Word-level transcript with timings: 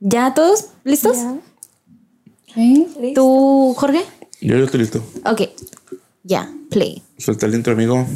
¿Ya 0.00 0.32
todos 0.34 0.66
listos? 0.84 1.16
¿Sí? 2.54 3.12
¿Tú, 3.14 3.74
Jorge? 3.76 4.02
Yo 4.40 4.56
ya 4.56 4.64
estoy 4.64 4.80
listo. 4.80 5.02
Ok. 5.24 5.42
Ya, 6.24 6.50
play. 6.70 7.02
Suelta 7.18 7.46
el 7.46 7.54
intro, 7.54 7.72
amigo. 7.74 8.06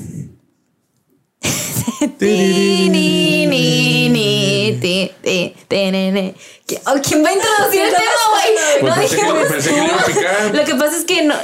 Ti, 2.18 2.88
ni, 2.90 3.46
ni, 3.46 4.08
ni, 4.10 4.78
ti, 4.80 5.10
ti, 5.22 5.54
ti, 5.68 5.90
ni, 5.90 6.10
ni. 6.10 6.34
¿Qui- 6.66 6.78
oh, 6.86 7.00
¿Quién 7.02 7.24
va 7.24 7.28
a 7.30 7.32
introducir 7.32 7.80
el 7.82 7.90
tema, 7.90 8.04
güey? 8.30 8.80
Pues 8.80 8.90
No 8.90 9.00
pensé 9.00 9.16
que- 9.16 9.22
dijimos 9.22 9.46
pensé 9.48 9.70
que 9.70 9.76
le 9.80 9.86
iba 9.86 9.96
a 9.96 10.04
picar. 10.04 10.54
Lo 10.54 10.64
que 10.64 10.74
pasa 10.74 10.96
es 10.98 11.04
que 11.04 11.22
no. 11.24 11.34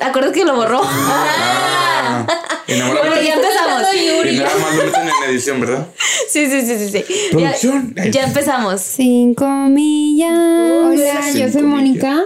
¿Acuerdas 0.00 0.32
que 0.32 0.44
lo 0.44 0.56
borró? 0.56 0.80
Ah, 0.84 2.26
y 2.68 2.72
nada 2.78 2.92
más- 2.92 3.00
Bueno, 3.00 3.22
ya 3.22 3.34
empezamos. 3.34 3.82
y 3.94 4.36
nada 4.36 4.58
más 4.58 4.74
lo 4.76 4.84
meten 4.84 5.02
en 5.08 5.30
edición, 5.30 5.60
¿verdad? 5.60 5.86
Sí, 6.28 6.46
sí, 6.50 6.60
sí, 6.62 6.78
sí. 6.78 6.88
sí. 6.90 7.04
Producción. 7.30 7.94
Ya, 7.96 8.06
ya 8.10 8.24
empezamos. 8.24 8.80
Cinco 8.82 9.46
millas. 9.48 10.30
Hola, 10.38 11.30
yo 11.34 11.50
soy 11.50 11.62
Mónica. 11.62 12.24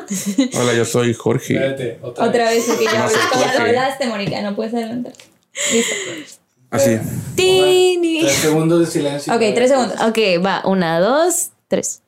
Hola, 0.55 0.75
yo 0.75 0.85
soy 0.85 1.15
Jorge. 1.15 1.55
Espérate, 1.55 1.99
otra, 2.03 2.25
Otra 2.27 2.51
vez, 2.51 2.65
porque 2.67 2.85
ya, 2.85 3.09
hablaste, 3.61 4.07
Mónica, 4.07 4.43
no 4.43 4.55
puedes 4.57 4.75
adelantar. 4.75 5.13
Así. 6.71 6.99
Ti, 7.37 7.97
ni. 7.99 8.21
Tres 8.23 8.33
segundos 8.35 8.81
de 8.81 8.87
silencio. 8.87 9.33
Ok, 9.35 9.41
tres 9.55 9.71
segundos. 9.71 10.01
Ok, 10.01 10.19
va. 10.45 10.63
Una, 10.65 10.99
dos, 11.01 11.51
tres. 11.69 12.03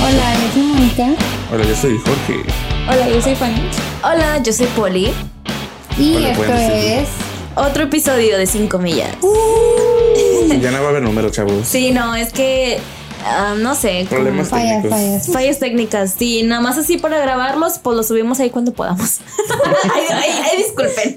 Hola, 0.00 0.34
yo 0.34 0.52
soy 0.52 0.62
Mónica. 0.62 1.06
Hola, 1.52 1.64
yo 1.64 1.76
soy 1.76 1.98
Jorge. 1.98 2.67
Hola, 2.88 3.08
yo 3.08 3.20
soy 3.22 3.34
Fanny. 3.34 3.60
Hola, 4.02 4.42
yo 4.42 4.52
soy 4.52 4.66
Poli. 4.68 5.12
Y 5.98 6.16
Hola, 6.16 6.30
esto 6.30 6.54
es. 6.54 7.08
Otro 7.56 7.84
episodio 7.84 8.38
de 8.38 8.46
5 8.46 8.78
millas. 8.78 9.16
Ya 10.60 10.70
no 10.70 10.80
va 10.80 10.86
a 10.86 10.90
haber 10.90 11.02
número, 11.02 11.30
chavos. 11.30 11.66
Sí, 11.66 11.90
no, 11.92 12.14
es 12.14 12.32
que. 12.32 12.78
ah, 13.24 13.54
no 13.58 13.74
sé. 13.74 14.06
como- 14.08 14.22
Problemas 14.22 14.48
Fallas, 14.48 14.82
técnicos. 14.82 14.90
fallas. 14.98 15.26
Fallas 15.32 15.58
técnicas, 15.58 16.14
sí, 16.18 16.42
nada 16.44 16.60
más 16.60 16.78
así 16.78 16.98
para 16.98 17.18
grabarlos, 17.18 17.78
pues 17.78 17.96
los 17.96 18.08
subimos 18.08 18.40
ahí 18.40 18.50
cuando 18.50 18.72
podamos. 18.72 19.18
ay, 19.94 20.02
ay, 20.10 20.30
ay, 20.50 20.56
disculpen. 20.62 21.16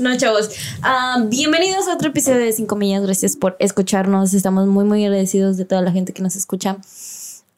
no, 0.00 0.16
chavos. 0.16 0.50
Ah, 0.82 1.22
bienvenidos 1.26 1.86
a 1.88 1.94
otro 1.94 2.08
episodio 2.08 2.38
de 2.38 2.52
5 2.52 2.74
millas. 2.76 3.02
Gracias 3.02 3.36
por 3.36 3.56
escucharnos. 3.58 4.32
Estamos 4.34 4.66
muy, 4.68 4.84
muy 4.84 5.04
agradecidos 5.04 5.56
de 5.56 5.64
toda 5.64 5.82
la 5.82 5.92
gente 5.92 6.12
que 6.12 6.22
nos 6.22 6.36
escucha. 6.36 6.76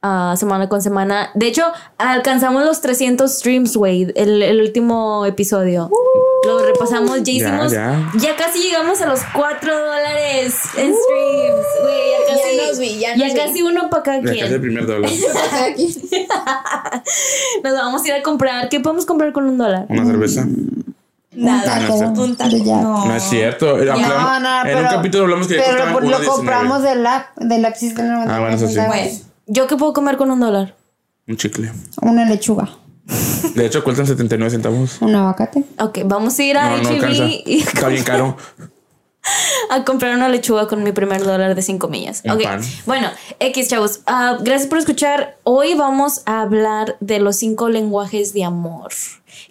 Ah, 0.03 0.35
semana 0.37 0.69
con 0.69 0.83
semana. 0.83 1.31
De 1.35 1.47
hecho, 1.47 1.65
alcanzamos 1.99 2.65
los 2.65 2.81
300 2.81 3.31
streams, 3.33 3.77
güey, 3.77 4.13
el, 4.17 4.43
el 4.43 4.61
último 4.61 5.25
episodio. 5.27 5.91
Lo 6.47 6.59
repasamos, 6.65 7.19
ya 7.19 7.23
Ya, 7.25 7.33
hicimos. 7.33 7.73
ya. 7.73 8.11
Ya 8.17 8.37
casi 8.37 8.61
llegamos 8.63 9.01
a 9.03 9.07
los 9.07 9.21
4 9.35 9.79
dólares 9.79 10.55
en 10.77 10.95
streams, 10.95 11.67
güey. 11.83 12.11
Ya 12.11 12.35
casi, 12.35 12.57
Ya 12.57 12.67
nos 12.67 12.79
vi, 12.79 12.99
ya 12.99 13.17
nos 13.17 13.27
vi. 13.27 13.35
casi 13.35 13.63
uno 13.63 13.91
para 13.91 14.03
cada 14.03 14.17
Ya 14.19 14.23
quien. 14.31 14.41
casi 14.41 14.55
el 14.55 14.61
primer 14.61 14.87
dólar. 14.87 15.11
Nos 17.63 17.73
vamos 17.75 18.03
a 18.05 18.09
ir 18.09 18.15
a 18.15 18.23
comprar. 18.23 18.69
¿Qué 18.69 18.81
podemos 18.81 19.07
comprar 19.07 19.33
con 19.33 19.45
un 19.49 19.59
dólar? 19.59 19.87
Una 19.89 20.05
cerveza. 20.07 20.47
Nada, 21.33 21.79
no 21.81 21.93
es 21.95 21.99
cierto. 22.01 22.23
un 22.23 22.37
taco. 22.37 22.51
De 22.51 22.65
ya. 22.65 22.77
No 22.81 23.15
es 23.15 23.23
cierto. 23.25 23.77
Hablamos- 23.77 24.09
No, 24.09 24.41
no, 24.41 24.63
en 24.63 24.69
un 24.79 24.85
pero- 24.85 24.89
capítulo 24.97 25.25
hablamos 25.25 25.47
que 25.47 25.57
ya 25.57 25.63
Pero 25.65 25.87
lo 25.87 26.01
1.19. 26.01 26.27
compramos 26.27 26.83
del 26.83 27.07
app, 27.07 27.37
del 27.37 27.65
app 27.65 27.77
System 27.77 28.07
Ah, 28.29 28.41
bueno, 28.41 28.57
eso 28.57 28.69
sí. 28.69 28.75
Bueno, 28.75 28.93
¿Yo 29.53 29.67
qué 29.67 29.77
puedo 29.77 29.93
comer 29.93 30.17
con 30.17 30.31
un 30.31 30.39
dólar? 30.39 30.77
Un 31.27 31.37
chicle. 31.37 31.73
Una 32.03 32.25
lechuga, 32.25 32.71
De 33.57 33.67
hecho, 33.67 33.83
cuestan 33.83 34.07
79 34.07 34.49
centavos. 34.51 35.03
un 35.03 35.13
aguacate. 35.13 35.65
Ok, 35.81 35.99
vamos 36.05 36.39
a 36.39 36.43
ir 36.45 36.57
a 36.57 36.77
No, 36.77 36.83
no 36.85 36.93
y 37.11 37.61
Está 37.67 37.89
bien 37.89 38.05
caro. 38.05 38.37
a 39.71 39.85
comprar 39.85 40.15
una 40.15 40.29
lechuga 40.29 40.69
con 40.69 40.85
mi 40.85 40.93
primer 40.93 41.25
dólar 41.25 41.57
de 41.57 41.63
5 41.63 41.89
millas. 41.89 42.23
Un 42.25 42.31
Ok, 42.31 42.43
pan. 42.45 42.61
bueno, 42.87 43.09
X 43.41 43.69
chavos, 43.69 44.01
ah, 44.07 44.39
gracias 44.41 44.69
por 44.69 44.79
escuchar. 44.79 45.39
Hoy 45.43 45.75
vamos 45.75 46.23
a 46.27 46.43
hablar 46.43 46.97
de 47.01 47.19
los 47.19 47.35
cinco 47.37 47.69
lenguajes 47.71 48.33
de 48.33 48.45
amor. 48.45 48.93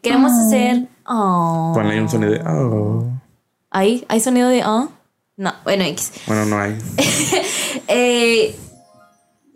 Queremos 0.01 0.31
hacer... 0.31 0.87
Oh. 1.05 1.71
Ponle 1.75 1.93
ahí 1.95 1.99
un 1.99 2.07
sonido 2.09 2.31
de. 2.31 2.39
Oh. 2.41 3.05
¿Ahí? 3.69 4.05
¿Hay 4.07 4.21
sonido 4.21 4.47
de... 4.47 4.63
Oh? 4.65 4.89
No, 5.35 5.53
bueno, 5.65 5.83
X. 5.83 6.13
Bueno, 6.25 6.45
no 6.45 6.57
hay. 6.57 6.77
Eh, 7.87 8.55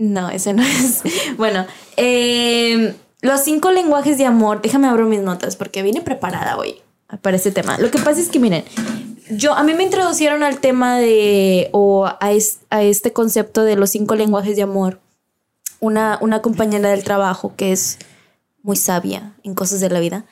no, 0.04 0.30
ese 0.30 0.54
no 0.54 0.64
es. 0.64 1.02
Bueno, 1.38 1.66
eh, 1.98 2.96
los 3.22 3.42
cinco 3.42 3.72
lenguajes 3.72 4.18
de 4.18 4.26
amor. 4.26 4.62
Déjame 4.62 4.88
abrir 4.88 5.06
mis 5.06 5.22
notas 5.22 5.56
porque 5.56 5.82
vine 5.84 6.02
preparada 6.02 6.58
hoy 6.58 6.76
para 7.22 7.38
este 7.38 7.52
tema. 7.52 7.78
Lo 7.78 7.90
que 7.92 8.00
pasa 8.00 8.20
es 8.20 8.30
que, 8.30 8.40
miren, 8.40 8.64
yo 9.32 9.54
a 9.54 9.64
mí 9.64 9.74
me 9.74 9.84
introducieron 9.84 10.44
al 10.44 10.60
tema 10.60 10.98
de 11.00 11.70
o 11.72 12.06
a, 12.20 12.32
es- 12.32 12.60
a 12.70 12.84
este 12.84 13.14
concepto 13.14 13.64
de 13.64 13.76
los 13.76 13.90
cinco 13.92 14.16
lenguajes 14.16 14.56
de 14.56 14.64
amor. 14.64 15.00
Una, 15.80 16.18
una 16.22 16.42
compañera 16.42 16.90
del 16.90 17.04
trabajo 17.04 17.54
que 17.58 17.72
es 17.74 18.00
muy 18.62 18.76
sabia 18.78 19.34
en 19.44 19.54
cosas 19.56 19.80
de 19.82 19.90
la 19.90 20.00
vida. 20.00 20.26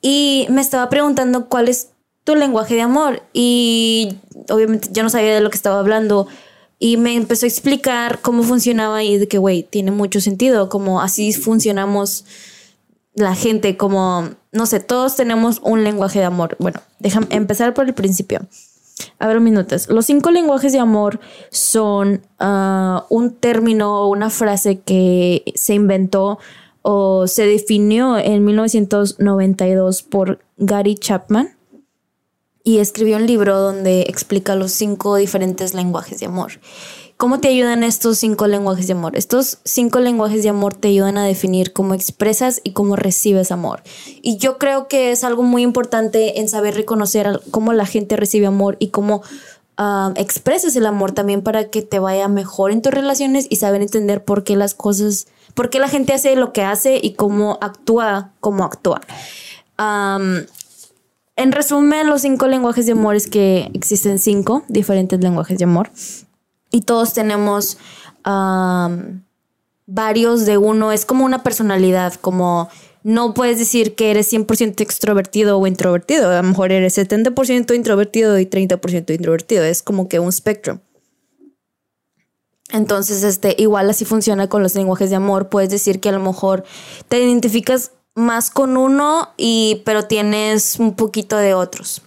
Y 0.00 0.46
me 0.50 0.60
estaba 0.60 0.88
preguntando 0.88 1.48
cuál 1.48 1.68
es 1.68 1.88
tu 2.24 2.34
lenguaje 2.36 2.74
de 2.74 2.82
amor. 2.82 3.22
Y 3.32 4.16
obviamente 4.50 4.88
yo 4.92 5.02
no 5.02 5.10
sabía 5.10 5.34
de 5.34 5.40
lo 5.40 5.50
que 5.50 5.56
estaba 5.56 5.78
hablando. 5.80 6.26
Y 6.78 6.96
me 6.96 7.14
empezó 7.14 7.46
a 7.46 7.48
explicar 7.48 8.20
cómo 8.20 8.42
funcionaba 8.42 9.02
y 9.02 9.18
de 9.18 9.28
que, 9.28 9.38
güey, 9.38 9.64
tiene 9.64 9.90
mucho 9.90 10.20
sentido, 10.20 10.68
como 10.68 11.00
así 11.00 11.32
funcionamos 11.32 12.24
la 13.14 13.34
gente, 13.34 13.76
como, 13.76 14.30
no 14.52 14.66
sé, 14.66 14.78
todos 14.80 15.16
tenemos 15.16 15.60
un 15.62 15.82
lenguaje 15.82 16.20
de 16.20 16.24
amor. 16.24 16.56
Bueno, 16.60 16.80
déjame 17.00 17.26
empezar 17.30 17.74
por 17.74 17.86
el 17.86 17.94
principio. 17.94 18.46
Abro 19.18 19.40
mis 19.40 19.52
notas. 19.52 19.88
Los 19.88 20.06
cinco 20.06 20.30
lenguajes 20.30 20.72
de 20.72 20.78
amor 20.78 21.20
son 21.50 22.22
ah, 22.38 23.06
un 23.08 23.34
término 23.34 24.02
o 24.02 24.08
una 24.08 24.30
frase 24.30 24.80
que 24.80 25.42
se 25.54 25.74
inventó 25.74 26.38
o 26.82 27.26
se 27.26 27.46
definió 27.46 28.18
en 28.18 28.44
1992 28.44 30.02
por 30.02 30.40
Gary 30.56 30.94
Chapman 30.94 31.57
y 32.68 32.80
escribió 32.80 33.16
un 33.16 33.26
libro 33.26 33.58
donde 33.58 34.02
explica 34.02 34.54
los 34.54 34.72
cinco 34.72 35.16
diferentes 35.16 35.72
lenguajes 35.72 36.20
de 36.20 36.26
amor. 36.26 36.60
¿Cómo 37.16 37.40
te 37.40 37.48
ayudan 37.48 37.82
estos 37.82 38.18
cinco 38.18 38.46
lenguajes 38.46 38.86
de 38.86 38.92
amor? 38.92 39.16
Estos 39.16 39.56
cinco 39.64 40.00
lenguajes 40.00 40.42
de 40.42 40.50
amor 40.50 40.74
te 40.74 40.88
ayudan 40.88 41.16
a 41.16 41.24
definir 41.24 41.72
cómo 41.72 41.94
expresas 41.94 42.60
y 42.62 42.72
cómo 42.72 42.94
recibes 42.94 43.52
amor. 43.52 43.82
Y 44.20 44.36
yo 44.36 44.58
creo 44.58 44.86
que 44.86 45.12
es 45.12 45.24
algo 45.24 45.44
muy 45.44 45.62
importante 45.62 46.40
en 46.40 46.50
saber 46.50 46.74
reconocer 46.74 47.40
cómo 47.50 47.72
la 47.72 47.86
gente 47.86 48.16
recibe 48.16 48.44
amor 48.44 48.76
y 48.78 48.88
cómo 48.88 49.22
ah, 49.78 50.12
expresas 50.16 50.76
el 50.76 50.84
amor 50.84 51.12
también 51.12 51.40
para 51.40 51.70
que 51.70 51.80
te 51.80 51.98
vaya 51.98 52.28
mejor 52.28 52.70
en 52.70 52.82
tus 52.82 52.92
relaciones 52.92 53.46
y 53.48 53.56
saber 53.56 53.80
entender 53.80 54.22
por 54.22 54.44
qué 54.44 54.56
las 54.56 54.74
cosas, 54.74 55.26
por 55.54 55.70
qué 55.70 55.78
la 55.78 55.88
gente 55.88 56.12
hace 56.12 56.36
lo 56.36 56.52
que 56.52 56.64
hace 56.64 57.00
y 57.02 57.14
cómo 57.14 57.56
actúa 57.62 58.32
como 58.40 58.66
actúa. 58.66 59.00
En 61.38 61.52
resumen, 61.52 62.08
los 62.08 62.22
cinco 62.22 62.48
lenguajes 62.48 62.86
de 62.86 62.92
amor 62.92 63.14
es 63.14 63.28
que 63.28 63.70
existen 63.72 64.18
cinco 64.18 64.64
diferentes 64.66 65.20
lenguajes 65.20 65.56
de 65.56 65.64
amor 65.64 65.90
y 66.72 66.80
todos 66.80 67.12
tenemos 67.12 67.78
am, 68.24 69.22
varios 69.86 70.46
de 70.46 70.58
uno. 70.58 70.90
Es 70.90 71.06
como 71.06 71.24
una 71.24 71.44
personalidad, 71.44 72.14
como 72.14 72.68
no 73.04 73.34
puedes 73.34 73.56
decir 73.56 73.94
que 73.94 74.10
eres 74.10 74.32
100% 74.32 74.80
extrovertido 74.80 75.58
o 75.58 75.66
introvertido. 75.68 76.28
A 76.28 76.42
lo 76.42 76.48
mejor 76.48 76.72
eres 76.72 76.98
70% 76.98 77.72
introvertido 77.72 78.36
y 78.40 78.44
30% 78.44 79.14
introvertido. 79.14 79.62
Es 79.62 79.84
como 79.84 80.08
que 80.08 80.18
un 80.18 80.30
espectro. 80.30 80.80
Entonces, 82.72 83.22
este, 83.22 83.54
igual 83.58 83.88
así 83.88 84.04
funciona 84.04 84.48
con 84.48 84.64
los 84.64 84.74
lenguajes 84.74 85.10
de 85.10 85.16
amor. 85.16 85.50
Puedes 85.50 85.70
decir 85.70 86.00
que 86.00 86.08
a 86.08 86.12
lo 86.12 86.20
mejor 86.20 86.64
te 87.06 87.22
identificas 87.22 87.92
más 88.18 88.50
con 88.50 88.76
uno 88.76 89.30
y 89.36 89.82
pero 89.84 90.04
tienes 90.04 90.78
un 90.78 90.94
poquito 90.94 91.36
de 91.36 91.54
otros. 91.54 92.02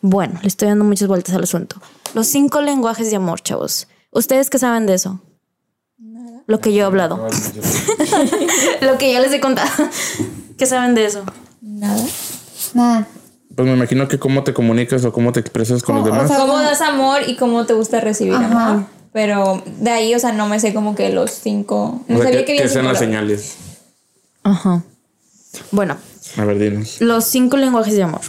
Bueno, 0.00 0.38
le 0.42 0.48
estoy 0.48 0.68
dando 0.68 0.84
muchas 0.84 1.06
vueltas 1.08 1.34
al 1.34 1.44
asunto. 1.44 1.76
Los 2.14 2.26
cinco 2.26 2.60
lenguajes 2.60 3.08
de 3.10 3.16
amor, 3.16 3.40
chavos. 3.40 3.86
¿Ustedes 4.10 4.50
qué 4.50 4.58
saben 4.58 4.86
de 4.86 4.94
eso? 4.94 5.20
Lo 6.46 6.60
que 6.60 6.72
yo 6.72 6.80
he 6.80 6.86
hablado. 6.86 7.16
Lo 8.80 8.98
que 8.98 9.12
yo 9.12 9.20
les 9.20 9.32
he 9.32 9.40
contado. 9.40 9.70
¿Qué 10.58 10.66
saben 10.66 10.94
de 10.94 11.04
eso? 11.06 11.24
Nada. 11.60 12.02
Nada. 12.74 13.06
Pues 13.54 13.68
me 13.68 13.74
imagino 13.74 14.08
que 14.08 14.18
cómo 14.18 14.42
te 14.44 14.52
comunicas 14.52 15.04
o 15.04 15.12
cómo 15.12 15.32
te 15.32 15.40
expresas 15.40 15.82
con 15.82 15.96
los 15.96 16.04
O- 16.04 16.08
o 16.10 16.12
demás. 16.12 16.28
sea, 16.28 16.38
¿Cómo 16.38 16.58
das 16.58 16.80
amor 16.80 17.20
y 17.26 17.36
cómo 17.36 17.64
te 17.66 17.74
gusta 17.74 18.00
recibir 18.00 18.34
Ajá. 18.34 18.68
amor? 18.70 18.86
Pero 19.12 19.62
de 19.78 19.90
ahí, 19.90 20.14
o 20.14 20.18
sea, 20.18 20.32
no 20.32 20.48
me 20.48 20.58
sé 20.58 20.72
como 20.72 20.94
que 20.94 21.10
los 21.10 21.30
cinco. 21.30 22.02
No 22.08 22.16
o 22.16 22.18
sea, 22.22 22.28
sabía 22.28 22.44
que, 22.46 22.56
que 22.56 22.62
que 22.62 22.68
sean 22.68 22.86
las 22.86 22.98
señales. 22.98 23.56
Ajá. 24.42 24.82
Bueno, 25.70 25.96
A 26.36 26.44
ver, 26.44 26.58
dinos. 26.58 27.00
los 27.00 27.24
cinco 27.24 27.56
lenguajes 27.56 27.94
de 27.94 28.02
amor. 28.02 28.20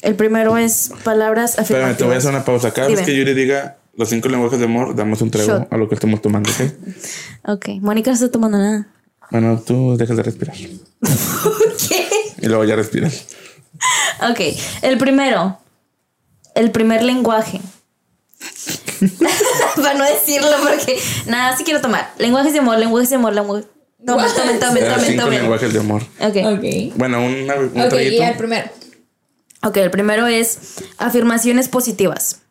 El 0.00 0.14
primero 0.14 0.56
es 0.56 0.90
palabras 1.04 1.58
Espérame, 1.58 1.96
te 1.96 2.04
voy 2.04 2.14
a 2.14 2.18
hacer 2.18 2.30
afirmativas. 2.30 2.34
una 2.34 2.44
pausa. 2.44 2.70
Cada 2.72 2.88
vez 2.88 2.98
Dime. 2.98 3.06
que 3.06 3.16
Yuri 3.18 3.34
diga 3.34 3.78
los 3.96 4.08
cinco 4.08 4.28
lenguajes 4.28 4.58
de 4.58 4.64
amor, 4.66 4.94
damos 4.94 5.20
un 5.22 5.30
trago 5.30 5.48
Shot. 5.48 5.72
a 5.72 5.76
lo 5.76 5.88
que 5.88 5.94
estemos 5.96 6.22
tomando, 6.22 6.50
¿ok? 6.50 6.72
Ok, 7.50 7.68
Mónica 7.80 8.10
no 8.10 8.14
está 8.14 8.30
tomando 8.30 8.58
nada. 8.58 8.88
Bueno, 9.30 9.60
tú 9.64 9.96
dejas 9.96 10.16
de 10.16 10.22
respirar. 10.22 10.56
Y 12.40 12.46
luego 12.46 12.64
ya 12.64 12.76
respiras. 12.76 13.24
Ok, 14.30 14.40
el 14.82 14.96
primero. 14.98 15.58
El 16.54 16.70
primer 16.70 17.02
lenguaje. 17.02 17.60
Para 19.76 19.94
no 19.94 20.04
decirlo, 20.04 20.48
porque 20.62 20.98
nada, 21.26 21.56
sí 21.56 21.64
quiero 21.64 21.80
tomar. 21.80 22.12
Lenguajes 22.18 22.52
de 22.52 22.60
amor, 22.60 22.78
lenguajes 22.78 23.10
de 23.10 23.16
amor, 23.16 23.32
lenguajes. 23.34 23.66
Tomen, 24.06 24.26
tomen, 24.34 24.60
tomen, 24.60 24.82
Eran 24.84 24.94
tomen, 24.94 25.10
cinco 25.10 25.24
tomen. 25.24 25.40
lenguajes 25.40 25.72
de 25.72 25.80
amor. 25.80 26.02
Ok. 26.20 26.36
Ok. 26.54 26.96
Bueno, 26.96 27.18
una, 27.24 27.54
un 27.56 27.66
Ok, 27.80 27.88
traguito. 27.88 28.14
y 28.14 28.18
el 28.22 28.36
primero. 28.36 28.70
Ok, 29.64 29.76
el 29.78 29.90
primero 29.90 30.26
es 30.28 30.58
afirmaciones 30.98 31.68
positivas. 31.68 32.42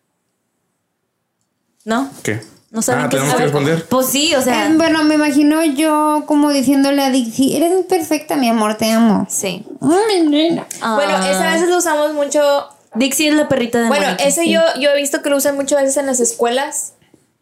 ¿No? 1.85 2.09
¿Qué? 2.23 2.41
¿No 2.69 2.81
saben 2.81 3.05
ah, 3.05 3.09
qué 3.09 3.15
es 3.15 3.21
tenemos 3.21 3.37
que 3.37 3.43
responder. 3.45 3.85
Pues 3.87 4.07
sí, 4.07 4.35
o 4.35 4.41
sea. 4.41 4.67
Eh, 4.67 4.73
bueno, 4.75 5.03
me 5.05 5.15
imagino 5.15 5.63
yo 5.63 6.23
como 6.27 6.51
diciéndole 6.51 7.01
a 7.01 7.09
Dixie, 7.11 7.55
eres 7.55 7.71
perfecta, 7.85 8.35
mi 8.35 8.49
amor, 8.49 8.75
te 8.75 8.91
amo. 8.91 9.25
Sí. 9.29 9.65
Ay, 9.81 10.27
nena. 10.27 10.67
Bueno, 10.95 11.13
Ah. 11.15 11.29
esa 11.31 11.49
a 11.49 11.53
veces 11.53 11.69
lo 11.69 11.77
usamos 11.77 12.13
mucho. 12.13 12.41
Dixie 12.93 13.29
es 13.29 13.35
la 13.35 13.47
perrita 13.47 13.79
de 13.79 13.87
Bueno, 13.87 14.05
Mónica. 14.05 14.23
ese 14.25 14.49
yo, 14.49 14.59
yo 14.81 14.89
he 14.91 14.97
visto 14.97 15.21
que 15.21 15.29
lo 15.29 15.37
usan 15.37 15.55
muchas 15.55 15.79
veces 15.81 15.95
en 15.97 16.07
las 16.07 16.19
escuelas. 16.19 16.93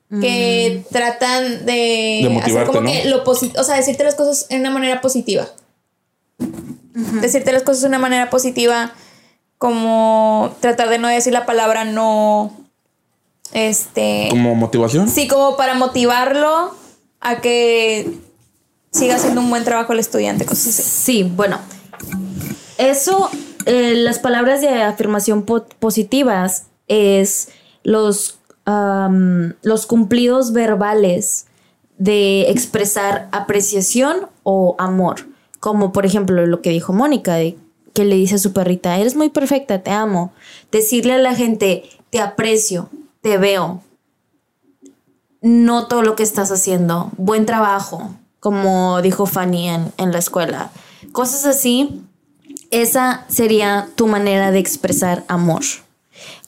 Que 0.10 0.84
tratan 0.92 1.66
de, 1.66 1.74
De 1.74 2.19
hacer 2.28 2.31
motivarte, 2.31 2.68
como 2.68 2.81
¿no? 2.81 2.92
que 2.92 3.06
lo 3.06 3.24
positivo, 3.24 3.60
o 3.60 3.63
sea, 3.63 3.75
decirte 3.75 4.04
las 4.04 4.16
cosas 4.16 4.46
en 4.50 4.60
una 4.62 4.69
manera 4.69 5.02
positiva. 5.02 5.48
Decirte 7.22 7.52
las 7.52 7.63
cosas 7.63 7.81
de 7.81 7.88
una 7.88 8.00
manera 8.00 8.30
positiva, 8.30 8.94
como 9.57 10.56
tratar 10.60 10.90
de 10.90 11.00
no 11.00 11.07
decir 11.07 11.34
la 11.34 11.46
palabra 11.46 11.86
no. 11.86 12.54
Este. 13.52 14.28
Como 14.30 14.54
motivación. 14.56 15.10
Sí, 15.10 15.28
como 15.28 15.57
para 15.57 15.74
motivarlo 15.74 16.74
a 17.19 17.42
que 17.42 18.10
siga 18.92 19.16
haciendo 19.16 19.42
un 19.42 19.50
buen 19.50 19.63
trabajo 19.63 19.94
el 19.94 20.00
estudiante, 20.00 20.46
cosas 20.46 20.68
así. 20.80 20.81
Sí, 20.84 21.24
bueno. 21.24 21.60
Eso, 22.78 23.30
eh, 23.66 23.94
las 23.96 24.19
palabras 24.19 24.62
de 24.62 24.69
afirmación 24.84 25.44
po- 25.44 25.66
positivas 25.80 26.63
es 26.88 27.50
los, 27.84 28.38
los 28.66 29.86
cumplidos 29.86 30.52
verbales 30.52 31.48
de 31.98 32.50
expresar 32.50 33.30
apreciación 33.32 34.28
o 34.44 34.76
amor. 34.80 35.28
Como 35.60 35.92
por 35.92 36.06
ejemplo 36.06 36.46
lo 36.46 36.62
que 36.62 36.72
dijo 36.72 36.94
Mónica, 36.94 37.38
que 37.94 38.06
le 38.06 38.16
dice 38.16 38.36
a 38.36 38.40
su 38.40 38.54
perrita, 38.54 38.98
eres 38.98 39.16
muy 39.16 39.30
perfecta, 39.30 39.82
te 39.82 39.92
amo. 39.92 40.34
Decirle 40.72 41.14
a 41.14 41.18
la 41.18 41.36
gente, 41.36 41.84
te 42.10 42.20
aprecio, 42.20 42.90
te 43.22 43.38
veo, 43.38 43.82
noto 45.42 46.02
lo 46.02 46.16
que 46.16 46.24
estás 46.24 46.52
haciendo, 46.52 47.12
buen 47.18 47.46
trabajo, 47.46 48.10
como 48.40 49.02
dijo 49.02 49.26
Fanny 49.26 49.70
en, 49.70 49.94
en 49.98 50.12
la 50.12 50.20
escuela. 50.20 50.72
Cosas 51.12 51.46
así, 51.46 52.04
esa 52.72 53.26
sería 53.28 53.88
tu 53.96 54.08
manera 54.08 54.52
de 54.52 54.60
expresar 54.60 55.24
amor. 55.28 55.64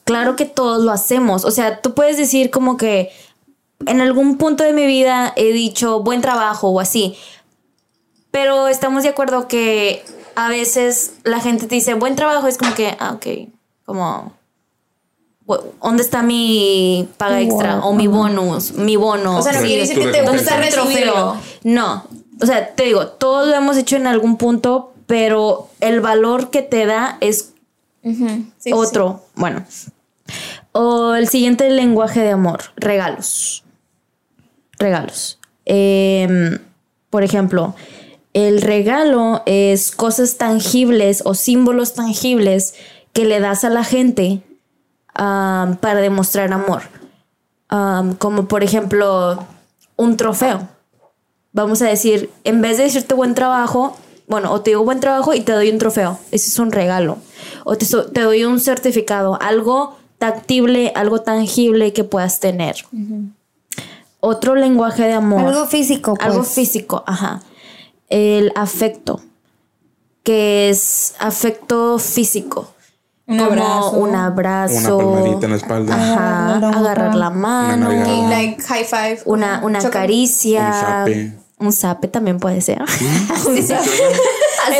Claro 0.08 0.36
que 0.36 0.46
todos 0.46 0.82
lo 0.84 0.90
hacemos, 0.90 1.44
o 1.44 1.50
sea, 1.50 1.82
tú 1.82 1.92
puedes 1.92 2.16
decir 2.16 2.50
como 2.50 2.78
que 2.78 3.10
en 3.84 4.00
algún 4.00 4.38
punto 4.38 4.64
de 4.64 4.72
mi 4.72 4.86
vida 4.86 5.34
he 5.36 5.52
dicho 5.52 6.00
buen 6.02 6.22
trabajo 6.22 6.68
o 6.70 6.80
así, 6.80 7.14
pero 8.30 8.68
estamos 8.68 9.02
de 9.02 9.10
acuerdo 9.10 9.48
que 9.48 10.02
a 10.34 10.48
veces 10.48 11.12
la 11.24 11.40
gente 11.40 11.66
te 11.66 11.74
dice 11.74 11.92
buen 11.92 12.16
trabajo, 12.16 12.46
es 12.46 12.56
como 12.56 12.74
que, 12.74 12.96
ah, 12.98 13.12
ok, 13.16 13.26
como, 13.84 14.32
"Wh- 15.46 15.60
¿dónde 15.82 16.02
está 16.02 16.22
mi 16.22 17.06
paga 17.18 17.40
extra? 17.42 17.80
O 17.84 17.92
mi 17.92 18.06
bonus, 18.06 18.72
mi 18.72 18.96
bono. 18.96 19.38
O 19.38 19.42
sea, 19.42 19.52
no 19.52 19.60
quiere 19.60 19.82
decir 19.82 19.98
que 19.98 20.06
te 20.08 20.22
¿Dónde 20.22 20.38
gusta 20.42 20.56
recibirlo. 20.56 21.12
trofeo? 21.12 21.36
No. 21.64 22.04
O 22.40 22.46
sea, 22.46 22.74
te 22.74 22.84
digo, 22.84 23.08
todos 23.08 23.46
lo 23.48 23.54
hemos 23.54 23.76
hecho 23.76 23.96
en 23.96 24.06
algún 24.06 24.36
punto, 24.38 24.94
pero 25.06 25.68
el 25.80 26.00
valor 26.00 26.48
que 26.48 26.62
te 26.62 26.86
da 26.86 27.18
es 27.20 27.52
sí, 28.58 28.72
otro. 28.72 29.22
Bueno. 29.34 29.64
O 30.72 31.14
el 31.14 31.28
siguiente 31.28 31.70
lenguaje 31.70 32.20
de 32.20 32.30
amor, 32.30 32.60
regalos. 32.76 33.64
Regalos. 34.78 35.38
Em, 35.64 36.58
por 37.10 37.24
ejemplo, 37.24 37.74
el 38.32 38.62
regalo 38.62 39.42
es 39.46 39.90
cosas 39.90 40.36
tangibles 40.36 41.22
o 41.24 41.34
símbolos 41.34 41.94
tangibles 41.94 42.74
que 43.12 43.24
le 43.24 43.40
das 43.40 43.64
a 43.64 43.70
la 43.70 43.84
gente 43.84 44.42
para 45.14 46.00
demostrar 46.00 46.52
amor. 46.52 46.82
Am, 47.68 48.14
como 48.14 48.46
por 48.46 48.62
ejemplo, 48.62 49.44
un 49.96 50.16
trofeo. 50.16 50.68
Vamos 51.52 51.82
a 51.82 51.86
decir, 51.86 52.30
en 52.44 52.62
vez 52.62 52.76
de 52.78 52.84
decirte 52.84 53.14
buen 53.14 53.34
trabajo, 53.34 53.96
bueno, 54.28 54.52
o 54.52 54.60
te 54.60 54.70
digo 54.70 54.84
buen 54.84 55.00
trabajo 55.00 55.34
y 55.34 55.40
te 55.40 55.52
doy 55.52 55.70
un 55.70 55.78
trofeo. 55.78 56.18
Ese 56.30 56.48
es 56.48 56.58
un 56.58 56.70
regalo. 56.70 57.18
O 57.64 57.76
te 57.76 58.20
doy 58.20 58.44
un 58.44 58.60
certificado, 58.60 59.38
algo 59.42 59.97
tactible, 60.18 60.92
algo 60.94 61.20
tangible 61.20 61.92
que 61.92 62.04
puedas 62.04 62.40
tener. 62.40 62.76
Otro 64.20 64.54
lenguaje 64.54 65.04
de 65.04 65.12
amor. 65.12 65.40
Algo 65.40 65.66
físico, 65.66 66.14
pues. 66.14 66.26
Algo 66.26 66.42
físico, 66.42 67.04
ajá. 67.06 67.40
El 68.08 68.52
afecto, 68.56 69.20
que 70.22 70.70
es 70.70 71.14
afecto 71.20 71.98
físico. 71.98 72.72
Un 73.26 73.38
como 73.38 73.50
abrazo. 73.50 73.90
Un 73.90 74.14
abrazo. 74.14 74.96
Una 74.96 75.12
palmadita 75.12 75.46
en 75.46 75.50
la 75.50 75.56
espalda. 75.56 75.94
Ajá, 75.94 76.68
Agarrar 76.68 77.14
la 77.14 77.30
mano. 77.30 77.90
Una 77.90 78.28
like 78.30 78.62
high 78.62 78.84
five. 78.84 79.20
Una, 79.26 79.60
caricia. 79.90 80.66
Un 80.66 80.72
zape. 80.72 81.47
Un 81.60 81.72
zape 81.72 82.08
también 82.08 82.38
puede 82.38 82.60
ser. 82.60 82.80
Sí, 82.88 83.62
sí. 83.62 83.74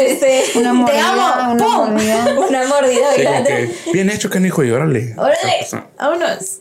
Este, 0.00 0.58
Una 0.58 0.70
Te 0.70 0.74
mordida, 0.74 1.44
amo. 1.44 1.52
una 1.54 1.64
¡Pum! 1.64 1.90
mordida. 1.92 2.36
una 2.48 2.66
mordida 2.68 3.14
Sí, 3.16 3.22
grande. 3.22 3.74
bien 3.92 4.10
hecho, 4.10 4.30
canijo, 4.30 4.62
y 4.64 4.70
órale. 4.70 5.14
¡Órale! 5.16 5.66
¡Vámonos! 5.98 6.58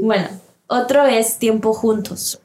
Bueno, 0.00 0.28
otro 0.66 1.06
es 1.06 1.36
tiempo 1.38 1.72
juntos. 1.72 2.40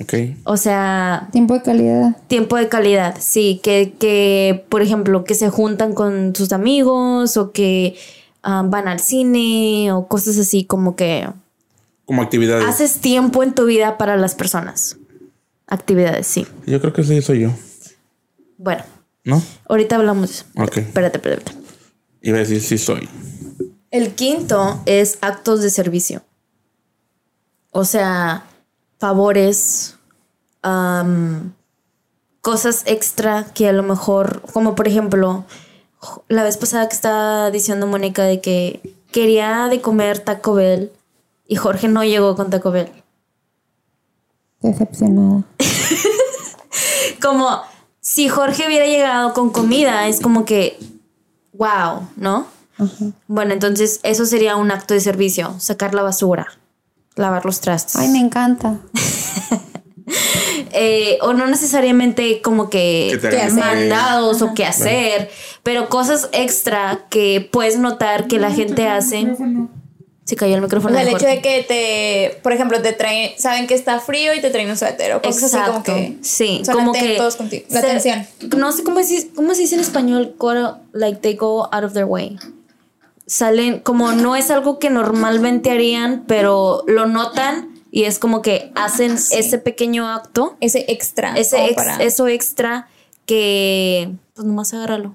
Ok. 0.00 0.14
O 0.44 0.56
sea, 0.56 1.28
Tiempo 1.32 1.54
de 1.54 1.62
calidad. 1.62 2.16
tiempo 2.28 2.56
de 2.56 2.68
calidad. 2.68 3.16
Sí, 3.20 3.60
que, 3.62 3.94
que 3.98 4.64
por 4.68 4.82
ejemplo, 4.82 5.24
que 5.24 5.34
se 5.34 5.48
juntan 5.50 5.92
con 5.94 6.34
sus 6.36 6.52
amigos 6.52 7.36
o 7.36 7.50
que 7.52 7.96
ah, 8.42 8.62
van 8.66 8.86
al 8.86 9.00
cine 9.00 9.90
o 9.92 10.06
cosas 10.06 10.38
así 10.38 10.64
como 10.64 10.94
que 10.94 11.28
Como 12.04 12.22
actividades. 12.22 12.64
haces 12.66 12.98
tiempo 13.00 13.42
en 13.42 13.54
tu 13.54 13.64
vida 13.64 13.98
para 13.98 14.16
las 14.16 14.34
personas. 14.36 14.96
Actividades, 15.68 16.26
sí. 16.26 16.46
Yo 16.66 16.80
creo 16.80 16.92
que 16.92 17.04
sí 17.04 17.20
soy 17.22 17.40
yo. 17.42 17.50
Bueno, 18.56 18.82
¿No? 19.24 19.42
ahorita 19.68 19.96
hablamos 19.96 20.28
de 20.28 20.34
eso. 20.34 20.44
Ok. 20.56 20.78
Espérate, 20.78 21.18
espérate. 21.18 21.52
Iba 22.22 22.38
a 22.38 22.40
decir 22.40 22.60
sí 22.60 22.78
soy. 22.78 23.08
El 23.90 24.14
quinto 24.14 24.80
es 24.86 25.18
actos 25.20 25.62
de 25.62 25.70
servicio. 25.70 26.22
O 27.70 27.84
sea, 27.84 28.46
favores, 28.98 29.96
am, 30.62 31.52
cosas 32.40 32.82
extra 32.86 33.46
que 33.54 33.68
a 33.68 33.72
lo 33.72 33.82
mejor, 33.82 34.42
como 34.52 34.74
por 34.74 34.88
ejemplo, 34.88 35.44
la 36.28 36.42
vez 36.42 36.56
pasada 36.56 36.88
que 36.88 36.94
estaba 36.94 37.50
diciendo 37.50 37.86
Mónica 37.86 38.24
de 38.24 38.40
que 38.40 38.94
quería 39.12 39.68
de 39.68 39.80
comer 39.80 40.18
Taco 40.18 40.54
Bell 40.54 40.90
y 41.46 41.56
Jorge 41.56 41.88
no 41.88 42.04
llegó 42.04 42.36
con 42.36 42.50
Taco 42.50 42.70
Bell. 42.70 42.90
Decepcionada. 44.60 45.44
Como 47.22 47.62
si 48.00 48.28
Jorge 48.28 48.66
hubiera 48.66 48.86
llegado 48.86 49.34
con 49.34 49.50
comida, 49.50 50.08
es 50.08 50.20
como 50.20 50.44
que, 50.44 50.78
wow, 51.52 52.08
¿no? 52.16 52.46
Bueno, 53.26 53.52
entonces 53.52 54.00
eso 54.02 54.24
sería 54.24 54.56
un 54.56 54.70
acto 54.70 54.94
de 54.94 55.00
servicio, 55.00 55.54
sacar 55.58 55.94
la 55.94 56.02
basura, 56.02 56.46
lavar 57.16 57.44
los 57.44 57.60
trastes. 57.60 57.96
Ay, 57.96 58.08
me 58.08 58.20
encanta. 58.20 58.78
Eh, 60.72 61.18
o 61.22 61.32
no 61.32 61.46
necesariamente 61.46 62.40
como 62.40 62.70
que, 62.70 63.18
mandados 63.52 64.42
o 64.42 64.54
qué 64.54 64.64
hacer, 64.64 65.30
pero 65.62 65.88
cosas 65.88 66.28
extra 66.32 67.06
que 67.10 67.46
puedes 67.52 67.78
notar 67.78 68.26
que 68.26 68.38
la 68.38 68.50
gente 68.50 68.86
hace. 68.86 69.36
Se 70.28 70.36
cayó 70.36 70.56
el 70.56 70.60
O 70.60 70.64
micrófono. 70.64 70.94
sea, 70.94 71.02
el 71.08 71.08
hecho 71.08 71.26
de 71.26 71.40
que 71.40 71.62
te, 71.62 72.38
por 72.42 72.52
ejemplo, 72.52 72.82
te 72.82 72.92
traen, 72.92 73.30
saben 73.38 73.66
que 73.66 73.72
está 73.72 73.98
frío 73.98 74.34
y 74.34 74.42
te 74.42 74.50
traen 74.50 74.68
un 74.68 74.76
suéter 74.76 75.14
o 75.14 75.22
cosas 75.22 75.44
así 75.44 75.56
como 75.56 75.78
Exacto. 75.78 75.94
que 75.94 76.18
sí, 76.20 76.60
son 76.66 76.74
como 76.74 76.92
que 76.92 77.16
contigo. 77.38 77.64
La 77.70 77.80
se- 77.80 77.86
atención. 77.86 78.26
No 78.58 78.70
sé 78.72 78.82
cómo 78.84 79.02
se, 79.02 79.28
cómo 79.30 79.54
se 79.54 79.62
dice 79.62 79.76
en 79.76 79.80
español, 79.80 80.34
like 80.92 81.20
they 81.22 81.34
go 81.34 81.66
out 81.72 81.82
of 81.84 81.94
their 81.94 82.04
way. 82.04 82.36
Salen 83.26 83.78
como 83.80 84.12
no 84.12 84.36
es 84.36 84.50
algo 84.50 84.78
que 84.78 84.90
normalmente 84.90 85.70
harían, 85.70 86.24
pero 86.26 86.84
lo 86.86 87.06
notan 87.06 87.70
y 87.90 88.04
es 88.04 88.18
como 88.18 88.42
que 88.42 88.70
hacen 88.74 89.12
ese 89.12 89.56
pequeño 89.58 90.08
acto, 90.08 90.58
Ese 90.60 90.84
extra. 90.88 91.38
ese 91.38 91.64
ex- 91.68 91.74
para- 91.74 91.96
eso 92.02 92.28
extra 92.28 92.86
que 93.24 94.10
pues 94.34 94.46
nomás 94.46 94.74
agárralo. 94.74 95.14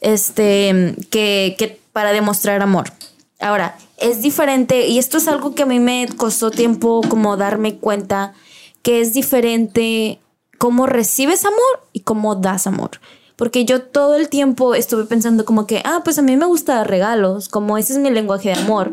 Este 0.00 0.94
que, 1.10 1.56
que 1.58 1.80
para 1.92 2.12
demostrar 2.12 2.62
amor. 2.62 2.92
Ahora, 3.40 3.76
es 3.96 4.22
diferente, 4.22 4.86
y 4.86 4.98
esto 4.98 5.16
es 5.16 5.26
algo 5.26 5.54
que 5.54 5.62
a 5.62 5.66
mí 5.66 5.80
me 5.80 6.06
costó 6.16 6.50
tiempo 6.50 7.00
como 7.08 7.36
darme 7.36 7.76
cuenta, 7.76 8.34
que 8.82 9.00
es 9.00 9.14
diferente 9.14 10.20
cómo 10.58 10.86
recibes 10.86 11.44
amor 11.44 11.88
y 11.92 12.00
cómo 12.00 12.34
das 12.36 12.66
amor. 12.66 13.00
Porque 13.36 13.64
yo 13.64 13.82
todo 13.82 14.16
el 14.16 14.28
tiempo 14.28 14.74
estuve 14.74 15.04
pensando 15.06 15.46
como 15.46 15.66
que, 15.66 15.80
ah, 15.86 16.02
pues 16.04 16.18
a 16.18 16.22
mí 16.22 16.36
me 16.36 16.44
gusta 16.44 16.74
dar 16.74 16.90
regalos, 16.90 17.48
como 17.48 17.78
ese 17.78 17.94
es 17.94 17.98
mi 17.98 18.10
lenguaje 18.10 18.50
de 18.50 18.56
amor, 18.56 18.92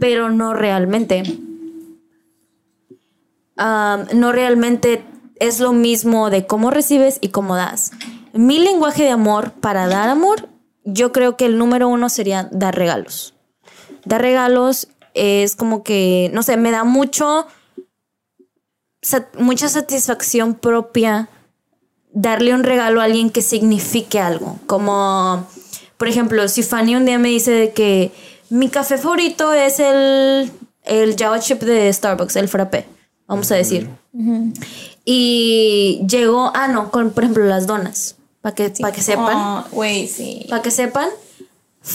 pero 0.00 0.30
no 0.30 0.54
realmente. 0.54 1.38
No 3.56 4.32
realmente 4.32 5.04
es 5.40 5.60
lo 5.60 5.72
mismo 5.72 6.30
de 6.30 6.46
cómo 6.46 6.70
recibes 6.70 7.18
y 7.20 7.28
cómo 7.28 7.56
das. 7.56 7.90
Mi 8.32 8.58
lenguaje 8.58 9.02
de 9.02 9.10
amor 9.10 9.52
para 9.52 9.88
dar 9.88 10.08
amor, 10.08 10.48
yo 10.84 11.12
creo 11.12 11.36
que 11.36 11.44
el 11.44 11.58
número 11.58 11.88
uno 11.88 12.08
sería 12.08 12.48
dar 12.50 12.74
regalos. 12.74 13.34
Dar 14.08 14.22
regalos 14.22 14.88
es 15.14 15.54
como 15.56 15.82
que, 15.82 16.30
no 16.32 16.42
sé, 16.42 16.56
me 16.56 16.70
da 16.70 16.84
mucho, 16.84 17.46
sat- 19.02 19.34
mucha 19.38 19.68
satisfacción 19.68 20.54
propia 20.54 21.28
darle 22.12 22.54
un 22.54 22.64
regalo 22.64 23.00
a 23.00 23.04
alguien 23.04 23.30
que 23.30 23.42
signifique 23.42 24.18
algo. 24.18 24.58
Como, 24.66 25.46
por 25.96 26.08
ejemplo, 26.08 26.48
si 26.48 26.62
Fanny 26.62 26.96
un 26.96 27.04
día 27.04 27.18
me 27.18 27.28
dice 27.28 27.50
de 27.52 27.72
que 27.72 28.10
mi 28.50 28.68
café 28.68 28.96
favorito 28.98 29.52
es 29.52 29.78
el, 29.80 30.50
el 30.84 31.16
Java 31.16 31.38
Chip 31.40 31.60
de 31.62 31.92
Starbucks, 31.92 32.36
el 32.36 32.48
frappé, 32.48 32.86
vamos 33.26 33.50
a 33.52 33.56
decir. 33.56 33.88
Y 35.04 36.02
llegó, 36.08 36.50
ah, 36.54 36.68
no, 36.68 36.90
con, 36.90 37.10
por 37.10 37.24
ejemplo, 37.24 37.44
las 37.44 37.66
donas, 37.66 38.16
para 38.40 38.54
que, 38.54 38.70
pa' 38.70 38.92
que 38.92 39.02
sepan. 39.02 39.36
Oh, 39.36 39.64
Güey, 39.72 40.06
sí. 40.08 40.46
Para 40.48 40.62
que 40.62 40.70
sepan, 40.70 41.08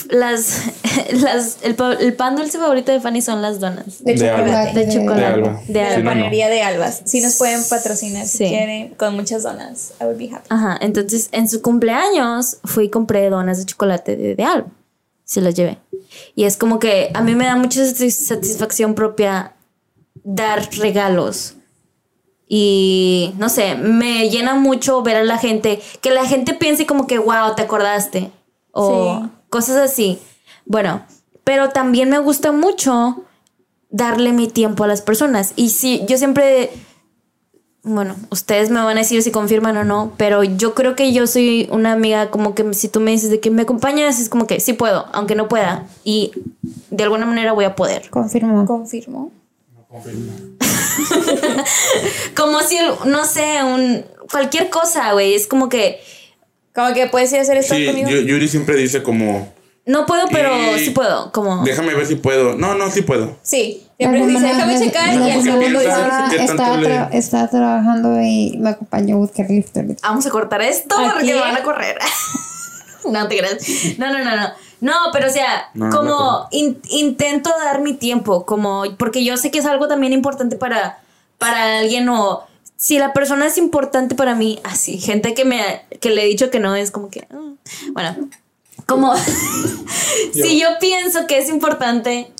las, 0.09 0.61
las, 1.13 1.57
el, 1.63 1.75
el 1.99 2.13
pan 2.15 2.35
dulce 2.35 2.57
favorito 2.57 2.91
de 2.91 2.99
Fanny 3.01 3.21
son 3.21 3.41
las 3.41 3.59
donas. 3.59 4.03
De 4.03 4.13
De 4.13 4.19
chocolate. 4.19 4.51
Alba. 4.51 4.73
De 4.73 4.89
chocolate. 4.93 5.19
De 5.21 5.25
Alba. 5.25 5.61
De 5.67 5.73
De 5.73 5.81
la 5.81 5.87
Alba. 5.95 5.99
No. 6.03 6.09
panería 6.21 6.49
de 6.49 6.61
Albas. 6.63 7.01
Si 7.05 7.21
nos 7.21 7.35
pueden 7.35 7.61
patrocinar 7.69 8.25
si 8.25 8.37
Sí. 8.39 8.45
quieren, 8.49 8.93
con 8.95 9.15
muchas 9.15 9.43
donas. 9.43 9.93
I 10.01 10.05
would 10.05 10.17
be 10.17 10.29
happy. 10.33 10.45
Ajá, 10.49 10.77
entonces 10.81 11.29
en 11.31 11.47
su 11.49 11.61
cumpleaños 11.61 12.57
fui 12.63 12.85
y 12.85 12.89
compré 12.89 13.29
donas 13.29 13.57
de 13.59 13.65
chocolate 13.65 14.15
de, 14.15 14.35
de 14.35 14.43
Alba. 14.43 14.67
Se 15.25 15.41
las 15.41 15.55
llevé. 15.55 15.77
Y 16.35 16.43
es 16.43 16.57
como 16.57 16.79
que 16.79 17.09
a 17.13 17.21
mí 17.21 17.33
me 17.35 17.45
da 17.45 17.55
mucha 17.55 17.81
satis- 17.81 18.11
satisfacción 18.27 18.93
propia 18.93 19.53
dar 20.23 20.67
regalos. 20.77 21.55
Y 22.47 23.33
no 23.37 23.49
sé, 23.49 23.75
me 23.75 24.29
llena 24.29 24.53
mucho 24.53 25.01
ver 25.01 25.15
a 25.17 25.23
la 25.23 25.37
gente, 25.37 25.81
que 26.01 26.11
la 26.11 26.25
gente 26.25 26.53
piense 26.53 26.85
como 26.85 27.07
que, 27.07 27.17
wow, 27.17 27.55
te 27.55 27.63
acordaste. 27.63 28.29
O 28.73 29.21
Sí. 29.21 29.29
cosas 29.49 29.77
así. 29.77 30.19
Bueno, 30.65 31.03
pero 31.45 31.69
también 31.69 32.09
me 32.09 32.19
gusta 32.19 32.51
mucho 32.51 33.23
darle 33.89 34.33
mi 34.33 34.47
tiempo 34.47 34.83
a 34.83 34.87
las 34.87 35.01
personas. 35.01 35.53
Y 35.55 35.69
sí, 35.69 36.03
yo 36.07 36.17
siempre 36.17 36.69
bueno, 37.85 38.15
ustedes 38.29 38.69
me 38.69 38.79
van 38.81 38.95
a 38.95 39.01
decir 39.01 39.21
si 39.23 39.31
confirman 39.31 39.75
o 39.75 39.83
no, 39.83 40.13
pero 40.15 40.41
yo 40.43 40.73
creo 40.73 40.95
que 40.95 41.11
yo 41.11 41.27
soy 41.27 41.67
una 41.69 41.91
amiga 41.91 42.31
como 42.31 42.55
que 42.55 42.73
si 42.73 42.87
tú 42.87 43.01
me 43.01 43.11
dices 43.11 43.29
de 43.29 43.41
que 43.41 43.51
me 43.51 43.63
acompañas, 43.63 44.21
es 44.21 44.29
como 44.29 44.47
que 44.47 44.61
sí 44.61 44.71
puedo, 44.71 45.05
aunque 45.11 45.35
no 45.35 45.49
pueda. 45.49 45.85
Y 46.05 46.31
de 46.89 47.03
alguna 47.03 47.25
manera 47.25 47.51
voy 47.51 47.65
a 47.65 47.75
poder. 47.75 48.09
Confirmo. 48.09 48.65
Confirmo. 48.65 49.31
Como 52.35 52.61
si, 52.61 52.77
no 53.05 53.25
sé, 53.25 53.63
un 53.63 54.05
cualquier 54.31 54.69
cosa, 54.69 55.13
güey. 55.13 55.35
Es 55.35 55.45
como 55.45 55.69
que 55.69 55.99
Como 56.73 56.93
que 56.93 57.07
puedes 57.07 57.31
ir 57.31 57.39
a 57.39 57.41
hacer 57.41 57.57
esto 57.57 57.75
Sí, 57.75 57.85
conmigo. 57.85 58.09
Yu- 58.09 58.21
Yuri 58.25 58.47
siempre 58.47 58.75
dice 58.77 59.03
como, 59.03 59.51
no 59.85 60.05
puedo, 60.05 60.27
pero 60.31 60.51
Y- 60.75 60.79
sí 60.85 60.89
puedo. 60.91 61.31
Como 61.31 61.63
déjame 61.63 61.93
ver 61.93 62.05
si 62.05 62.15
puedo. 62.15 62.55
No, 62.55 62.73
no, 62.75 62.89
sí 62.89 63.01
puedo. 63.01 63.35
Sí. 63.43 63.85
Siempre 63.97 64.25
dice, 64.25 64.43
déjame 64.47 64.79
checar 64.79 65.13
y 65.13 65.17
porque 65.17 65.41
segundo 65.43 65.79
dice. 65.79 65.83
estaba, 65.91 66.29
¿qué 66.29 66.37
tanto 66.37 66.51
estaba 66.53 66.77
le- 66.77 66.89
tra- 66.89 67.09
estaba 67.13 67.47
trabajando 67.49 68.21
y 68.21 68.57
me 68.59 68.69
acompañó 68.71 69.15
a 69.15 69.19
buscar 69.19 69.49
lifter. 69.49 69.85
vamos 70.01 70.25
a 70.25 70.29
cortar 70.29 70.61
esto 70.61 70.95
¿A 70.97 71.13
porque 71.13 71.33
me 71.33 71.39
van 71.39 71.55
a 71.55 71.63
correr. 71.63 71.97
no 73.09 73.27
te 73.27 73.37
creas. 73.37 73.57
No, 73.97 74.11
no, 74.11 74.19
no, 74.23 74.35
no. 74.35 74.47
No, 74.81 74.93
pero 75.13 75.27
o 75.27 75.31
sea, 75.31 75.69
No, 75.73 75.85
no, 75.85 75.95
como 75.95 76.09
no. 76.09 76.47
in- 76.51 76.81
intento 76.89 77.49
dar 77.63 77.79
mi 77.81 77.93
tiempo, 77.93 78.45
como 78.45 78.83
porque 78.97 79.23
yo 79.23 79.37
sé 79.37 79.49
que 79.51 79.59
es 79.59 79.65
algo 79.65 79.87
también 79.87 80.11
importante 80.11 80.57
para, 80.57 80.99
para 81.37 81.79
alguien 81.79 82.09
o 82.09 82.43
si 82.75 82.97
la 82.99 83.13
persona 83.13 83.45
es 83.45 83.57
importante 83.57 84.15
para 84.15 84.35
mí, 84.35 84.59
así, 84.63 84.99
gente 84.99 85.33
que 85.33 85.45
me 85.45 85.83
que 85.99 86.09
le 86.09 86.23
he 86.23 86.27
dicho 86.27 86.49
que 86.49 86.59
no 86.59 86.75
es 86.75 86.91
como 86.91 87.09
que 87.09 87.27
mm, 87.29 87.93
bueno, 87.93 88.29
como 88.85 89.13
si 90.33 90.59
yo 90.59 90.67
pienso 90.79 91.27
que 91.27 91.37
es 91.37 91.49
importante 91.49 92.31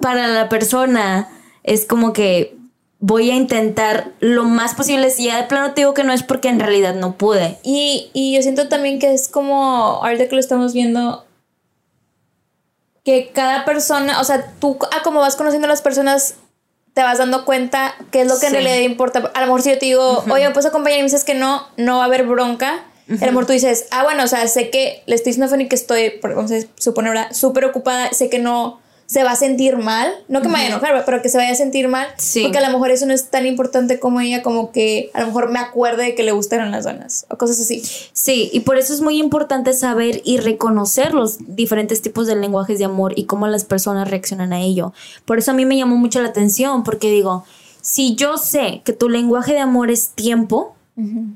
para 0.00 0.28
la 0.28 0.48
persona, 0.48 1.28
es 1.62 1.86
como 1.86 2.12
que 2.12 2.56
voy 2.98 3.30
a 3.30 3.34
intentar 3.34 4.12
lo 4.20 4.44
más 4.44 4.74
posible. 4.74 5.10
Si 5.10 5.24
ya 5.24 5.36
de 5.36 5.48
plano 5.48 5.74
te 5.74 5.82
digo 5.82 5.94
que 5.94 6.04
no 6.04 6.12
es 6.12 6.22
porque 6.22 6.48
en 6.48 6.60
realidad 6.60 6.94
no 6.94 7.16
pude. 7.16 7.58
Y, 7.62 8.10
y 8.12 8.34
yo 8.34 8.42
siento 8.42 8.68
también 8.68 8.98
que 8.98 9.12
es 9.12 9.28
como, 9.28 10.00
ahorita 10.02 10.28
que 10.28 10.34
lo 10.34 10.40
estamos 10.40 10.72
viendo, 10.72 11.24
que 13.04 13.30
cada 13.32 13.64
persona, 13.64 14.20
o 14.20 14.24
sea, 14.24 14.52
tú 14.58 14.78
a 14.90 15.02
como 15.02 15.20
vas 15.20 15.36
conociendo 15.36 15.66
a 15.66 15.70
las 15.70 15.82
personas, 15.82 16.34
te 16.96 17.02
vas 17.02 17.18
dando 17.18 17.44
cuenta 17.44 17.94
qué 18.10 18.22
es 18.22 18.26
lo 18.26 18.40
que 18.40 18.46
en 18.46 18.52
realidad 18.54 18.80
importa. 18.86 19.30
A 19.34 19.40
lo 19.42 19.46
mejor 19.48 19.60
si 19.60 19.68
yo 19.68 19.78
te 19.78 19.84
digo, 19.84 20.24
oye, 20.30 20.48
¿me 20.48 20.54
puedes 20.54 20.64
acompañar? 20.64 20.98
Y 20.98 21.02
me 21.02 21.08
dices 21.08 21.24
que 21.24 21.34
no, 21.34 21.68
no 21.76 21.98
va 21.98 22.04
a 22.04 22.06
haber 22.06 22.24
bronca. 22.24 22.84
A 23.08 23.26
lo 23.26 23.32
mejor 23.32 23.44
tú 23.44 23.52
dices, 23.52 23.84
ah, 23.90 24.02
bueno, 24.02 24.24
o 24.24 24.26
sea, 24.26 24.48
sé 24.48 24.70
que 24.70 25.02
le 25.04 25.14
estoy 25.14 25.32
diciendo 25.32 25.44
a 25.46 25.48
Fanny 25.50 25.68
que 25.68 25.76
estoy, 25.76 26.08
por- 26.22 26.34
vamos 26.34 26.50
a 26.52 26.56
suponer 26.78 27.08
ahora, 27.10 27.34
súper 27.34 27.66
ocupada, 27.66 28.10
sé 28.14 28.30
que 28.30 28.38
no 28.38 28.80
se 29.06 29.22
va 29.22 29.30
a 29.30 29.36
sentir 29.36 29.76
mal, 29.76 30.12
no 30.28 30.42
que 30.42 30.48
me 30.48 30.54
vaya 30.54 30.64
a 30.66 30.68
enojar, 30.70 31.04
pero 31.04 31.22
que 31.22 31.28
se 31.28 31.38
vaya 31.38 31.52
a 31.52 31.54
sentir 31.54 31.86
mal, 31.86 32.08
Sí. 32.18 32.42
porque 32.42 32.58
a 32.58 32.60
lo 32.66 32.72
mejor 32.72 32.90
eso 32.90 33.06
no 33.06 33.14
es 33.14 33.30
tan 33.30 33.46
importante 33.46 34.00
como 34.00 34.20
ella, 34.20 34.42
como 34.42 34.72
que 34.72 35.10
a 35.14 35.20
lo 35.20 35.28
mejor 35.28 35.48
me 35.50 35.60
acuerde 35.60 36.02
de 36.04 36.14
que 36.16 36.24
le 36.24 36.32
gustaron 36.32 36.72
las 36.72 36.84
donas, 36.84 37.24
o 37.30 37.36
cosas 37.38 37.60
así. 37.60 37.82
Sí, 38.12 38.50
y 38.52 38.60
por 38.60 38.78
eso 38.78 38.92
es 38.92 39.00
muy 39.00 39.18
importante 39.18 39.74
saber 39.74 40.22
y 40.24 40.38
reconocer 40.38 41.14
los 41.14 41.36
diferentes 41.54 42.02
tipos 42.02 42.26
de 42.26 42.34
lenguajes 42.34 42.78
de 42.80 42.84
amor 42.84 43.12
y 43.16 43.24
cómo 43.26 43.46
las 43.46 43.64
personas 43.64 44.10
reaccionan 44.10 44.52
a 44.52 44.60
ello. 44.60 44.92
Por 45.24 45.38
eso 45.38 45.52
a 45.52 45.54
mí 45.54 45.64
me 45.64 45.76
llamó 45.76 45.96
mucho 45.96 46.20
la 46.20 46.28
atención, 46.28 46.82
porque 46.82 47.08
digo, 47.10 47.44
si 47.80 48.16
yo 48.16 48.38
sé 48.38 48.82
que 48.84 48.92
tu 48.92 49.08
lenguaje 49.08 49.52
de 49.52 49.60
amor 49.60 49.90
es 49.92 50.08
tiempo, 50.10 50.74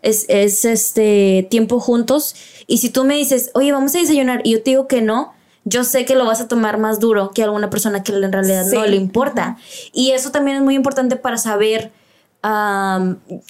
es, 0.02 0.24
es 0.28 0.64
este 0.64 1.46
tiempo 1.50 1.78
juntos, 1.80 2.34
y 2.66 2.78
si 2.78 2.88
tú 2.90 3.04
me 3.04 3.14
dices, 3.14 3.50
oye, 3.54 3.70
vamos 3.72 3.94
a 3.94 3.98
desayunar, 3.98 4.40
y 4.42 4.52
yo 4.52 4.62
te 4.62 4.70
digo 4.70 4.88
que 4.88 5.02
no, 5.02 5.32
yo 5.70 5.84
sé 5.84 6.04
que 6.04 6.14
lo 6.16 6.24
vas 6.26 6.40
a 6.40 6.48
tomar 6.48 6.78
más 6.78 6.98
duro 7.00 7.30
que 7.30 7.42
alguna 7.42 7.70
persona 7.70 8.02
que 8.02 8.12
en 8.12 8.32
realidad 8.32 8.64
no 8.74 8.86
le 8.86 8.96
importa. 8.96 9.56
Y 9.92 10.10
eso 10.10 10.30
también 10.30 10.56
es 10.58 10.62
muy 10.62 10.74
importante 10.74 11.16
para 11.16 11.38
saber 11.38 11.92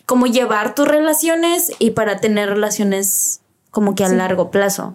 cómo 0.06 0.26
llevar 0.26 0.74
tus 0.74 0.86
relaciones 0.88 1.72
y 1.78 1.90
para 1.92 2.18
tener 2.20 2.48
relaciones 2.50 3.40
como 3.70 3.94
que 3.94 4.04
a 4.04 4.08
largo 4.08 4.50
plazo. 4.50 4.94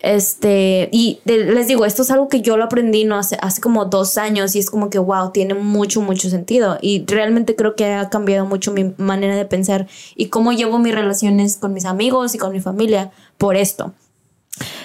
Este, 0.00 0.88
y 0.92 1.20
de- 1.24 1.44
les 1.44 1.68
digo, 1.68 1.84
esto 1.84 2.02
es 2.02 2.10
algo 2.10 2.28
que 2.28 2.40
yo 2.42 2.56
lo 2.56 2.64
aprendí 2.64 3.04
no 3.04 3.16
hace, 3.16 3.38
hace 3.40 3.60
como 3.60 3.84
dos 3.84 4.18
años 4.18 4.56
y 4.56 4.58
es 4.58 4.68
como 4.68 4.90
que, 4.90 4.98
wow, 4.98 5.30
tiene 5.30 5.54
mucho, 5.54 6.00
mucho 6.02 6.28
sentido. 6.28 6.76
Y 6.82 7.04
realmente 7.06 7.54
creo 7.54 7.76
que 7.76 7.86
ha 7.94 8.10
cambiado 8.10 8.44
mucho 8.44 8.72
mi 8.72 8.92
manera 8.98 9.36
de 9.36 9.44
pensar 9.44 9.86
y 10.16 10.26
cómo 10.26 10.52
llevo 10.52 10.78
mis 10.78 10.94
relaciones 10.94 11.56
con 11.56 11.72
mis 11.72 11.84
amigos 11.84 12.34
y 12.34 12.38
con 12.38 12.50
mi 12.52 12.60
familia 12.60 13.12
por 13.38 13.56
esto. 13.56 13.92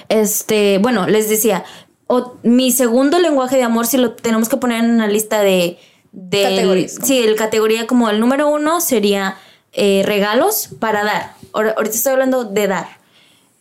Este, 0.10 0.78
bueno, 0.80 1.08
les 1.08 1.30
decía, 1.30 1.64
o- 2.08 2.34
mi 2.44 2.72
segundo 2.72 3.20
lenguaje 3.20 3.58
de 3.58 3.64
amor, 3.64 3.86
si 3.88 3.98
lo 3.98 4.12
tenemos 4.14 4.50
que 4.50 4.58
poner 4.58 4.84
en 4.84 4.92
una 4.92 5.08
lista 5.08 5.42
de... 5.42 5.78
de 6.12 6.44
Categorías, 6.44 6.98
sí, 7.04 7.20
el 7.20 7.36
categoría 7.36 7.88
como 7.88 8.10
el 8.10 8.20
número 8.20 8.50
uno 8.50 8.82
sería 8.82 9.38
eh, 9.74 10.04
regalos 10.06 10.70
para 10.80 11.04
dar. 11.04 11.34
Ahora- 11.54 11.74
Ahorita 11.78 11.96
estoy 11.96 12.14
hablando 12.14 12.44
de 12.46 12.68
dar. 12.68 12.98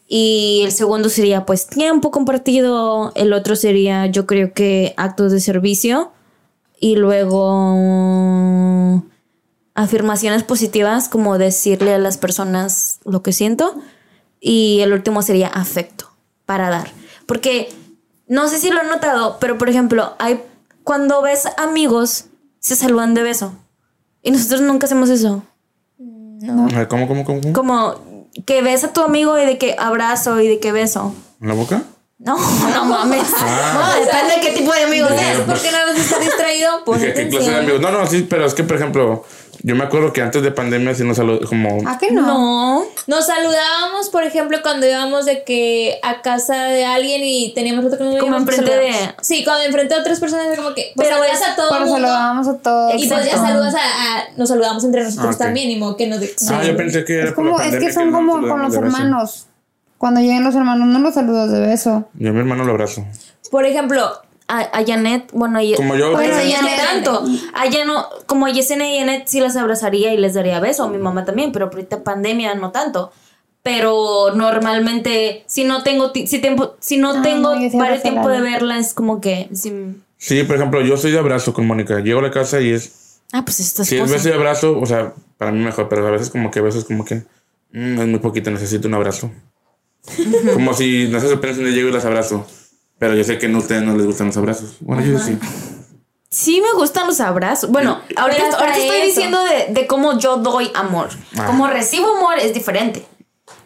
Y 0.09 0.63
el 0.65 0.71
segundo 0.71 1.09
sería 1.09 1.45
pues 1.47 1.67
tiempo 1.67 2.13
compartido. 2.13 3.11
El 3.17 3.33
otro 3.33 3.57
sería 3.57 4.07
yo 4.07 4.25
creo 4.25 4.53
que 4.53 4.95
actos 4.97 5.33
de 5.33 5.41
servicio. 5.41 6.13
Y 6.79 6.95
luego 6.97 7.43
afirmaciones 9.75 10.43
positivas, 10.43 11.09
como 11.09 11.39
decirle 11.39 11.95
a 11.95 11.99
las 11.99 12.19
personas 12.19 12.99
lo 13.05 13.23
que 13.23 13.33
siento. 13.33 13.75
Y 14.41 14.81
el 14.83 14.93
último 14.93 15.23
sería 15.23 15.49
afecto, 15.49 16.06
para 16.47 16.71
dar. 16.71 16.91
Porque 17.27 17.69
no 18.29 18.49
sé 18.49 18.59
si 18.59 18.71
lo 18.71 18.81
han 18.81 18.89
notado, 18.89 19.39
pero 19.41 19.59
por 19.59 19.69
ejemplo, 19.69 20.15
hay 20.19 20.43
cuando 20.85 21.21
ves 21.21 21.47
amigos, 21.59 22.27
se 22.61 22.77
saludan 22.77 23.15
de 23.15 23.23
beso. 23.23 23.53
Y 24.23 24.31
nosotros 24.31 24.61
nunca 24.61 24.87
hacemos 24.87 25.11
eso. 25.11 25.43
A 26.01 26.67
ver, 26.77 26.89
¿Cómo, 26.89 27.09
cómo, 27.09 27.25
cómo? 27.25 27.41
cómo? 27.41 27.53
Como 27.53 28.27
que 28.45 28.63
ves 28.63 28.85
a 28.85 28.93
tu 28.93 29.03
amigo 29.03 29.39
y 29.39 29.47
de 29.47 29.59
que 29.59 29.75
abrazo 29.79 30.41
y 30.41 30.49
de 30.49 30.61
que 30.61 30.73
beso. 30.73 31.15
¿En 31.41 31.49
la 31.49 31.55
boca? 31.55 31.83
No, 32.19 32.37
no 32.75 32.85
mames. 32.87 33.27
Ah. 33.39 33.95
No, 33.97 34.01
depende 34.05 34.35
de 34.37 34.41
qué 34.41 34.53
tipo 34.59 34.73
de 34.73 34.85
amigos 34.85 35.11
No, 35.11 35.17
es. 35.21 35.39
no, 35.39 35.45
¿Por 35.47 35.61
qué 35.61 35.71
no 35.71 35.79
vas 35.79 35.97
a 35.97 36.01
estar 36.01 36.21
distraído? 36.21 36.85
Pues 36.85 37.01
Dije, 37.01 37.15
¿qué 37.15 37.29
clase 37.29 37.51
de 37.51 37.57
amigos? 37.59 37.81
No, 37.81 37.91
no, 37.91 38.07
sí, 38.07 38.27
pero 38.29 38.47
es 38.47 38.55
que, 38.55 38.65
por 38.65 38.77
ejemplo, 38.77 39.25
yo 39.67 39.75
me 39.75 39.83
acuerdo 39.83 40.13
que 40.13 40.23
antes 40.23 40.45
de 40.45 40.53
pandemia 40.53 40.95
sí 40.95 41.03
nos 41.03 41.17
saludamos 41.17 41.49
como... 41.49 41.81
¿A 41.89 41.99
qué 41.99 42.13
no? 42.13 42.23
No. 42.23 42.85
Nos 43.09 43.27
saludábamos, 43.27 44.11
por 44.11 44.23
ejemplo, 44.23 44.59
cuando 44.63 44.87
íbamos 44.87 45.27
de 45.27 45.43
que 45.43 45.99
a 46.05 46.23
casa 46.23 46.67
de 46.67 46.85
alguien 46.85 47.21
y 47.25 47.53
teníamos 47.53 47.85
otro 47.85 47.99
que 47.99 48.19
Como 48.19 48.37
enfrente 48.37 48.71
de-. 48.77 49.15
Sí, 49.23 49.43
cuando 49.43 49.65
enfrente 49.65 49.95
de 49.95 50.01
otras 50.01 50.21
personas 50.21 50.47
es 50.53 50.57
como 50.57 50.73
que. 50.73 50.93
Pues 50.95 51.09
Pero 51.09 51.21
saludas 51.21 51.41
es- 51.43 51.49
a 51.49 51.57
todo 51.57 51.69
Pero 51.71 51.81
mundo. 51.81 51.95
saludábamos 51.97 52.47
a 52.47 52.59
todos. 52.59 53.03
Y 53.03 53.09
pues 53.09 53.27
ya 53.27 53.39
saludas 53.39 53.75
a, 53.75 53.79
a- 53.79 54.25
Nos 54.37 54.49
saludamos 54.49 54.85
entre 54.85 55.03
nosotros 55.03 55.31
Ah, 55.33 55.37
ok. 55.37 55.39
también, 55.39 55.69
y 55.73 55.97
que 55.97 56.07
nos. 56.07 56.21
de- 56.21 56.33
Ah, 56.49 56.63
yo 56.65 56.77
pensé 56.77 57.05
que 57.05 57.15
era 57.19 57.29
Es 57.31 57.35
por 57.35 57.45
la 57.45 57.51
como, 57.51 57.61
es 57.61 57.65
pandemia 57.65 57.89
que 57.89 57.93
son 57.93 58.11
no 58.13 58.17
como 58.19 58.33
con 58.49 58.63
los 58.63 58.75
hermanos. 58.77 59.47
Cuando 59.99 60.21
llegan 60.21 60.45
los 60.45 60.55
hermanos, 60.55 60.87
no 60.87 60.99
los 61.01 61.15
saludas 61.15 61.51
de 61.51 61.59
beso. 61.59 62.09
Yo 62.15 62.31
a 62.31 62.33
mi 62.33 62.39
hermano 62.39 62.63
lo 62.65 62.71
abrazo. 62.71 63.05
Por 63.51 63.65
ejemplo, 63.65 64.13
A, 64.49 64.61
a 64.79 64.85
Janet, 64.87 65.31
bueno, 65.33 65.61
y, 65.61 65.75
Como 65.75 65.97
yo... 65.97 66.13
Janet- 66.17 66.77
tanto. 66.77 67.25
A 67.53 67.67
ella 67.67 67.85
no, 67.85 68.07
como 68.27 68.47
a 68.47 68.51
Yesenia 68.51 68.95
y 68.95 68.99
Janet 69.01 69.27
sí 69.27 69.41
las 69.41 69.57
abrazaría 69.57 70.15
y 70.15 70.17
les 70.19 70.35
daría 70.35 70.61
beso, 70.61 70.85
a 70.85 70.89
mi 70.89 70.99
mamá 70.99 71.25
también, 71.25 71.51
pero 71.51 71.67
ahorita 71.67 72.05
pandemia 72.05 72.55
no 72.55 72.71
tanto. 72.71 73.11
Pero 73.65 74.33
normalmente, 74.35 75.43
si 75.49 75.65
no 75.65 75.83
tengo, 75.83 76.13
si, 76.15 76.39
tiempo, 76.41 76.77
si 76.79 76.99
no 76.99 77.15
Ah, 77.17 77.23
tengo 77.23 77.57
no, 77.57 77.61
yo 77.61 77.71
sí 77.71 77.77
varios 77.77 77.99
abrazo 77.99 77.99
a 77.99 78.03
tiempo 78.03 78.29
de 78.29 78.41
verla, 78.41 78.79
es 78.79 78.95
como 78.95 79.21
que... 79.21 79.49
sí. 79.53 79.73
Sí, 80.19 80.45
por 80.45 80.57
ejemplo, 80.57 80.81
yo 80.81 80.97
soy 80.97 81.11
de 81.11 81.19
abrazo 81.19 81.53
con 81.53 81.67
Mónica. 81.67 81.99
Llego 82.01 82.21
a 82.21 82.23
la 82.23 82.31
casa 82.31 82.61
y 82.61 82.71
es... 82.71 83.21
ah, 83.33 83.43
pues 83.45 83.59
esta 83.61 83.85
Si 83.85 83.97
es 83.97 84.11
beso 84.11 84.29
y 84.29 84.33
abrazo, 84.33 84.79
o 84.79 84.87
sea, 84.87 85.13
para 85.37 85.51
mí 85.53 85.59
mejor, 85.63 85.89
pero 85.89 86.07
a 86.07 86.11
veces 86.13 86.31
como 86.31 86.51
que 86.53 86.61
besos 86.61 86.85
como 86.85 87.05
que... 87.05 87.17
mm, 87.73 88.01
es 88.01 88.07
muy 88.07 88.21
poquito, 88.21 88.51
necesito 88.53 88.87
un 88.87 88.95
abrazo. 88.95 89.31
como 90.55 90.73
si 90.73 91.09
no 91.09 91.19
se 91.21 91.29
sorprenden 91.29 91.65
de 91.65 91.73
llego 91.73 91.89
y 91.89 91.93
las 91.93 92.05
abrazo. 92.05 92.47
Pero 92.99 93.15
yo 93.15 93.25
sé 93.25 93.39
que 93.39 93.49
no 93.49 93.59
a 93.59 93.61
ustedes 93.61 93.83
no 93.83 93.95
les 93.97 94.07
gustan 94.07 94.29
los 94.29 94.37
abrazos. 94.37 94.77
Bueno, 94.81 95.05
yo 95.05 95.19
sí. 95.19 95.39
Sí 96.31 96.61
me 96.61 96.73
gustan 96.79 97.07
los 97.07 97.21
abrazos. 97.21 97.71
Bueno, 97.71 98.01
ahorita, 98.17 98.49
estoy 98.49 98.85
eso. 98.97 99.07
diciendo 99.07 99.39
de, 99.45 99.73
de 99.73 99.87
cómo 99.87 100.19
yo 100.19 100.37
doy 100.39 100.71
amor. 100.75 101.09
Ah. 101.39 101.47
Como 101.47 101.67
recibo 101.67 102.17
amor 102.17 102.39
es 102.39 102.53
diferente. 102.55 103.05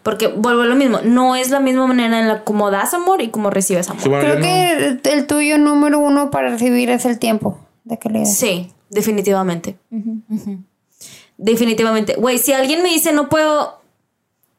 Porque 0.02 0.28
vuelvo 0.28 0.62
a 0.62 0.66
lo 0.66 0.74
mismo, 0.76 1.00
no 1.04 1.36
es 1.36 1.50
la 1.50 1.60
misma 1.60 1.86
manera 1.86 2.18
en 2.20 2.28
la 2.28 2.42
como 2.44 2.70
das 2.70 2.94
amor 2.94 3.20
y 3.22 3.28
como 3.28 3.50
recibes 3.50 3.88
amor. 3.88 4.02
Sí, 4.02 4.08
bueno, 4.08 4.24
Creo 4.24 4.34
no- 4.36 4.40
que 4.42 4.72
el, 4.86 5.00
el 5.04 5.26
tuyo 5.26 5.58
número 5.58 5.98
uno 5.98 6.30
para 6.30 6.50
recibir 6.50 6.90
es 6.90 7.04
el 7.04 7.18
tiempo 7.18 7.58
de 7.84 7.98
que 7.98 8.08
le 8.08 8.20
das. 8.20 8.36
Sí, 8.36 8.72
definitivamente. 8.88 9.76
Definitivamente. 11.36 12.14
Güey, 12.16 12.38
si 12.38 12.52
alguien 12.52 12.82
me 12.82 12.90
dice 12.90 13.12
no 13.12 13.28
puedo. 13.28 13.79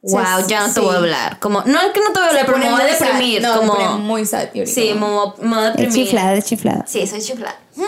Wow, 0.03 0.47
ya 0.47 0.61
no 0.61 0.73
te 0.73 0.75
sí. 0.79 0.79
voy 0.85 0.95
a 0.95 0.97
hablar. 0.97 1.39
Como, 1.39 1.61
no 1.61 1.79
es 1.79 1.91
que 1.93 1.99
no 1.99 2.07
te 2.11 2.19
voy 2.19 2.23
a 2.23 2.27
hablar, 2.29 2.45
pero 2.47 2.57
me 2.57 2.71
voy 2.71 2.81
a 2.81 2.85
muy 2.85 2.91
sad. 2.93 3.05
deprimir. 3.07 3.41
No, 3.41 3.55
como, 3.57 3.97
muy 3.99 4.25
sad, 4.25 4.47
Yuri. 4.53 4.67
sí, 4.67 4.93
me 4.95 5.05
voy, 5.05 5.31
me 5.41 5.55
voy 5.55 5.65
a 5.65 5.69
Es 5.69 5.77
deprimir. 5.77 6.05
chiflada, 6.05 6.33
es 6.33 6.45
chiflada. 6.45 6.85
Sí, 6.87 7.05
soy 7.07 7.21
chiflada. 7.21 7.59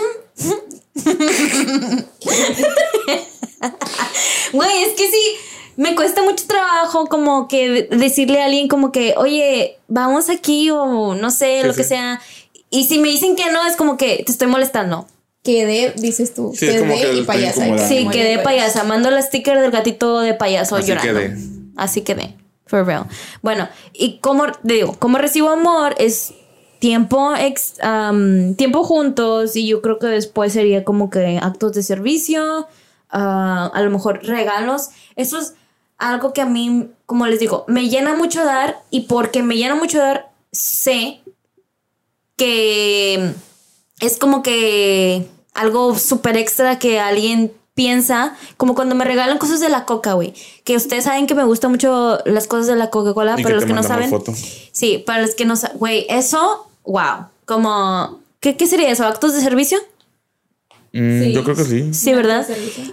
Güey, 4.51 4.83
es 4.83 4.93
que 4.93 5.09
sí, 5.09 5.35
me 5.77 5.95
cuesta 5.95 6.21
mucho 6.21 6.45
trabajo 6.47 7.07
como 7.07 7.47
que 7.47 7.69
de- 7.69 7.97
decirle 7.97 8.41
a 8.41 8.45
alguien 8.45 8.67
como 8.67 8.91
que, 8.91 9.13
oye, 9.17 9.77
vamos 9.87 10.29
aquí 10.29 10.69
o 10.71 11.15
no 11.15 11.31
sé, 11.31 11.61
Sí, 11.61 11.67
lo 11.67 11.73
que 11.73 11.83
sea. 11.83 12.21
Y 12.69 12.85
si 12.85 12.99
me 12.99 13.09
dicen 13.09 13.35
que 13.35 13.51
no, 13.51 13.65
es 13.65 13.75
como 13.75 13.97
que 13.97 14.23
te 14.25 14.31
estoy 14.31 14.47
molestando. 14.47 15.07
Quedé, 15.43 15.93
dices 15.97 16.33
tú. 16.33 16.53
Quedé 16.57 17.17
y 17.17 17.23
payasa. 17.23 17.87
Sí, 17.87 18.07
quedé 18.11 18.39
payasa. 18.39 18.83
Mando 18.83 19.09
el 19.09 19.21
sticker 19.21 19.59
del 19.59 19.71
gatito 19.71 20.19
de 20.21 20.33
payaso 20.33 20.75
Así 20.75 20.87
llorando. 20.87 21.13
quedé. 21.19 21.35
Así 21.75 22.01
quedé. 22.01 22.35
For 22.65 22.85
real. 22.85 23.05
Bueno, 23.41 23.67
y 23.93 24.17
como 24.19 24.45
digo, 24.63 24.93
como 24.99 25.17
recibo 25.17 25.49
amor 25.49 25.95
es 25.97 26.33
tiempo 26.79 27.33
ex- 27.35 27.75
am, 27.81 28.55
tiempo 28.55 28.83
juntos 28.83 29.55
y 29.55 29.67
yo 29.67 29.81
creo 29.81 29.99
que 29.99 30.07
después 30.07 30.53
sería 30.53 30.83
como 30.83 31.09
que 31.09 31.37
actos 31.41 31.73
de 31.73 31.83
servicio, 31.83 32.67
ah, 33.09 33.71
a 33.73 33.81
lo 33.81 33.89
mejor 33.91 34.23
regalos. 34.23 34.89
Eso 35.15 35.37
es 35.39 35.53
algo 35.97 36.33
que 36.33 36.41
a 36.41 36.45
mí, 36.45 36.89
como 37.05 37.27
les 37.27 37.39
digo, 37.39 37.63
me 37.67 37.89
llena 37.89 38.15
mucho 38.15 38.43
dar 38.43 38.81
y 38.89 39.01
porque 39.01 39.43
me 39.43 39.55
llena 39.55 39.75
mucho 39.75 39.99
dar, 39.99 40.31
sé 40.51 41.21
que 42.35 43.33
es 43.99 44.17
como 44.17 44.41
que 44.43 45.27
algo 45.53 45.97
súper 45.97 46.37
extra 46.37 46.79
que 46.79 46.99
alguien 46.99 47.51
piensa, 47.73 48.35
como 48.57 48.75
cuando 48.75 48.95
me 48.95 49.03
regalan 49.05 49.37
cosas 49.37 49.59
de 49.59 49.69
la 49.69 49.85
coca, 49.85 50.13
güey. 50.13 50.33
Que 50.63 50.75
ustedes 50.75 51.05
saben 51.05 51.27
que 51.27 51.35
me 51.35 51.43
gustan 51.43 51.71
mucho 51.71 52.19
las 52.25 52.47
cosas 52.47 52.67
de 52.67 52.75
la 52.75 52.89
Coca-Cola, 52.89 53.35
pero 53.37 53.55
los 53.55 53.65
que 53.65 53.73
no 53.73 53.83
saben. 53.83 54.09
foto. 54.09 54.33
Sí, 54.71 55.03
para 55.05 55.21
los 55.21 55.35
que 55.35 55.45
no 55.45 55.55
saben, 55.55 55.77
güey, 55.79 56.05
eso, 56.09 56.67
wow. 56.85 57.27
Como, 57.45 58.19
¿qué, 58.39 58.55
¿qué 58.57 58.67
sería 58.67 58.89
eso? 58.89 59.05
¿Actos 59.05 59.33
de 59.33 59.41
servicio? 59.41 59.79
Mm, 60.93 61.21
Sí. 61.23 61.33
Yo 61.33 61.43
creo 61.43 61.55
que 61.55 61.65
sí. 61.65 61.93
Sí, 61.93 62.13
¿verdad? 62.13 62.47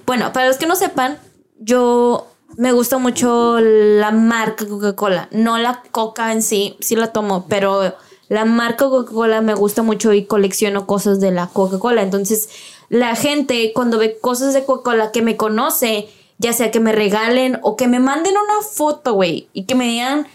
Bueno, 0.06 0.32
para 0.32 0.48
los 0.48 0.56
que 0.56 0.66
no 0.66 0.76
sepan, 0.76 1.18
yo 1.58 2.26
me 2.56 2.72
gusta 2.72 2.98
mucho 2.98 3.58
la 3.60 4.10
marca 4.10 4.66
Coca-Cola, 4.66 5.28
no 5.30 5.58
la 5.58 5.82
coca 5.92 6.32
en 6.32 6.42
sí, 6.42 6.76
sí 6.80 6.96
la 6.96 7.12
tomo, 7.12 7.46
pero 7.48 7.94
la 8.28 8.44
marca 8.44 8.86
Coca-Cola 8.88 9.40
me 9.42 9.54
gusta 9.54 9.82
mucho 9.82 10.12
y 10.12 10.24
colecciono 10.24 10.86
cosas 10.86 11.20
de 11.20 11.30
la 11.30 11.48
Coca-Cola. 11.48 12.02
Entonces, 12.02 12.48
la 12.90 13.14
gente 13.14 13.72
cuando 13.72 13.98
ve 13.98 14.18
cosas 14.20 14.52
de 14.52 14.64
Coca-Cola 14.64 15.12
que 15.12 15.22
me 15.22 15.36
conoce, 15.36 16.08
ya 16.38 16.52
sea 16.52 16.70
que 16.72 16.80
me 16.80 16.92
regalen 16.92 17.58
o 17.62 17.76
que 17.76 17.86
me 17.86 18.00
manden 18.00 18.34
una 18.34 18.62
foto, 18.62 19.14
güey, 19.14 19.48
y 19.52 19.64
que 19.64 19.76
me 19.76 19.86
digan, 19.86 20.26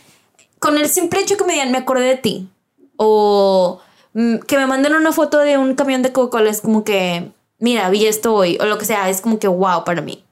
con 0.58 0.78
el 0.78 0.88
simple 0.88 1.20
hecho 1.20 1.38
que 1.38 1.44
me 1.44 1.54
digan, 1.54 1.72
me 1.72 1.78
acordé 1.78 2.06
de 2.06 2.15
ti, 2.15 2.48
o 2.96 3.82
mm, 4.13 4.38
que 4.48 4.58
me 4.58 4.68
manden 4.68 4.96
una 4.96 5.12
foto 5.12 5.39
de 5.39 5.58
un 5.58 5.76
camión 5.76 6.02
de 6.02 6.13
Coca-Cola, 6.13 6.50
es 6.50 6.62
como 6.62 6.86
que, 6.86 7.30
mira, 7.60 7.89
vi 7.89 8.06
esto 8.08 8.34
hoy, 8.34 8.58
o 8.62 8.65
lo 8.65 8.78
que 8.78 8.86
sea, 8.86 9.10
es 9.10 9.20
como 9.20 9.38
que 9.38 9.50
wow 9.50 9.84
para 9.84 10.02
mí. 10.02 10.24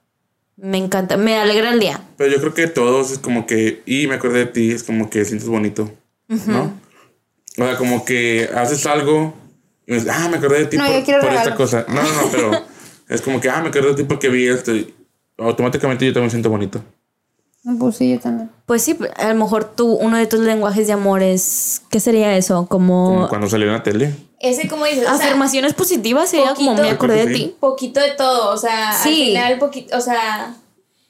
Me 0.56 0.78
encanta, 0.78 1.18
me 1.18 1.38
alegra 1.38 1.74
el 1.74 1.80
día. 1.82 2.00
Pero 2.16 2.32
yo 2.32 2.40
creo 2.40 2.54
que 2.54 2.68
todos 2.68 3.12
es 3.12 3.20
como 3.20 3.46
que, 3.46 3.84
y 3.86 4.08
me 4.08 4.16
acordé 4.16 4.40
de 4.40 4.46
ti, 4.46 4.72
es 4.72 4.84
como 4.84 5.10
que 5.10 5.26
sientes 5.26 5.50
bonito, 5.50 5.92
¿no? 6.30 6.72
O 7.58 7.66
sea, 7.66 7.76
como 7.76 8.06
que 8.06 8.50
haces 8.56 8.86
algo 8.86 9.34
y 9.88 9.94
dices, 9.94 10.10
ah, 10.14 10.28
me 10.30 10.38
acordé 10.38 10.60
de 10.60 10.66
ti 10.66 10.78
No, 10.78 10.86
por, 10.86 11.04
por 11.22 11.34
esta 11.34 11.56
cosa. 11.56 11.86
No, 11.88 12.02
no, 12.02 12.12
no, 12.22 12.28
pero 12.32 12.52
es 13.10 13.22
como 13.22 13.40
que, 13.42 13.50
ah, 13.50 13.62
me 13.62 13.70
acordé 13.70 13.90
de 13.90 13.96
ti 13.96 14.04
porque 14.04 14.30
vi 14.30 14.48
esto. 14.48 14.74
y 14.76 14.94
automáticamente 15.38 16.06
yo 16.06 16.14
también 16.14 16.30
siento 16.32 16.50
bonito. 16.50 16.82
Pues 17.80 17.96
sí, 17.96 18.12
yo 18.12 18.20
también. 18.20 18.50
Pues 18.66 18.82
sí, 18.82 18.98
a 19.16 19.30
lo 19.30 19.36
mejor 19.36 19.64
tú, 19.64 19.94
uno 19.94 20.18
de 20.18 20.28
tus 20.28 20.40
lenguajes 20.42 20.86
de 20.88 20.94
amor 20.94 21.24
es, 21.24 21.82
¿qué 21.90 22.02
sería 22.02 22.36
eso? 22.36 22.66
Como 22.68 23.06
Como 23.14 23.30
cuando 23.30 23.48
salió 23.48 23.68
en 23.68 23.74
la 23.74 23.84
tele. 23.84 24.14
Ese, 24.42 24.68
como 24.68 24.86
dices, 24.86 25.04
o 25.10 25.16
sea, 25.16 25.28
afirmaciones 25.28 25.74
positivas, 25.74 26.30
sería 26.30 26.54
como 26.56 26.72
poquito- 26.72 26.82
me 26.84 26.90
acordé 26.90 27.26
de 27.26 27.34
ti. 27.34 27.56
poquito 27.62 28.02
de 28.02 28.12
todo, 28.12 28.52
o 28.54 28.58
sea, 28.58 28.92
Sí. 29.02 29.10
al 29.10 29.26
final 29.28 29.60
poquito, 29.60 29.98
o 29.98 30.02
sea, 30.02 30.54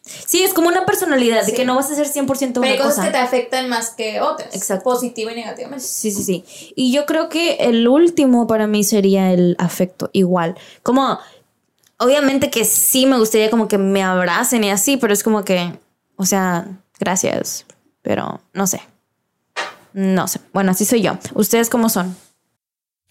Sí, 0.05 0.43
es 0.43 0.53
como 0.53 0.67
una 0.67 0.85
personalidad, 0.85 1.45
de 1.45 1.53
que 1.53 1.63
no 1.65 1.75
vas 1.75 1.89
a 1.89 1.95
ser 1.95 2.07
100% 2.07 2.37
pero 2.37 2.59
una 2.61 2.69
hay 2.71 2.77
cosas 2.77 2.95
cosa. 2.95 3.05
que 3.05 3.11
te 3.11 3.17
afectan 3.17 3.69
más 3.69 3.91
que 3.91 4.19
otras, 4.19 4.53
Exacto. 4.53 4.83
positiva 4.83 5.31
y 5.31 5.35
negativamente. 5.35 5.83
Sí, 5.85 6.11
sí, 6.11 6.23
sí. 6.23 6.73
Y 6.75 6.91
yo 6.91 7.05
creo 7.05 7.29
que 7.29 7.53
el 7.55 7.87
último 7.87 8.45
para 8.45 8.67
mí 8.67 8.83
sería 8.83 9.31
el 9.31 9.55
afecto, 9.59 10.09
igual. 10.11 10.57
Como, 10.83 11.19
obviamente 11.97 12.49
que 12.49 12.65
sí 12.65 13.05
me 13.05 13.17
gustaría 13.17 13.49
como 13.49 13.69
que 13.69 13.77
me 13.77 14.03
abracen 14.03 14.63
y 14.65 14.71
así, 14.71 14.97
pero 14.97 15.13
es 15.13 15.23
como 15.23 15.45
que, 15.45 15.79
o 16.17 16.25
sea, 16.25 16.67
gracias, 16.99 17.65
pero 18.01 18.41
no 18.53 18.67
sé. 18.67 18.81
No 19.93 20.27
sé. 20.27 20.41
Bueno, 20.51 20.71
así 20.71 20.83
soy 20.85 21.01
yo. 21.01 21.13
¿Ustedes 21.33 21.69
cómo 21.69 21.87
son? 21.87 22.17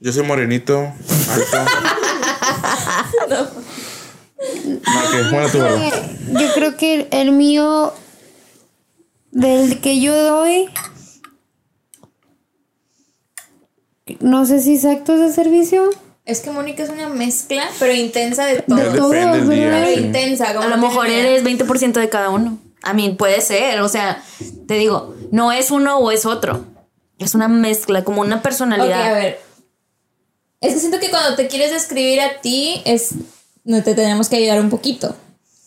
Yo 0.00 0.12
soy 0.12 0.22
morenito, 0.22 0.78
alto. 0.78 1.70
no. 3.28 3.40
ok, 3.42 5.30
bueno, 5.32 5.48
tú, 5.50 5.58
¿verdad? 5.58 6.10
Yo 6.40 6.52
creo 6.54 6.76
que 6.76 7.08
el 7.10 7.32
mío, 7.32 7.92
del 9.32 9.80
que 9.80 10.00
yo 10.00 10.14
doy, 10.16 10.70
no 14.20 14.46
sé 14.46 14.60
si 14.60 14.76
es 14.76 14.84
actos 14.84 15.18
de 15.18 15.32
servicio. 15.32 15.90
Es 16.24 16.40
que 16.40 16.52
Mónica 16.52 16.84
es 16.84 16.90
una 16.90 17.08
mezcla, 17.08 17.64
pero 17.80 17.92
intensa 17.92 18.46
de 18.46 18.62
todo. 18.62 18.78
De 18.78 18.96
todo. 18.96 19.10
Pero 19.10 19.86
sí. 19.86 20.00
intensa. 20.00 20.54
Como 20.54 20.66
A 20.66 20.68
lo 20.68 20.76
mejor 20.76 21.08
eres 21.08 21.42
20% 21.42 21.92
de 21.94 22.08
cada 22.08 22.28
uno. 22.30 22.58
A 22.82 22.92
mí 22.92 23.16
puede 23.18 23.40
ser, 23.40 23.80
o 23.80 23.88
sea, 23.88 24.22
te 24.68 24.74
digo, 24.74 25.16
no 25.32 25.50
es 25.50 25.72
uno 25.72 25.98
o 25.98 26.12
es 26.12 26.24
otro. 26.24 26.64
Es 27.18 27.34
una 27.34 27.48
mezcla, 27.48 28.04
como 28.04 28.20
una 28.20 28.42
personalidad. 28.42 29.08
a 29.08 29.12
ver. 29.12 29.47
Es 30.60 30.74
que 30.74 30.80
siento 30.80 30.98
que 30.98 31.10
cuando 31.10 31.36
te 31.36 31.46
quieres 31.46 31.72
describir 31.72 32.20
a 32.20 32.40
ti, 32.40 32.80
es. 32.84 33.10
No 33.64 33.82
te 33.82 33.94
tenemos 33.94 34.28
que 34.28 34.36
ayudar 34.36 34.60
un 34.60 34.70
poquito. 34.70 35.14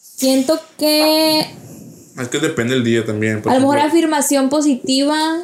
Siento 0.02 0.60
que. 0.78 1.40
Es 2.20 2.28
que 2.30 2.40
depende 2.40 2.74
del 2.74 2.84
día 2.84 3.06
también. 3.06 3.42
por 3.42 3.52
A 3.52 3.56
lo 3.56 3.62
mejor 3.62 3.80
afirmación 3.80 4.50
positiva. 4.50 5.38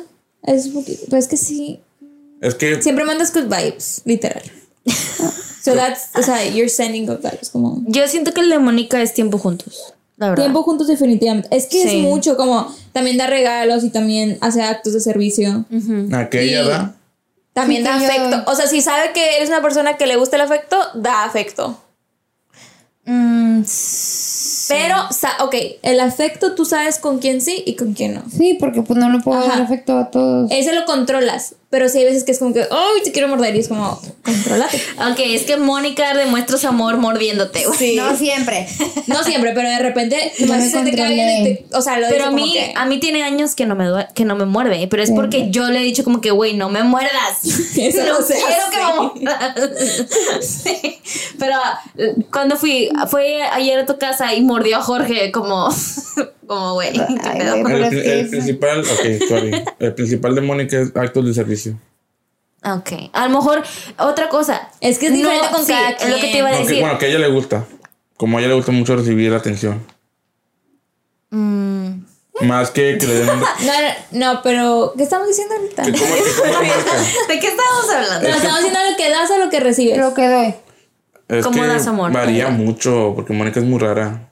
Es 0.43 0.67
un 0.67 0.73
poquito. 0.73 1.03
Pero 1.05 1.17
es 1.17 1.27
que 1.27 1.37
sí. 1.37 1.79
Es 2.41 2.55
que 2.55 2.81
Siempre 2.81 3.05
mandas 3.05 3.33
good 3.33 3.45
vibes, 3.45 4.01
literal. 4.05 4.43
so 5.63 5.73
that's. 5.75 6.09
O 6.15 6.21
sea, 6.21 6.43
you're 6.45 6.69
sending 6.69 7.05
good 7.05 7.19
vibes. 7.19 7.49
Como. 7.49 7.81
Yo 7.87 8.07
siento 8.07 8.33
que 8.33 8.41
el 8.41 8.49
de 8.49 8.59
Mónica 8.59 9.01
es 9.01 9.13
tiempo 9.13 9.37
juntos. 9.37 9.93
La 10.17 10.29
verdad. 10.29 10.45
Tiempo 10.45 10.63
juntos 10.63 10.87
definitivamente. 10.87 11.47
Es 11.55 11.67
que 11.67 11.83
Sí. 11.83 11.97
es 11.97 12.03
mucho, 12.03 12.35
como 12.37 12.73
también 12.91 13.17
da 13.17 13.27
regalos 13.27 13.83
y 13.83 13.89
también 13.91 14.37
hace 14.41 14.61
actos 14.63 14.93
de 14.93 14.99
servicio. 14.99 15.65
aquella 16.13 16.63
Y- 16.63 16.67
da. 16.67 16.95
También 17.61 17.83
da 17.83 17.97
yo- 17.97 18.07
afecto. 18.07 18.51
O 18.51 18.55
sea, 18.55 18.67
si 18.67 18.81
sabe 18.81 19.11
que 19.13 19.37
eres 19.37 19.49
una 19.49 19.61
persona 19.61 19.97
que 19.97 20.05
le 20.07 20.15
gusta 20.15 20.35
el 20.35 20.41
afecto, 20.43 20.77
da 20.93 21.23
afecto. 21.23 21.77
Mm, 23.09 23.63
Pero, 24.69 24.95
sa- 25.11 25.37
ok, 25.45 25.55
el 25.81 25.99
afecto 26.01 26.53
tú 26.55 26.65
sabes 26.65 26.99
con 26.99 27.19
quién 27.19 27.39
sí 27.41 27.63
y 27.65 27.75
con 27.75 27.93
quién 27.93 28.15
no. 28.15 28.23
Sí, 28.29 28.57
porque 28.59 28.81
pues 28.81 28.99
no 28.99 29.09
le 29.09 29.19
puedo 29.19 29.39
Ajá. 29.39 29.47
dar 29.49 29.61
afecto 29.61 29.97
a 29.97 30.11
todos. 30.11 30.51
Ese 30.51 30.73
lo 30.73 30.83
controlas. 30.85 31.55
Pero 31.69 31.89
sí 31.89 31.97
hay 31.97 32.05
veces 32.05 32.23
que 32.23 32.31
es 32.31 32.39
como 32.39 32.53
que, 32.53 32.61
¡ay, 32.61 33.01
te 33.03 33.11
quiero 33.11 33.27
morder! 33.27 33.53
Y 33.53 33.59
es 33.59 33.67
como, 33.67 33.99
controlate. 34.23 34.81
Ok, 35.11 35.19
es 35.19 35.43
que 35.43 35.57
Mónica 35.57 36.13
demuestra 36.13 36.57
su 36.57 36.65
amor 36.65 36.95
mordiéndote, 36.95 37.65
güey. 37.65 37.77
Sí. 37.77 37.95
No 37.97 38.15
siempre. 38.15 38.67
No 39.07 39.21
siempre, 39.23 39.51
pero 39.53 39.69
de 39.69 39.79
repente 39.79 40.31
No 40.39 40.59
se 40.61 40.83
te 40.83 40.95
cae 40.95 41.13
bien 41.13 41.29
y 41.41 41.43
te- 41.43 41.65
O 41.73 41.81
sea, 41.81 41.97
lo 41.99 42.07
Pero 42.09 42.25
a 42.25 42.31
mí, 42.31 42.53
que- 42.53 42.73
a 42.75 42.85
mí 42.85 42.99
tiene 43.01 43.23
años 43.23 43.53
que 43.55 43.65
no 43.65 43.75
me 43.75 43.85
que 44.15 44.23
no 44.25 44.35
me 44.37 44.45
muerde, 44.45 44.87
pero 44.89 45.03
es 45.03 45.09
Sí. 45.09 45.15
porque 45.15 45.47
yo 45.49 45.69
le 45.69 45.79
he 45.79 45.83
dicho 45.83 46.03
como 46.05 46.21
que, 46.21 46.31
güey, 46.31 46.55
no 46.55 46.69
me 46.69 46.83
muerdas. 46.83 47.11
Eso 47.43 47.97
no 48.03 48.19
no 48.19 48.25
quiero 48.25 48.45
hace. 48.47 48.71
que 48.71 48.77
me 48.77 49.21
muerdas. 49.25 49.55
Sí. 50.41 50.99
Pero 51.37 51.55
eh, 51.97 52.15
cuando 52.31 52.55
fui, 52.57 52.89
fue 53.05 53.43
ayer 53.43 53.79
a 53.79 53.85
tu 53.85 53.97
casa 53.99 54.33
y 54.33 54.41
mordió 54.41 54.77
a 54.77 54.81
Jorge 54.81 55.31
como, 55.31 55.69
como 56.47 56.73
güey. 56.73 56.89
El, 56.89 58.29
principal, 58.29 58.79
ok, 58.79 59.27
sorry. 59.27 59.63
El 59.79 59.93
principal 59.93 60.33
de 60.33 60.41
Mónica 60.41 60.79
es 60.79 60.95
actos 60.95 61.25
de 61.25 61.33
servicio. 61.33 61.77
Ok, 62.63 62.91
a 63.13 63.27
lo 63.27 63.37
mejor 63.37 63.63
otra 63.99 64.29
cosa. 64.29 64.69
Es 64.81 64.97
que 64.97 65.07
es 65.07 65.13
diferente 65.13 65.47
con 65.51 65.65
sí, 65.65 65.71
cada 65.71 65.89
Es 65.91 66.09
lo 66.09 66.15
que 66.15 66.31
te 66.31 66.37
iba 66.39 66.49
a 66.49 66.57
decir. 66.57 66.79
bueno, 66.81 66.97
que 66.97 67.05
a 67.05 67.09
ella 67.09 67.19
le 67.19 67.29
gusta. 67.29 67.65
Como 68.17 68.37
a 68.37 68.39
ella 68.39 68.49
le 68.49 68.55
gusta 68.55 68.71
mucho 68.71 68.95
recibir 68.95 69.31
atención. 69.33 69.85
Mm, 71.29 71.99
Más 72.41 72.71
que 72.71 72.97
que 72.97 73.05
le 73.05 73.13
den. 73.13 73.27
No, 73.39 73.43
no, 74.11 74.33
no, 74.33 74.41
pero 74.41 74.93
¿qué 74.97 75.03
estamos 75.03 75.27
diciendo 75.27 75.55
ahorita? 75.55 75.83
¿De 75.83 75.91
qué 77.39 77.47
estábamos 77.47 77.89
hablando? 77.93 78.27
No, 78.29 78.35
estamos 78.35 78.57
diciendo 78.57 78.79
lo 78.89 78.97
que 78.97 79.09
das 79.09 79.29
o 79.29 79.37
lo 79.37 79.49
que 79.49 79.59
recibes. 79.59 79.97
Lo 79.97 80.13
que 80.13 80.27
doy. 80.27 80.55
Es 81.27 81.43
¿Cómo 81.45 81.61
que 81.61 81.67
das 81.67 81.87
amor? 81.87 82.11
varía 82.11 82.49
mucho, 82.49 83.13
porque 83.15 83.33
Mónica 83.33 83.59
es 83.59 83.65
muy 83.65 83.79
rara. 83.79 84.31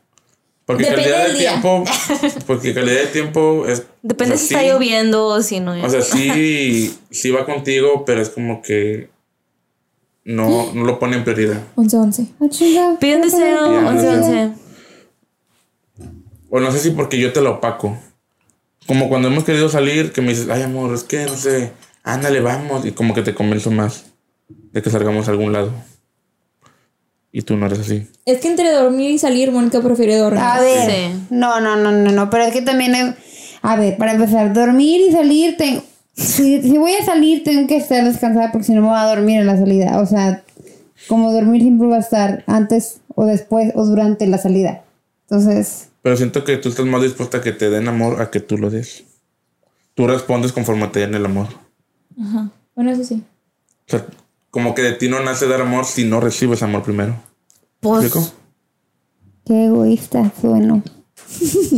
Porque 0.66 0.84
Depende 0.84 1.04
calidad 1.04 1.22
de 1.24 1.30
del 1.30 1.38
día. 1.40 1.50
tiempo. 1.52 1.84
Porque 2.48 2.74
calidad 2.74 3.02
de 3.02 3.08
tiempo 3.08 3.66
es. 3.68 3.84
Depende 4.02 4.34
o 4.34 4.38
sea, 4.38 4.48
si 4.48 4.54
está 4.56 4.66
sí, 4.66 4.70
lloviendo 4.72 5.26
o 5.28 5.42
si 5.44 5.60
no. 5.60 5.74
O 5.84 5.90
sea, 5.90 6.02
sí, 6.02 6.98
sí 7.12 7.30
va 7.30 7.46
contigo, 7.46 8.04
pero 8.04 8.20
es 8.22 8.30
como 8.30 8.64
que 8.64 9.10
no, 10.24 10.74
no 10.74 10.84
lo 10.86 10.98
pone 10.98 11.18
en 11.18 11.24
prioridad. 11.24 11.62
11, 11.76 11.98
11. 11.98 12.28
Ah, 12.42 12.46
chinga. 12.50 12.98
Pide 13.00 13.18
un 13.18 13.22
deseo, 13.22 13.40
Pide 13.68 13.78
un 13.78 13.86
11, 13.86 14.08
deseo. 14.08 14.24
11. 14.24 14.52
O 16.50 16.60
no 16.60 16.72
sé 16.72 16.80
si 16.80 16.92
porque 16.92 17.20
yo 17.20 17.32
te 17.32 17.42
lo 17.42 17.56
opaco. 17.56 17.98
Como 18.88 19.08
cuando 19.08 19.28
hemos 19.28 19.44
querido 19.44 19.70
salir, 19.70 20.12
que 20.14 20.22
me 20.22 20.30
dices, 20.30 20.50
ay 20.50 20.64
amor, 20.64 20.94
es 20.96 21.04
que 21.04 21.26
no 21.26 21.36
sé, 21.36 21.74
ándale, 22.04 22.40
vamos. 22.40 22.86
Y 22.86 22.92
como 22.92 23.14
que 23.14 23.22
te 23.22 23.36
convenzo 23.36 23.70
más 23.70 24.06
de 24.48 24.82
que 24.82 24.90
salgamos 24.90 25.28
a 25.28 25.32
algún 25.32 25.54
lado. 25.54 25.72
Y 27.36 27.42
tú 27.42 27.58
no 27.58 27.66
eres 27.66 27.80
así. 27.80 28.08
Es 28.26 28.40
que 28.40 28.48
entre 28.48 28.72
dormir 28.72 29.12
y 29.12 29.18
salir, 29.20 29.52
Mónica 29.52 29.82
prefiere 29.82 30.16
dormir. 30.16 30.42
A 30.42 30.62
ver. 30.62 30.90
Sí. 30.90 31.26
No, 31.32 31.60
no, 31.60 31.76
no, 31.76 31.92
no, 31.92 32.10
no. 32.10 32.30
Pero 32.30 32.46
es 32.46 32.54
que 32.54 32.62
también 32.62 32.96
es. 32.96 33.14
A 33.62 33.76
ver, 33.76 33.98
para 33.98 34.14
empezar, 34.14 34.54
dormir 34.54 35.02
y 35.02 35.12
salir, 35.12 35.58
tengo. 35.58 35.84
Si, 36.14 36.62
si 36.62 36.78
voy 36.78 36.94
a 36.94 37.04
salir, 37.04 37.44
tengo 37.44 37.68
que 37.68 37.76
estar 37.76 38.06
descansada 38.06 38.54
porque 38.54 38.68
si 38.68 38.74
no 38.74 38.80
me 38.80 38.88
voy 38.88 38.98
a 38.98 39.04
dormir 39.04 39.42
en 39.42 39.48
la 39.48 39.58
salida. 39.58 40.00
O 40.00 40.06
sea, 40.06 40.46
como 41.10 41.34
dormir 41.34 41.62
siempre 41.62 41.90
va 41.90 41.98
a 41.98 42.00
estar 42.00 42.46
antes 42.48 43.02
o 43.16 43.26
después 43.26 43.74
o 43.76 43.86
durante 43.86 44.26
la 44.28 44.38
salida. 44.38 44.86
Entonces, 45.24 45.90
Pero 46.04 46.16
siento 46.16 46.46
que 46.46 46.56
tú 46.56 46.70
estás 46.70 46.86
más 46.86 47.02
dispuesta 47.02 47.40
a 47.40 47.42
que 47.42 47.52
te 47.52 47.70
den 47.70 47.90
amor 47.90 48.22
a 48.22 48.32
que 48.32 48.40
tú 48.40 48.58
lo 48.58 48.70
des. 48.70 49.04
Tú 49.94 50.08
respondes 50.08 50.54
conforme 50.54 50.88
te 50.88 51.02
den 51.02 51.16
el 51.16 51.26
amor. 51.26 51.48
Ajá. 52.18 52.50
Bueno, 52.76 52.92
eso 52.92 53.04
sí. 53.04 53.22
O 53.88 53.92
sea, 53.92 54.06
como 54.56 54.74
que 54.74 54.84
de 54.84 54.94
ti 54.94 55.10
no 55.10 55.20
nace 55.20 55.48
dar 55.50 55.60
amor 55.60 55.84
si 55.84 56.06
no 56.06 56.22
recibes 56.22 56.64
amor 56.64 56.82
primero. 56.82 57.22
Pues, 57.82 58.06
¿Explico? 58.06 58.32
qué 59.46 59.66
egoísta 59.66 60.32
sueno. 60.40 60.82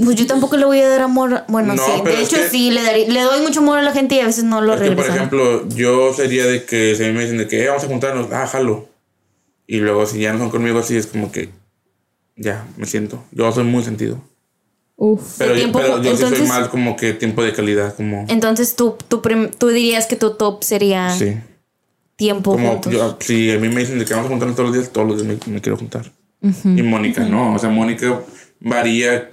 pues 0.05 0.15
yo 0.15 0.27
tampoco 0.27 0.57
le 0.57 0.65
voy 0.65 0.79
a 0.81 0.87
dar 0.87 1.01
amor. 1.01 1.43
Bueno, 1.47 1.73
No, 1.73 1.83
sí. 1.83 1.91
pero 2.03 2.15
De 2.17 2.23
hecho, 2.23 2.35
que- 2.37 2.49
sí, 2.49 2.69
le, 2.69 2.83
daré- 2.83 3.07
le 3.07 3.21
doy 3.21 3.41
mucho 3.41 3.61
amor 3.61 3.79
a 3.79 3.81
la 3.81 3.93
gente 3.93 4.13
y 4.13 4.19
a 4.19 4.27
veces 4.27 4.43
no 4.43 4.61
lo 4.61 4.75
Es 4.75 4.81
que, 4.81 4.91
por 4.91 5.07
ejemplo, 5.07 5.67
yo 5.69 6.13
sería 6.13 6.45
de 6.45 6.65
que 6.65 6.93
si 6.95 7.03
a 7.03 7.07
mí 7.07 7.13
me 7.13 7.21
dicen 7.23 7.39
de 7.39 7.47
que 7.47 7.63
"Eh, 7.63 7.67
vamos 7.67 7.83
a 7.83 7.87
juntarnos, 7.87 8.31
ah, 8.31 8.45
jalo. 8.45 8.87
Y 9.65 9.77
luego 9.77 10.05
si 10.05 10.19
ya 10.19 10.33
no 10.33 10.37
son 10.39 10.51
conmigo 10.51 10.77
así, 10.77 10.95
es 10.97 11.07
como 11.07 11.31
que 11.31 11.49
ya, 12.35 12.67
me 12.77 12.85
siento. 12.85 13.23
Yo 13.31 13.51
soy 13.51 13.63
muy 13.63 13.83
sentido. 13.83 14.21
Uf. 14.97 15.35
Pero, 15.39 15.53
yo- 15.55 15.59
tiempo- 15.61 15.79
pero 15.79 15.97
yo 16.03 16.11
sí 16.11 16.17
soy 16.17 16.27
entonces- 16.27 16.47
más 16.47 16.67
como 16.69 16.95
que 16.95 17.13
tiempo 17.13 17.41
de 17.41 17.53
calidad, 17.53 17.95
como... 17.95 18.25
Entonces 18.29 18.75
tú, 18.75 18.95
tú, 19.07 19.21
tú 19.57 19.67
dirías 19.69 20.05
que 20.05 20.15
tu 20.15 20.35
top 20.35 20.63
sería 20.63 21.09
Sí. 21.17 21.37
Tiempo 22.17 22.51
Como 22.51 22.71
juntos. 22.73 22.91
yo, 22.91 23.17
si 23.21 23.51
a 23.51 23.59
mí 23.59 23.69
me 23.69 23.79
dicen 23.79 23.99
de 23.99 24.03
que 24.05 24.13
vamos 24.13 24.27
a 24.27 24.29
juntarnos 24.31 24.57
todos 24.57 24.69
los 24.69 24.77
días, 24.77 24.91
todos 24.91 25.07
los 25.07 25.23
días 25.23 25.39
me, 25.47 25.53
me 25.53 25.61
quiero 25.61 25.77
juntar. 25.77 26.11
Y 26.41 26.83
Mónica 26.83 27.23
no, 27.23 27.55
o 27.55 27.59
sea, 27.59 27.69
Mónica 27.69 28.21
varía, 28.59 29.29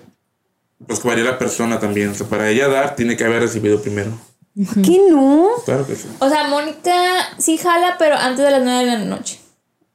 pues 0.87 1.03
varía 1.03 1.25
la 1.25 1.39
persona 1.39 1.79
también. 1.81 2.11
O 2.11 2.15
sea, 2.15 2.27
para 2.27 2.49
ella 2.49 2.69
dar, 2.69 2.95
tiene 2.95 3.17
que 3.17 3.25
haber 3.25 3.43
recibido 3.43 3.81
primero. 3.83 4.11
¿Qué 4.55 5.01
no? 5.11 5.49
Claro 5.65 5.87
que 5.87 5.97
sí. 5.97 6.07
O 6.21 6.29
sea, 6.29 6.49
Mónica 6.49 6.95
sí 7.39 7.59
jala, 7.59 7.97
pero 7.99 8.17
antes 8.17 8.45
de 8.45 8.51
las 8.53 8.63
9 8.63 8.79
de 8.79 8.99
la 8.99 9.05
noche. 9.05 9.41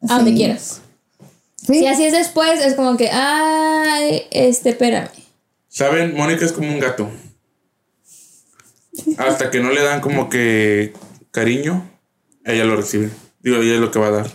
A 0.08 0.17
donde 0.17 0.34
quieras. 0.34 0.82
Sí. 1.56 1.80
Si 1.80 1.88
así 1.88 2.06
es 2.06 2.13
después, 2.13 2.60
es 2.62 2.73
como 2.75 2.97
que, 2.97 3.10
ay, 3.12 4.23
este, 4.32 4.69
espérame. 4.69 5.10
¿Saben? 5.67 6.15
Mónica 6.15 6.45
es 6.45 6.52
como 6.52 6.69
un 6.69 6.80
gato. 6.80 7.10
Hasta 9.17 9.49
que 9.49 9.60
no 9.60 9.71
le 9.71 9.82
dan 9.82 10.02
como 10.02 10.30
que 10.30 10.93
cariño, 11.32 11.89
ella 12.52 12.66
lo 12.66 12.76
recibe. 12.76 13.10
Digo, 13.42 13.58
ella 13.58 13.76
es 13.76 13.80
lo 13.80 13.92
que 13.92 14.00
va 14.00 14.08
a 14.08 14.12
dar. 14.12 14.28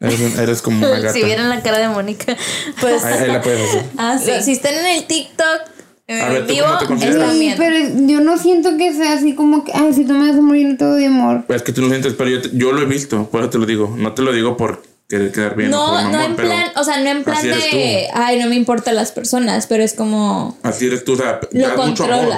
Eres, 0.00 0.38
eres 0.38 0.62
como 0.62 0.78
una 0.78 0.98
gata. 1.00 1.12
Si 1.12 1.22
vieran 1.22 1.48
la 1.48 1.62
cara 1.62 1.78
de 1.78 1.88
Mónica. 1.88 2.36
Pues, 2.80 3.04
Ahí, 3.04 3.14
ahí 3.24 3.28
la 3.30 3.42
puedes 3.42 3.68
hacer. 3.68 3.84
Ah, 3.98 4.18
sí. 4.18 4.30
si 4.42 4.52
están 4.52 4.74
en 4.74 4.86
el 4.86 5.06
TikTok, 5.06 5.60
en 6.08 6.20
A 6.20 6.26
el 6.26 6.32
ver, 6.32 6.46
¿tú 6.46 6.54
vivo, 6.54 6.66
cómo 6.86 7.00
te 7.00 7.12
Sí, 7.32 7.54
pero 7.56 7.76
yo 8.06 8.20
no 8.20 8.36
siento 8.36 8.76
que 8.76 8.92
sea 8.92 9.12
así 9.12 9.34
como 9.34 9.64
que, 9.64 9.72
ay, 9.74 9.92
si 9.94 10.04
tú 10.04 10.12
me 10.14 10.28
vas 10.28 10.36
a 10.38 10.42
morir, 10.42 10.66
no 10.68 10.76
te 10.76 10.84
doy 10.84 11.04
amor. 11.04 11.44
Pues 11.46 11.58
es 11.58 11.62
que 11.62 11.72
tú 11.72 11.82
no 11.82 11.88
sientes, 11.88 12.14
pero 12.14 12.30
yo, 12.30 12.42
te- 12.42 12.50
yo 12.52 12.72
lo 12.72 12.82
he 12.82 12.86
visto, 12.86 13.28
por 13.30 13.40
eso 13.42 13.50
te 13.50 13.58
lo 13.58 13.66
digo. 13.66 13.94
No 13.96 14.12
te 14.12 14.22
lo 14.22 14.32
digo 14.32 14.56
por 14.56 14.82
querer 15.08 15.30
quedar 15.30 15.54
bien. 15.54 15.70
No, 15.70 15.86
por 15.92 16.02
no 16.10 16.20
en 16.22 16.34
pero 16.36 16.48
plan, 16.48 16.64
o 16.76 16.82
sea, 16.84 16.98
no 17.00 17.08
en 17.10 17.22
plan 17.22 17.42
de, 17.42 18.08
ay, 18.12 18.40
no 18.40 18.48
me 18.48 18.56
importan 18.56 18.96
las 18.96 19.12
personas, 19.12 19.66
pero 19.68 19.84
es 19.84 19.94
como, 19.94 20.58
Así 20.64 20.86
eres 20.86 21.04
tú, 21.04 21.12
o 21.12 21.16
sea, 21.16 21.38
lo 21.52 21.68
das 21.68 21.76
mucho 21.76 22.04
amor. 22.04 22.34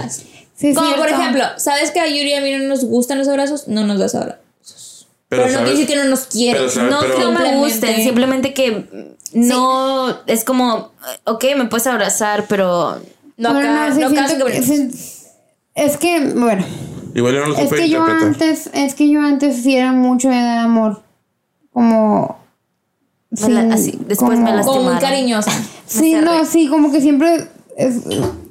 Sí, 0.57 0.73
como 0.75 0.95
por 0.97 1.09
ejemplo, 1.09 1.43
¿sabes 1.57 1.91
que 1.91 2.01
a 2.01 2.07
Yuri 2.07 2.31
y 2.31 2.35
a 2.35 2.41
mí 2.41 2.53
no 2.53 2.65
nos 2.69 2.85
gustan 2.85 3.19
los 3.19 3.29
abrazos? 3.29 3.67
No 3.69 3.85
nos 3.87 3.99
das 3.99 4.15
abrazos. 4.15 5.09
Pero, 5.29 5.47
no 5.47 5.53
¿sabes? 5.53 5.65
quiere 5.65 5.79
decir 5.81 5.87
que 5.89 5.97
no 5.97 6.11
nos 6.11 6.21
quieres. 6.27 6.63
Pero, 6.63 6.71
¿sabes? 6.71 6.91
No 6.91 7.01
que 7.01 7.19
no 7.25 7.33
me 7.33 7.57
gusten, 7.57 7.97
simplemente 8.05 8.55
que 8.55 8.87
no 9.33 10.17
es 10.27 10.45
como, 10.45 10.93
ok, 11.25 11.45
me 11.57 11.65
puedes 11.67 11.87
abrazar, 11.89 12.47
pero 12.49 13.01
No 13.37 13.53
Bueno, 13.53 13.69
acá, 13.73 13.89
no, 13.89 13.95
sí 13.95 14.01
no 14.01 14.29
siento 14.29 14.47
que 14.47 14.91
es 15.75 15.97
que, 15.97 16.21
bueno, 16.37 16.65
Igual 17.17 17.35
yo 17.35 17.41
no 17.41 17.47
lo 17.49 17.57
es 17.59 17.69
que 17.73 17.89
yo 17.89 17.99
interpretar. 17.99 18.29
antes, 18.29 18.71
es 18.73 18.95
que 18.95 19.09
yo 19.11 19.21
antes 19.21 19.63
sí 19.63 19.77
era 19.77 19.91
mucho 19.93 20.29
de 20.29 20.37
dar 20.37 20.59
amor. 20.59 21.03
Como. 21.73 22.39
Me 23.31 23.37
sin- 23.39 23.73
así, 23.73 23.99
después 24.07 24.39
me 24.39 24.45
como- 24.45 24.57
las- 24.57 24.67
Como 24.67 24.83
muy 24.83 24.93
lastimaron. 24.93 25.01
cariñosa. 25.19 25.51
Sí, 25.87 26.15
no, 26.15 26.45
sí, 26.45 26.69
como 26.69 26.93
que 26.93 27.01
siempre. 27.01 27.49
Es- 27.77 28.03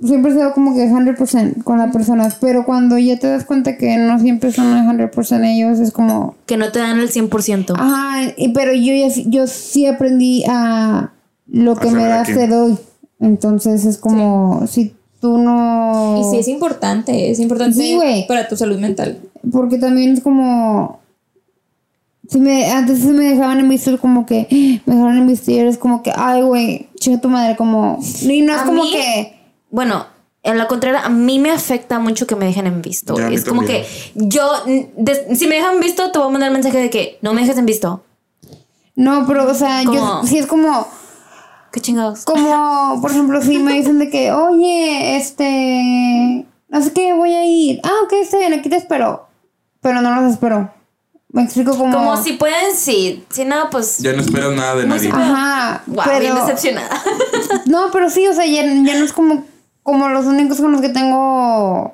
siempre 0.06 0.32
he 0.32 0.36
sido 0.36 0.54
como 0.54 0.76
que 0.76 0.88
100% 0.88 1.64
con 1.64 1.78
las 1.78 1.92
personas. 1.94 2.36
Pero 2.42 2.66
cuando 2.66 2.98
ya 2.98 3.18
te 3.20 3.28
das 3.28 3.46
cuenta 3.46 3.78
que 3.78 3.98
no 3.98 4.20
siempre 4.20 4.52
son 4.52 4.76
el 4.78 4.84
100% 4.86 5.44
ellos, 5.46 5.80
es 5.80 5.92
como. 5.92 6.36
que 6.46 6.58
no 6.58 6.72
te 6.72 6.80
dan 6.80 7.00
el 7.00 7.10
100%. 7.10 7.74
Ajá, 7.78 8.34
y- 8.38 8.50
pero 8.54 8.74
yo 8.74 8.94
ya 8.94 9.10
sí- 9.10 9.26
yo 9.30 9.48
sí 9.48 9.86
aprendí 9.86 10.44
a 10.48 11.12
lo 11.48 11.76
que 11.76 11.90
A 11.90 11.92
me 11.92 12.04
das 12.06 12.28
te 12.28 12.48
doy. 12.48 12.78
Entonces 13.20 13.86
es 13.86 13.98
como 13.98 14.66
si 14.68 14.94
tú 15.22 15.38
no 15.38 16.20
Y 16.20 16.32
sí, 16.32 16.38
es 16.40 16.48
importante, 16.50 17.32
es 17.32 17.40
importante 17.40 17.78
Sí, 17.78 17.96
güey. 17.96 18.28
para 18.28 18.48
tu 18.48 18.56
salud 18.58 18.78
mental. 18.80 19.18
porque 19.52 19.78
también 19.78 20.14
es 20.14 20.22
como 20.22 21.00
si 22.28 22.40
me 22.40 22.72
antes 22.72 23.00
sí 23.00 23.08
me 23.08 23.26
dejaban 23.26 23.60
en 23.60 23.70
visto 23.70 23.98
como 24.00 24.26
que 24.26 24.48
me 24.86 24.96
dejaron 24.96 25.18
en 25.18 25.28
visto 25.28 25.52
y 25.52 25.58
eres 25.60 25.78
como 25.78 26.02
que 26.04 26.12
ay 26.16 26.42
güey, 26.42 26.90
chinga 27.00 27.20
tu 27.22 27.30
madre 27.30 27.56
como 27.56 28.00
y 28.22 28.42
no 28.42 28.54
es 28.56 28.62
A 28.62 28.66
como 28.66 28.84
mí- 28.84 28.92
que 28.92 29.40
Bueno, 29.70 30.06
en 30.44 30.58
la 30.58 30.68
contraria, 30.68 31.02
a 31.06 31.10
mí 31.10 31.40
me 31.40 31.52
afecta 31.52 32.00
mucho 32.00 32.28
que 32.28 32.36
me 32.36 32.46
dejen 32.46 32.68
en 32.68 32.82
visto. 32.82 33.16
Ya, 33.18 33.30
es 33.30 33.46
como 33.46 33.62
también. 33.62 33.84
que 33.84 34.28
yo, 34.28 34.42
si 35.36 35.48
me 35.48 35.56
dejan 35.56 35.80
visto, 35.80 36.12
te 36.12 36.20
voy 36.20 36.28
a 36.28 36.32
mandar 36.32 36.48
el 36.50 36.54
mensaje 36.54 36.78
de 36.80 36.90
que 36.90 37.18
no 37.22 37.34
me 37.34 37.42
dejes 37.42 37.58
en 37.58 37.66
visto. 37.66 38.04
no, 38.96 39.26
pero 39.26 39.50
o 39.50 39.54
sea, 39.54 39.84
yo 39.84 40.22
sí 40.26 40.38
es 40.38 40.46
como 40.48 40.86
Qué 41.72 41.80
chingados. 41.82 42.24
Como, 42.24 43.00
por 43.02 43.10
ejemplo, 43.10 43.42
si 43.42 43.58
me 43.58 43.74
dicen 43.74 43.98
de 43.98 44.10
que, 44.12 44.32
oye, 44.32 45.16
este, 45.18 46.46
no 46.70 46.82
sé 46.84 46.94
qué, 46.94 47.14
voy 47.14 47.34
a 47.34 47.44
ir. 47.46 47.80
Ah, 47.84 47.90
ok, 48.06 48.14
está 48.22 48.38
bien, 48.38 48.54
aquí 48.54 48.70
te 48.70 48.76
espero. 48.76 49.26
Pero 49.82 50.00
no 50.02 50.22
los 50.22 50.32
espero. 50.34 50.72
Me 51.34 51.42
explico 51.44 51.76
como... 51.78 51.92
Como 51.98 52.16
si 52.24 52.34
pueden, 52.34 52.76
sí. 52.76 53.26
Si 53.30 53.44
no, 53.44 53.70
pues. 53.72 53.98
Ya 53.98 54.14
no 54.14 54.22
esperas 54.22 54.54
nada 54.54 54.76
de 54.76 54.86
nadie. 54.88 55.10
Ajá, 55.12 55.84
Wow, 55.88 56.04
pero... 56.06 56.20
bien 56.20 56.36
decepcionada. 56.36 56.90
No, 57.66 57.88
pero 57.92 58.10
sí, 58.10 58.26
o 58.28 58.34
sea, 58.34 58.46
ya, 58.46 58.62
ya 58.64 59.00
no 59.00 59.04
es 59.04 59.12
como, 59.14 59.44
como 59.82 60.08
los 60.10 60.26
únicos 60.28 60.62
con 60.62 60.72
los 60.72 60.80
que 60.82 60.90
tengo 60.90 61.94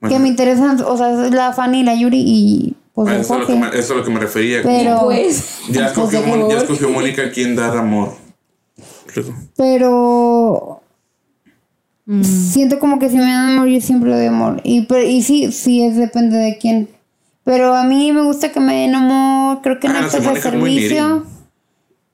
que 0.00 0.08
Bueno. 0.08 0.18
me 0.20 0.28
interesan, 0.28 0.80
o 0.80 0.96
sea, 0.96 1.26
es 1.26 1.30
la 1.32 1.52
Fanny, 1.52 1.82
la 1.82 1.94
Yuri 1.94 2.22
y 2.26 2.74
pues 2.94 3.08
el 3.14 3.20
eso, 3.20 3.34
es 3.34 3.40
lo 3.40 3.46
que 3.46 3.54
me, 3.54 3.66
eso 3.68 3.78
es 3.78 3.90
lo 3.90 4.02
que 4.04 4.10
me 4.10 4.18
refería. 4.20 4.62
Pero, 4.62 5.00
Pues, 5.04 5.58
ya, 5.68 5.86
escogió, 5.88 6.22
pues, 6.22 6.36
Mon- 6.36 6.48
ya 6.50 6.56
escogió 6.56 6.88
Mónica 6.88 7.30
quien 7.30 7.54
dar 7.54 7.76
amor. 7.76 8.14
Pero 9.56 10.80
siento 12.22 12.78
como 12.78 12.98
que 12.98 13.08
si 13.10 13.16
me 13.16 13.22
dan 13.24 13.50
amor, 13.50 13.68
yo 13.68 13.80
siempre 13.80 14.10
doy 14.14 14.26
amor. 14.26 14.60
Y, 14.64 14.82
pero, 14.86 15.02
y 15.06 15.22
sí, 15.22 15.52
sí, 15.52 15.84
es 15.84 15.96
depende 15.96 16.38
de 16.38 16.58
quién. 16.58 16.88
Pero 17.50 17.74
a 17.74 17.82
mí 17.82 18.12
me 18.12 18.22
gusta 18.22 18.52
que 18.52 18.60
me 18.60 18.82
den 18.82 18.94
amor, 18.94 19.60
creo 19.60 19.80
que 19.80 19.88
en 19.88 19.96
Ah, 19.96 20.04
actos 20.04 20.22
de 20.24 20.40
servicio 20.40 21.26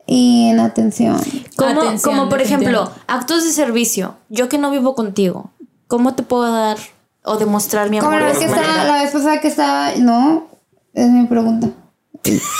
y 0.07 0.49
en 0.49 0.61
atención. 0.61 1.21
Como, 1.57 1.83
Atención, 1.83 2.15
como 2.17 2.31
por 2.31 2.41
ejemplo, 2.41 2.91
actos 3.07 3.45
de 3.45 3.51
servicio. 3.51 4.17
Yo 4.31 4.49
que 4.49 4.57
no 4.57 4.71
vivo 4.71 4.95
contigo, 4.95 5.51
¿cómo 5.89 6.15
te 6.15 6.23
puedo 6.23 6.51
dar 6.51 6.79
o 7.23 7.37
demostrar 7.37 7.91
mi 7.91 7.99
Como 7.99 8.13
amor? 8.13 8.23
la 8.23 8.29
de 8.29 8.33
vez 8.33 8.39
que 8.39 8.47
estaba, 8.47 8.85
la 8.85 9.03
vez 9.03 9.11
pasada 9.11 9.41
que 9.43 9.49
estaba, 9.49 9.91
no, 9.97 10.47
es 10.95 11.07
mi 11.11 11.27
pregunta. 11.27 11.69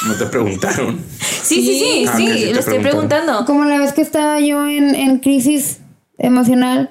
no 0.07 0.15
te 0.19 0.27
preguntaron. 0.27 1.01
Sí, 1.43 1.65
sí, 1.65 1.79
sí, 1.79 2.05
Ah, 2.07 2.15
sí, 2.19 2.27
sí 2.29 2.53
lo 2.53 2.61
estoy 2.61 2.81
preguntando. 2.81 3.47
Como 3.47 3.65
la 3.65 3.79
vez 3.79 3.95
que 3.95 4.03
estaba 4.03 4.39
yo 4.39 4.67
en, 4.67 4.95
en 4.95 5.19
crisis 5.21 5.79
emocional 6.19 6.91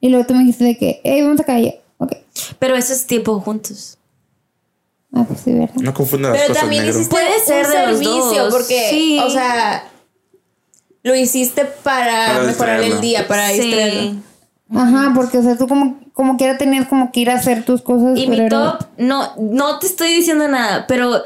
y 0.00 0.10
luego 0.10 0.26
tú 0.26 0.34
me 0.34 0.40
dijiste 0.40 0.62
de 0.62 0.78
que, 0.78 1.00
hey, 1.02 1.22
vamos 1.22 1.40
a 1.40 1.44
calle. 1.44 1.80
Ok. 1.96 2.12
Pero 2.60 2.76
eso 2.76 2.92
es 2.92 3.04
tiempo 3.08 3.40
juntos. 3.40 3.97
Ah, 5.12 5.24
pues 5.26 5.40
sí, 5.40 5.52
¿verdad? 5.52 5.74
No 5.76 5.94
confundas 5.94 6.32
las 6.32 6.40
pero 6.40 6.48
cosas 6.48 6.62
también 6.62 6.84
negro. 6.84 6.98
hiciste 6.98 7.16
Puede 7.16 7.40
ser 7.40 7.66
un 7.66 7.72
de 7.72 7.78
los 7.78 7.98
servicio, 7.98 8.44
dos, 8.44 8.54
porque, 8.54 8.88
sí. 8.90 9.18
o 9.24 9.30
sea, 9.30 9.84
lo 11.02 11.14
hiciste 11.14 11.64
para, 11.64 12.26
Para 12.26 12.42
mejorar 12.44 12.80
el 12.80 13.00
día, 13.00 13.26
para 13.26 13.48
distraerlo. 13.48 14.00
Sí. 14.00 14.22
Ajá, 14.74 15.12
porque, 15.14 15.38
o 15.38 15.42
sea, 15.42 15.56
tú 15.56 15.66
como, 15.66 15.98
como 16.12 16.36
quiera 16.36 16.58
tenías 16.58 16.86
como 16.88 17.10
que 17.10 17.20
ir 17.20 17.30
a 17.30 17.36
hacer 17.36 17.64
tus 17.64 17.80
cosas. 17.80 18.18
Y 18.18 18.26
pero 18.26 18.42
mi 18.42 18.48
top, 18.48 18.86
no, 18.98 19.32
no 19.38 19.78
te 19.78 19.86
estoy 19.86 20.08
diciendo 20.14 20.46
nada, 20.46 20.86
pero. 20.86 21.22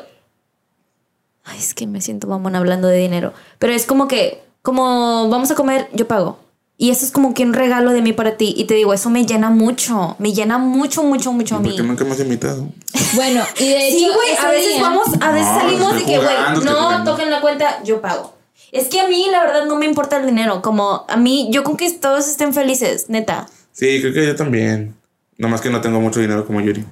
Ay, 1.45 1.59
es 1.59 1.75
que 1.75 1.88
me 1.88 2.01
siento 2.01 2.29
mamón 2.29 2.55
hablando 2.55 2.87
de 2.87 2.99
dinero. 2.99 3.33
Pero 3.59 3.73
es 3.73 3.85
como 3.85 4.07
que, 4.07 4.45
como 4.62 5.29
vamos 5.29 5.51
a 5.51 5.57
comer, 5.57 5.88
yo 5.92 6.07
pago. 6.07 6.38
Y 6.83 6.90
eso 6.90 7.05
es 7.05 7.12
como 7.12 7.33
que 7.33 7.45
un 7.45 7.53
regalo 7.55 7.92
de 7.92 8.03
mí 8.03 8.12
para 8.12 8.37
ti. 8.37 8.55
Y 8.57 8.64
te 8.64 8.75
digo, 8.75 8.92
eso 8.92 9.09
me 9.09 9.25
llena 9.25 9.51
mucho. 9.51 10.16
Me 10.18 10.33
llena 10.33 10.59
mucho, 10.59 11.05
mucho, 11.05 11.33
mucho 11.33 11.55
a 11.55 11.61
mí. 11.61 11.68
Porque 11.68 11.85
nunca 11.85 12.05
me 12.05 12.11
has 12.11 12.18
invitado. 12.18 12.68
Bueno, 13.14 13.45
y 13.61 13.68
de 13.68 13.87
hecho, 13.88 13.99
Sí, 13.99 14.11
güey, 14.12 14.37
a 14.37 14.51
veces 14.51 14.73
día- 14.75 14.83
vamos, 14.83 15.07
a 15.21 15.31
veces 15.31 15.47
No, 15.53 15.61
salimos 15.61 15.95
de 15.95 16.05
que, 16.05 16.18
güey, 16.18 16.64
no 16.64 17.05
toquen 17.05 17.31
la 17.31 17.40
cuenta, 17.40 17.81
yo 17.85 18.01
pago. 18.01 18.35
Es 18.73 18.88
que 18.88 18.99
a 19.01 19.07
mí, 19.07 19.29
la 19.31 19.45
verdad, 19.45 19.66
no 19.66 19.77
me 19.77 19.87
importa 19.87 20.16
el 20.16 20.27
dinero. 20.27 20.61
Como 20.61 21.05
a 21.09 21.16
mí, 21.16 21.51
yo 21.53 21.62
con 21.62 21.77
que 21.77 21.88
todos 21.92 22.27
estén 22.27 22.53
felices, 22.53 23.09
neta. 23.09 23.49
Sí, 23.71 24.01
creo 24.01 24.12
que 24.12 24.27
yo 24.27 24.35
también. 24.35 24.97
Nomás 25.38 25.61
que 25.61 25.71
no 25.71 25.81
tengo 25.83 26.01
mucho 26.01 26.18
dinero 26.18 26.45
como 26.45 26.61
Yuri. 26.62 26.85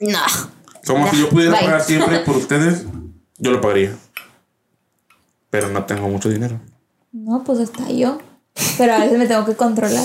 No. 0.00 0.18
Como 0.84 1.08
si 1.08 1.20
yo 1.20 1.28
pudiera 1.28 1.52
bye. 1.52 1.60
pagar 1.66 1.82
siempre 1.84 2.18
por 2.18 2.36
ustedes, 2.42 2.84
yo 3.38 3.52
lo 3.52 3.60
pagaría. 3.60 3.94
Pero 5.50 5.68
no 5.68 5.84
tengo 5.84 6.08
mucho 6.08 6.28
dinero. 6.28 6.60
No, 7.12 7.44
pues 7.44 7.60
hasta 7.60 7.88
yo. 7.92 8.18
Pero 8.78 8.94
a 8.94 8.98
veces 8.98 9.18
me 9.18 9.26
tengo 9.26 9.44
que 9.44 9.54
controlar. 9.54 10.04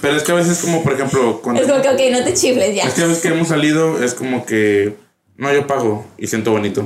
Pero 0.00 0.16
es 0.16 0.22
que 0.22 0.32
a 0.32 0.36
veces 0.36 0.58
como, 0.58 0.82
por 0.82 0.92
ejemplo, 0.92 1.40
cuando... 1.42 1.60
Es 1.62 1.68
como 1.68 1.82
que, 1.82 1.88
ok, 1.88 2.00
no 2.12 2.24
te 2.24 2.34
chifles 2.34 2.74
ya. 2.74 2.84
Es 2.84 2.94
que 2.94 3.02
a 3.02 3.06
veces 3.06 3.22
que 3.22 3.28
hemos 3.28 3.48
salido 3.48 4.02
es 4.02 4.14
como 4.14 4.44
que... 4.46 4.96
No, 5.36 5.52
yo 5.52 5.66
pago 5.66 6.04
y 6.16 6.26
siento 6.26 6.50
bonito. 6.52 6.84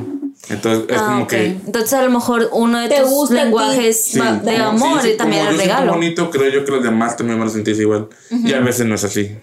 Entonces 0.48 0.84
es 0.88 0.98
Ah, 1.00 1.06
como 1.06 1.26
que... 1.26 1.46
Entonces, 1.46 1.92
a 1.94 2.02
lo 2.02 2.10
mejor 2.10 2.48
uno 2.52 2.78
de 2.80 2.88
Te 2.88 3.00
tus 3.00 3.30
lenguajes 3.30 4.02
Sí, 4.04 4.18
de 4.20 4.54
como- 4.54 4.64
amor 4.64 5.00
sí, 5.02 5.08
sí, 5.08 5.14
y 5.14 5.16
también 5.16 5.46
el 5.46 5.56
regalo. 5.58 5.92
bonito, 5.92 6.30
creo 6.30 6.50
yo 6.50 6.64
que 6.64 6.70
los 6.72 6.82
demás 6.82 7.16
también 7.16 7.38
van 7.38 7.48
a 7.48 7.50
sentirse 7.50 7.82
igual. 7.82 8.08
Y 8.30 8.52
a 8.52 8.60
veces 8.60 8.86
no 8.86 8.94
es 8.94 9.04
así. 9.04 9.36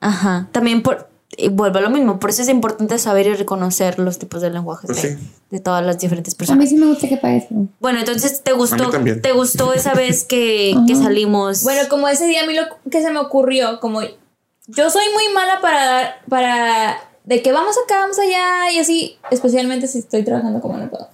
Ajá. 0.00 0.48
También 0.52 0.82
por. 0.82 1.08
Y 1.36 1.48
vuelvo 1.48 1.78
a 1.78 1.82
lo 1.82 1.90
mismo. 1.90 2.18
Por 2.18 2.30
eso 2.30 2.42
es 2.42 2.48
importante 2.48 2.98
saber 2.98 3.26
y 3.26 3.34
reconocer 3.34 3.98
los 3.98 4.18
tipos 4.18 4.40
de 4.40 4.50
lenguajes 4.50 4.86
Pues 4.86 5.02
de, 5.02 5.16
sí. 5.16 5.30
de 5.50 5.60
todas 5.60 5.84
las 5.84 5.98
diferentes 5.98 6.34
A 6.34 6.36
mí 6.36 6.38
personas. 6.38 6.68
sí 6.70 6.76
me 6.76 6.86
gusta 6.86 7.08
que 7.08 7.16
güey. 7.16 7.68
Bueno, 7.80 7.98
entonces 7.98 8.42
te 8.42 8.52
gustó. 8.52 8.90
¿Te 9.22 9.32
gustó 9.32 9.74
esa 9.74 9.94
vez 9.94 10.24
que, 10.24 10.74
que 10.86 10.96
salimos? 10.96 11.62
Bueno, 11.64 11.88
como 11.88 12.08
ese 12.08 12.26
día 12.26 12.42
a 12.42 12.46
mí 12.46 12.54
lo 12.54 12.62
que 12.90 13.02
se 13.02 13.10
me 13.10 13.18
ocurrió, 13.18 13.78
como 13.80 14.00
yo 14.02 14.90
soy 14.90 15.04
muy 15.14 15.32
mala 15.34 15.60
para 15.60 15.84
dar, 15.84 16.14
para 16.28 16.96
de 17.24 17.42
que 17.42 17.52
vamos 17.52 17.76
acá, 17.84 18.00
vamos 18.00 18.18
allá 18.18 18.72
y 18.72 18.78
así, 18.78 19.18
especialmente 19.30 19.86
si 19.86 19.98
estoy 19.98 20.24
trabajando 20.24 20.60
como 20.62 20.78
no 20.78 20.88
puedo. 20.88 21.08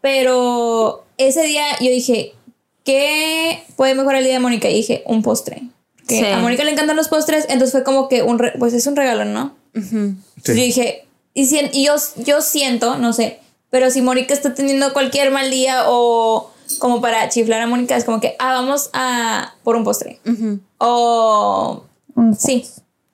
Pero 0.00 1.04
ese 1.18 1.42
día 1.44 1.64
yo 1.80 1.88
dije, 1.88 2.34
¿qué 2.84 3.62
puede 3.76 3.94
mejorar 3.94 4.18
el 4.18 4.24
día 4.24 4.34
de 4.34 4.40
Mónica? 4.40 4.68
Y 4.68 4.74
dije, 4.74 5.04
un 5.06 5.22
postre. 5.22 5.62
Que 6.08 6.18
Sí. 6.18 6.24
a 6.26 6.38
Mónica 6.38 6.64
le 6.64 6.70
encantan 6.72 6.96
los 6.96 7.08
postres, 7.08 7.44
entonces 7.48 7.72
fue 7.72 7.84
como 7.84 8.08
que 8.08 8.22
un, 8.22 8.38
re- 8.38 8.54
pues 8.58 8.72
es 8.74 8.86
un 8.86 8.96
regalo, 8.96 9.24
¿no? 9.24 9.54
Sí. 9.74 10.16
Yo 10.44 10.52
dije, 10.54 11.06
y, 11.34 11.46
si- 11.46 11.70
y 11.72 11.84
yo, 11.86 11.94
yo 12.16 12.42
siento, 12.42 12.96
no 12.98 13.12
sé, 13.12 13.38
pero 13.70 13.90
si 13.90 14.02
Mónica 14.02 14.34
está 14.34 14.52
teniendo 14.54 14.92
cualquier 14.92 15.30
mal 15.30 15.50
día 15.50 15.84
o 15.88 16.50
como 16.78 17.00
para 17.00 17.28
chiflar 17.28 17.60
a 17.62 17.66
Mónica, 17.66 17.96
es 17.96 18.04
como 18.04 18.20
que, 18.20 18.34
ah, 18.38 18.52
vamos 18.54 18.90
a 18.92 19.54
por 19.62 19.76
un 19.76 19.84
postre. 19.84 20.20
O 20.78 21.84
Un- 22.14 22.36
sí. 22.36 22.66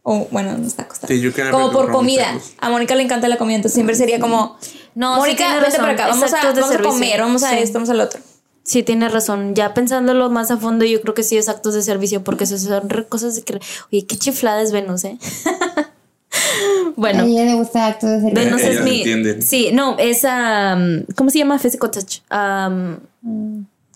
O 0.02 0.26
bueno, 0.30 0.56
nos 0.56 0.68
está 0.68 0.88
costando. 0.88 1.14
Sí, 1.14 1.30
como 1.50 1.70
por 1.70 1.92
comida. 1.92 2.36
A 2.60 2.70
Mónica 2.70 2.94
le 2.94 3.02
encanta 3.02 3.28
la 3.28 3.36
comida, 3.36 3.56
entonces 3.56 3.74
siempre 3.74 3.94
sería 3.94 4.18
como, 4.18 4.56
No, 4.94 5.14
sí 5.16 5.20
Mónica, 5.20 5.36
tienes 5.44 5.54
vete 5.56 5.66
razón, 5.70 5.80
para 5.82 5.92
acá, 5.92 6.06
vamos, 6.08 6.32
a, 6.32 6.52
vamos 6.52 6.70
a 6.74 6.78
comer, 6.82 7.20
vamos 7.20 7.42
a 7.42 7.50
Sí. 7.50 7.56
esto, 7.58 7.74
vamos 7.74 7.90
al 7.90 8.00
otro. 8.00 8.20
Sí, 8.68 8.82
tienes 8.82 9.10
razón. 9.12 9.54
Ya 9.54 9.72
pensándolo 9.72 10.28
más 10.28 10.50
a 10.50 10.58
fondo, 10.58 10.84
yo 10.84 11.00
creo 11.00 11.14
que 11.14 11.22
sí 11.22 11.38
es 11.38 11.48
actos 11.48 11.72
de 11.72 11.80
servicio, 11.80 12.22
porque 12.22 12.44
eso 12.44 12.58
son 12.58 12.86
cosas 13.08 13.34
de 13.36 13.42
que. 13.42 13.58
Oye, 13.90 14.04
qué 14.04 14.18
chiflada 14.18 14.60
es 14.60 14.72
Venus, 14.72 15.04
¿eh? 15.04 15.18
Bueno. 16.96 17.22
A 17.22 17.26
ella 17.26 17.44
le 17.44 17.54
gusta 17.54 17.86
acto 17.86 18.06
de 18.06 18.20
servicio. 18.20 18.44
Venus 18.44 18.60
es 18.60 18.82
mi. 18.82 18.98
entienden. 18.98 19.40
Sí, 19.40 19.70
no, 19.72 19.96
es. 19.98 20.22
am, 20.26 21.06
¿Cómo 21.16 21.30
se 21.30 21.38
llama? 21.38 21.58
Physical 21.58 21.90
touch. 21.90 22.18
Am, 22.28 22.98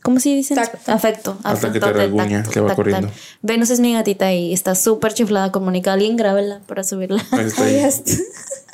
¿Cómo 0.02 0.18
se 0.18 0.30
dice? 0.30 0.54
Tacto. 0.54 0.90
Afecto. 0.90 1.36
Hasta 1.42 1.68
que 1.70 1.78
te 1.78 1.80
tacto, 1.80 2.50
te 2.50 2.60
va 2.60 2.74
corriendo. 2.74 3.10
Venus 3.42 3.68
es 3.68 3.78
mi 3.80 3.92
gatita 3.92 4.32
y 4.32 4.54
está 4.54 4.74
súper 4.74 5.12
chiflada 5.12 5.52
con 5.52 5.64
Mónica. 5.64 5.92
Alguien 5.92 6.16
grábela 6.16 6.60
para 6.66 6.82
subirla. 6.82 7.22
Ahí 7.32 7.44
está 7.44 7.64
ahí. 7.64 7.84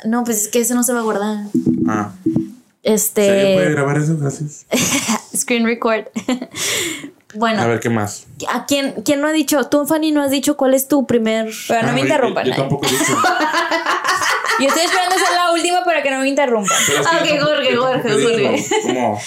no, 0.04 0.22
pues 0.22 0.42
es 0.42 0.48
que 0.48 0.60
eso 0.60 0.76
no 0.76 0.84
se 0.84 0.92
va 0.92 1.00
a 1.00 1.02
guardar. 1.02 1.46
Ah. 1.88 2.12
¿Se 2.24 2.30
puede 2.80 2.94
Este. 2.94 3.70
grabar 3.72 3.98
eso? 3.98 4.16
Gracias. 4.16 4.64
Screen 5.38 5.64
record. 5.64 6.06
bueno, 7.34 7.60
A 7.62 7.66
ver, 7.66 7.80
¿qué 7.80 7.90
más? 7.90 8.26
¿a 8.48 8.66
quién, 8.66 8.94
quién 9.04 9.20
no 9.20 9.28
ha 9.28 9.32
dicho? 9.32 9.64
Tú, 9.68 9.86
Fanny, 9.86 10.12
no 10.12 10.22
has 10.22 10.30
dicho 10.30 10.56
cuál 10.56 10.74
es 10.74 10.88
tu 10.88 11.06
primer. 11.06 11.50
Pero 11.68 11.82
no 11.82 11.88
Ah, 11.88 11.92
me 11.92 12.00
interrumpan. 12.02 12.44
Yo, 12.46 12.50
yo 12.52 12.56
tampoco 12.56 12.86
he 12.86 12.90
dicho. 12.90 13.16
Yo 14.60 14.66
estoy 14.66 14.82
esperando 14.86 15.14
ser 15.14 15.36
la 15.36 15.52
última 15.52 15.84
para 15.84 16.02
que 16.02 16.10
no 16.10 16.18
me 16.20 16.28
interrumpan. 16.28 16.76
Pero 16.88 17.00
es 17.00 17.06
que 17.06 17.14
Ah, 17.16 17.20
ok, 17.22 17.28
tampoco- 17.28 17.46
Jorge, 17.54 17.76
Jorge. 17.76 18.10
Jorge. 18.10 18.66
Como, 18.82 19.20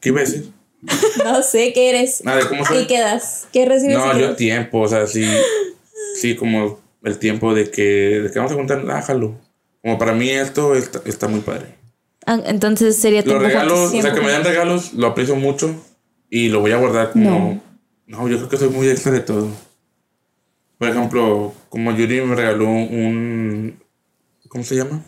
¿qué 0.00 0.08
iba 0.08 0.20
a 0.20 0.24
decir? 0.24 0.50
No 1.24 1.42
sé 1.42 1.72
qué 1.74 1.90
eres. 1.90 2.24
Nada, 2.24 2.48
¿cómo 2.48 2.64
soy? 2.64 2.78
¿Y 2.78 2.86
qué 2.86 2.98
das? 3.00 3.46
¿Qué 3.52 3.66
recibes? 3.66 3.98
No, 3.98 4.18
yo 4.18 4.34
tiempo, 4.34 4.80
o 4.80 4.88
sea, 4.88 5.06
sí, 5.06 5.24
sí, 6.20 6.34
como 6.36 6.80
el 7.04 7.18
tiempo 7.18 7.54
de 7.54 7.70
que, 7.70 7.82
de 7.82 8.30
que 8.32 8.38
vamos 8.38 8.52
a 8.52 8.54
juntar, 8.56 8.82
hájalo. 8.90 9.38
Como 9.82 9.98
para 9.98 10.12
mí 10.12 10.30
esto 10.30 10.74
está, 10.74 11.00
está 11.04 11.28
muy 11.28 11.40
padre. 11.40 11.74
Ah, 12.26 12.40
entonces 12.46 12.96
sería 12.96 13.20
Los 13.20 13.26
tiempo 13.26 13.44
regalos, 13.44 13.90
juntos. 13.90 13.98
o 13.98 14.02
sea, 14.02 14.12
que 14.14 14.20
me 14.20 14.32
dan 14.32 14.44
regalos, 14.44 14.92
lo 14.94 15.08
aprecio 15.08 15.36
mucho 15.36 15.74
y 16.30 16.48
lo 16.48 16.60
voy 16.60 16.72
a 16.72 16.76
guardar 16.76 17.12
como... 17.12 17.60
No, 18.06 18.28
yo 18.28 18.36
creo 18.36 18.48
que 18.48 18.56
soy 18.56 18.68
muy 18.68 18.88
extra 18.88 19.12
de 19.12 19.20
todo. 19.20 19.48
Por 20.78 20.88
ejemplo, 20.88 21.52
como 21.68 21.92
Yuri 21.92 22.20
me 22.22 22.34
regaló 22.34 22.66
un... 22.68 23.78
¿Cómo 24.48 24.64
se 24.64 24.76
llama? 24.76 25.02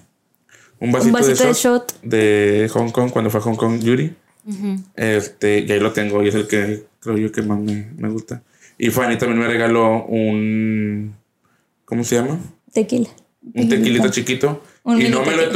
Un 0.80 0.92
vasito, 0.92 1.12
vasito 1.12 1.42
de, 1.42 1.48
de 1.48 1.52
shot 1.54 1.56
shot. 1.56 2.00
de 2.02 2.70
Hong 2.72 2.90
Kong 2.90 3.10
cuando 3.10 3.30
fue 3.30 3.40
a 3.40 3.42
Hong 3.42 3.56
Kong 3.56 3.80
Yuri. 3.80 4.14
Este, 4.94 5.60
y 5.60 5.72
ahí 5.72 5.80
lo 5.80 5.92
tengo 5.92 6.22
y 6.22 6.28
es 6.28 6.34
el 6.34 6.46
que 6.46 6.84
creo 7.00 7.16
yo 7.16 7.32
que 7.32 7.42
más 7.42 7.58
me, 7.58 7.90
me 7.96 8.08
gusta. 8.08 8.42
Y 8.78 8.90
Fanny 8.90 9.16
también 9.18 9.40
me 9.40 9.46
regaló 9.46 10.04
un... 10.04 11.14
¿Cómo 11.84 12.04
se 12.04 12.16
llama? 12.16 12.38
Tequila. 12.72 13.08
un 13.54 13.68
tequilito 13.68 14.08
chiquito 14.08 14.62
Un 14.82 15.00
y 15.00 15.08
no 15.08 15.22
me 15.24 15.36
lo 15.36 15.42
he 15.42 15.46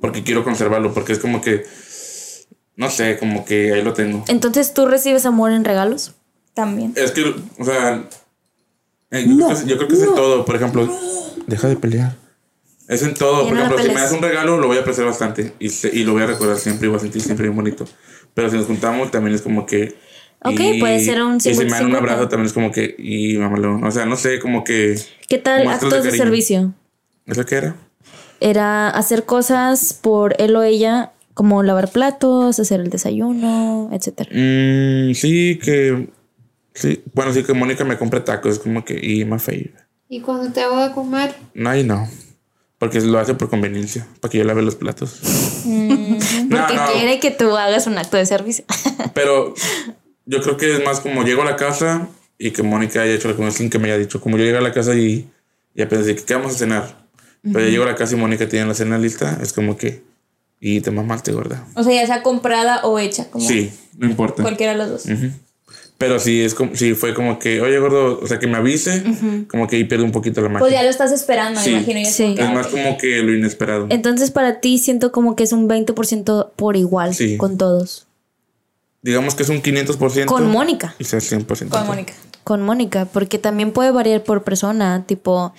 porque 0.00 0.22
quiero 0.22 0.44
conservarlo 0.44 0.92
porque 0.94 1.12
es 1.12 1.18
como 1.18 1.40
que 1.40 1.64
no 2.76 2.90
sé 2.90 3.18
como 3.18 3.44
que 3.44 3.72
ahí 3.72 3.82
lo 3.82 3.92
tengo. 3.92 4.24
Entonces 4.28 4.72
tú 4.74 4.86
recibes 4.86 5.26
amor 5.26 5.50
en 5.52 5.64
regalos. 5.64 6.14
También. 6.54 6.92
es 6.96 7.12
que 7.12 7.22
o 7.58 7.64
sea 7.64 8.04
eh, 9.10 9.24
yo, 9.28 9.36
creo 9.36 9.46
que, 9.48 9.52
es- 9.54 9.66
yo 9.66 9.76
creo 9.76 9.88
que 9.88 9.94
es 9.94 10.02
en 10.02 10.14
todo 10.14 10.44
por 10.44 10.56
ejemplo. 10.56 10.88
Deja 11.46 11.68
de 11.68 11.76
pelear. 11.76 12.16
Es 12.88 13.02
en 13.02 13.14
todo 13.14 13.44
por 13.44 13.52
no 13.54 13.60
ejemplo 13.64 13.82
si 13.82 13.88
me 13.88 14.00
das 14.00 14.12
un 14.12 14.22
regalo 14.22 14.58
lo 14.58 14.66
voy 14.66 14.76
a 14.78 14.80
apreciar 14.80 15.06
bastante 15.06 15.52
y, 15.58 15.68
se- 15.70 15.94
y 15.94 16.04
lo 16.04 16.12
voy 16.14 16.22
a 16.22 16.26
recordar 16.26 16.56
siempre 16.58 16.86
y 16.86 16.88
voy 16.90 16.96
a 16.98 17.00
sentir 17.00 17.22
siempre 17.22 17.46
bien 17.46 17.56
bonito. 17.56 17.84
Pero 18.34 18.50
si 18.50 18.56
nos 18.56 18.66
juntamos 18.66 19.10
también 19.10 19.34
es 19.34 19.42
como 19.42 19.66
que 19.66 19.94
Ok, 20.44 20.60
y- 20.60 20.80
puede 20.80 21.00
ser 21.04 21.20
un 21.22 21.36
y 21.36 21.40
si 21.40 21.50
me 21.50 21.64
dan 21.70 21.86
un 21.86 21.92
50-50. 21.92 21.96
abrazo 21.96 22.28
también 22.28 22.46
es 22.46 22.52
como 22.52 22.70
que 22.70 22.94
y 22.98 23.36
mamalón. 23.38 23.82
O 23.84 23.90
sea 23.90 24.06
no 24.06 24.16
sé 24.16 24.38
como 24.40 24.62
que 24.64 24.98
¿Qué 25.28 25.38
tal 25.38 25.66
actos 25.68 26.04
de 26.04 26.10
de, 26.10 26.16
servicio? 26.16 26.72
eso 27.26 27.44
qué 27.44 27.56
era 27.56 27.76
Era 28.40 28.88
hacer 28.88 29.24
cosas 29.24 29.92
por 29.92 30.40
él 30.40 30.54
o 30.56 30.62
ella, 30.62 31.12
como 31.34 31.62
lavar 31.62 31.90
platos, 31.90 32.58
hacer 32.58 32.80
el 32.80 32.90
desayuno, 32.90 33.90
etcétera. 33.92 34.30
Mm, 34.32 35.14
sí, 35.14 35.58
que. 35.62 36.08
Sí, 36.74 37.02
bueno, 37.14 37.32
sí 37.32 37.42
que 37.42 37.54
Mónica 37.54 37.84
me 37.84 37.98
compra 37.98 38.24
tacos, 38.24 38.58
como 38.58 38.84
que. 38.84 38.98
Y 39.00 39.24
más 39.24 39.42
feo. 39.42 39.68
Y 40.08 40.20
cuando 40.20 40.52
te 40.52 40.62
hago 40.62 40.80
de 40.80 40.92
comer, 40.92 41.34
No, 41.54 41.76
y 41.76 41.84
no. 41.84 42.08
Porque 42.78 43.00
lo 43.00 43.18
hace 43.18 43.34
por 43.34 43.50
conveniencia, 43.50 44.06
para 44.20 44.30
que 44.30 44.38
yo 44.38 44.44
lave 44.44 44.62
los 44.62 44.76
platos. 44.76 45.20
no, 45.66 45.96
Porque 46.48 46.74
no, 46.74 46.92
quiere 46.92 47.18
que 47.18 47.30
tú 47.32 47.56
hagas 47.56 47.86
un 47.86 47.98
acto 47.98 48.16
de 48.16 48.24
servicio. 48.24 48.64
pero 49.14 49.54
yo 50.26 50.40
creo 50.40 50.56
que 50.56 50.74
es 50.74 50.84
más 50.84 51.00
como 51.00 51.24
llego 51.24 51.42
a 51.42 51.44
la 51.44 51.56
casa 51.56 52.08
y 52.38 52.52
que 52.52 52.62
Mónica 52.62 53.02
haya 53.02 53.14
hecho 53.14 53.28
la 53.28 53.34
comida 53.34 53.50
sin 53.50 53.68
que 53.68 53.78
me 53.78 53.88
haya 53.88 53.98
dicho. 53.98 54.20
Como 54.20 54.38
yo 54.38 54.44
llego 54.44 54.58
a 54.58 54.62
la 54.62 54.72
casa 54.72 54.94
y, 54.94 55.28
y 55.74 55.82
apenas 55.82 56.06
dije, 56.06 56.24
¿qué 56.24 56.34
vamos 56.34 56.54
a 56.54 56.58
cenar? 56.58 57.07
Pero 57.42 57.60
yo 57.60 57.70
llego 57.70 57.84
a 57.84 57.86
la 57.86 57.94
casa 57.94 58.14
y 58.14 58.18
Mónica 58.18 58.48
tiene 58.48 58.66
la 58.66 58.74
cena 58.74 58.98
lista, 58.98 59.38
es 59.42 59.52
como 59.52 59.76
que. 59.76 60.02
Y 60.60 60.80
te 60.80 60.90
mamaste, 60.90 61.32
gorda. 61.32 61.64
O 61.74 61.84
sea, 61.84 61.94
ya 61.94 62.06
sea 62.06 62.22
comprada 62.22 62.80
o 62.84 62.98
hecha. 62.98 63.30
Como 63.30 63.46
Sí, 63.46 63.70
no 63.96 64.06
importa. 64.08 64.42
Cualquiera 64.42 64.72
de 64.72 64.78
los 64.78 64.90
dos. 64.90 65.04
Pero 65.98 66.20
sí, 66.20 66.42
es 66.42 66.54
como, 66.54 66.76
sí, 66.76 66.94
fue 66.94 67.12
como 67.12 67.38
que, 67.40 67.60
oye, 67.60 67.76
gordo, 67.80 68.20
o 68.22 68.26
sea, 68.28 68.38
que 68.38 68.46
me 68.46 68.56
avise, 68.56 69.02
como 69.48 69.66
que 69.66 69.76
ahí 69.76 69.84
pierde 69.84 70.04
un 70.04 70.12
poquito 70.12 70.40
la 70.40 70.48
magia. 70.48 70.60
Pues 70.60 70.72
ya 70.72 70.82
lo 70.84 70.88
estás 70.90 71.10
esperando, 71.10 71.60
Sí. 71.60 71.70
me 71.70 71.76
imagino. 71.78 72.00
yo. 72.00 72.10
Sí. 72.10 72.34
Es 72.38 72.50
más 72.52 72.68
como 72.68 72.96
que 72.98 73.16
lo 73.22 73.34
inesperado. 73.34 73.86
Entonces 73.90 74.30
para 74.30 74.60
ti 74.60 74.78
siento 74.78 75.10
como 75.10 75.34
que 75.34 75.42
es 75.42 75.52
un 75.52 75.68
20% 75.68 76.52
por 76.54 76.76
igual 76.76 77.14
Sí. 77.14 77.36
con 77.36 77.58
todos. 77.58 78.06
Digamos 79.02 79.34
que 79.34 79.42
es 79.44 79.48
un 79.48 79.60
500%. 79.62 80.26
Con 80.26 80.48
Mónica. 80.50 80.94
Y 81.00 81.04
sea 81.04 81.20
100%. 81.20 81.70
Con 81.70 81.86
Mónica. 81.86 82.12
Con 82.44 82.62
Mónica, 82.62 83.04
porque 83.06 83.38
también 83.38 83.72
puede 83.72 83.90
variar 83.90 84.22
por 84.22 84.42
persona, 84.44 85.04
tipo, 85.06 85.52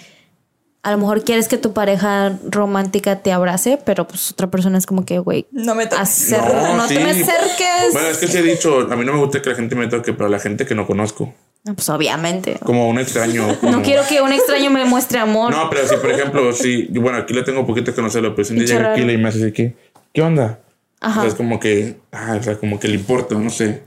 a 0.81 0.91
lo 0.91 0.97
mejor 0.97 1.23
quieres 1.23 1.47
que 1.47 1.57
tu 1.57 1.73
pareja 1.73 2.37
romántica 2.49 3.17
te 3.21 3.31
abrace, 3.31 3.79
pero 3.85 4.07
pues 4.07 4.31
otra 4.31 4.49
persona 4.49 4.77
es 4.77 4.85
como 4.85 5.05
que, 5.05 5.19
güey, 5.19 5.45
No 5.51 5.75
me 5.75 5.85
toques. 5.87 6.31
acer- 6.31 6.41
No, 6.53 6.77
no, 6.77 6.87
sí. 6.87 6.95
te 6.95 7.03
me 7.03 7.09
acerques. 7.11 7.93
Bueno, 7.93 8.07
es 8.07 8.17
que 8.17 8.27
sí 8.27 8.37
he 8.37 8.41
dicho, 8.43 8.87
a 8.89 8.95
mí 8.95 9.03
no 9.05 9.13
me 9.13 9.19
gusta 9.19 9.41
que 9.41 9.49
la 9.49 9.55
gente 9.55 9.75
me 9.75 9.87
toque, 9.87 10.13
pero 10.13 10.29
la 10.29 10.39
gente 10.39 10.65
que 10.65 10.75
no 10.75 10.87
conozco. 10.87 11.33
No, 11.65 11.75
pues 11.75 11.89
obviamente. 11.89 12.57
Como 12.63 12.87
un 12.89 12.97
extraño. 12.99 13.59
como- 13.59 13.73
No 13.73 13.81
quiero 13.81 14.03
que 14.07 14.21
un 14.21 14.31
extraño 14.31 14.69
me 14.71 14.85
muestre 14.85 15.19
amor. 15.19 15.51
No, 15.51 15.69
pero 15.69 15.85
si, 15.87 15.95
por 15.97 16.09
ejemplo, 16.11 16.53
si. 16.53 16.85
Bueno, 16.87 17.17
aquí 17.17 17.33
le 17.33 17.43
tengo 17.43 17.59
un 17.59 17.67
poquito 17.67 17.91
que 17.91 17.95
conocerlo, 17.95 18.33
pero 18.33 18.45
si 18.45 18.53
un 18.53 18.59
día 18.59 18.77
llega 18.77 18.91
aquí 18.93 19.01
y 19.01 19.17
me 19.17 19.27
hace 19.27 19.43
así 19.43 19.51
que. 19.51 19.75
¿Qué 20.13 20.21
onda? 20.21 20.59
Ajá. 21.01 21.19
O 21.19 21.21
sea, 21.23 21.29
es 21.29 21.35
como 21.35 21.59
que. 21.59 21.97
Ah, 22.13 22.37
o 22.39 22.43
sea, 22.43 22.57
como 22.57 22.79
que 22.79 22.87
le 22.87 22.95
importa, 22.95 23.35
no 23.35 23.49
sé. 23.49 23.83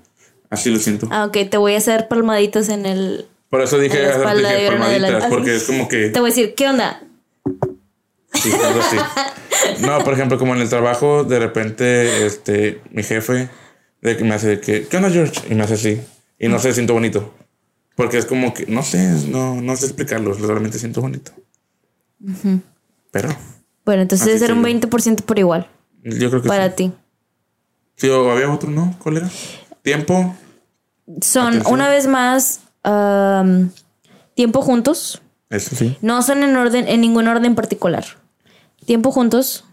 Así 0.50 0.68
lo 0.70 0.78
siento. 0.78 1.08
Ah, 1.10 1.24
ok, 1.24 1.48
te 1.50 1.56
voy 1.56 1.72
a 1.74 1.78
hacer 1.78 2.08
palmaditas 2.08 2.68
en 2.68 2.84
el... 2.84 3.26
Por 3.52 3.60
eso 3.60 3.78
dije, 3.78 3.98
dije 4.00 4.18
palmaditas, 4.18 5.26
porque 5.26 5.56
es 5.56 5.64
como 5.64 5.86
que. 5.86 6.08
Te 6.08 6.20
voy 6.20 6.30
a 6.30 6.34
decir, 6.34 6.54
¿qué 6.54 6.68
onda? 6.70 7.02
Sí, 8.32 8.50
algo 8.50 8.80
así. 8.80 8.96
No, 9.80 10.02
por 10.02 10.14
ejemplo, 10.14 10.38
como 10.38 10.54
en 10.54 10.62
el 10.62 10.70
trabajo, 10.70 11.22
de 11.22 11.38
repente, 11.38 12.24
este, 12.24 12.80
mi 12.92 13.02
jefe, 13.02 13.50
de 14.00 14.16
que 14.16 14.24
me 14.24 14.34
hace 14.34 14.58
que, 14.58 14.86
¿qué 14.88 14.96
onda, 14.96 15.10
George? 15.10 15.38
Y 15.50 15.54
me 15.54 15.64
hace 15.64 15.74
así. 15.74 16.00
Y 16.38 16.48
no 16.48 16.58
sé, 16.58 16.72
siento 16.72 16.94
bonito. 16.94 17.34
Porque 17.94 18.16
es 18.16 18.24
como 18.24 18.54
que, 18.54 18.64
no 18.64 18.82
sé, 18.82 19.06
no, 19.28 19.60
no 19.60 19.76
sé 19.76 19.84
explicarlo, 19.84 20.32
realmente 20.32 20.78
siento 20.78 21.02
bonito. 21.02 21.32
Pero 23.10 23.28
Bueno, 23.84 24.00
entonces 24.00 24.40
ser 24.40 24.54
un 24.54 24.62
soy 24.62 24.80
yo. 24.80 24.88
20% 24.88 25.24
por 25.24 25.38
igual 25.38 25.68
yo 26.02 26.30
creo 26.30 26.40
que 26.40 26.48
para 26.48 26.70
sí. 26.70 26.76
ti. 26.76 26.92
Sí, 27.96 28.08
o 28.08 28.30
había 28.30 28.50
otro, 28.50 28.70
¿no? 28.70 28.96
¿Cuál 28.98 29.18
era? 29.18 29.30
Tiempo. 29.82 30.34
Son, 31.20 31.48
Atención. 31.48 31.74
una 31.74 31.88
vez 31.90 32.06
más, 32.06 32.60
tiempo 32.82 34.62
juntos. 34.62 35.22
Eso 35.50 35.76
sí. 35.76 35.96
No 36.00 36.22
son 36.22 36.42
en 36.42 36.56
orden, 36.56 36.88
en 36.88 37.00
ningún 37.00 37.28
orden 37.28 37.54
particular. 37.54 38.04
Tiempo 38.86 39.12
juntos, 39.12 39.64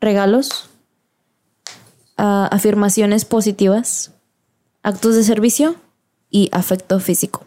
regalos, 0.00 0.68
afirmaciones 2.16 3.24
positivas, 3.24 4.12
actos 4.82 5.16
de 5.16 5.24
servicio 5.24 5.76
y 6.30 6.48
afecto 6.52 7.00
físico. 7.00 7.46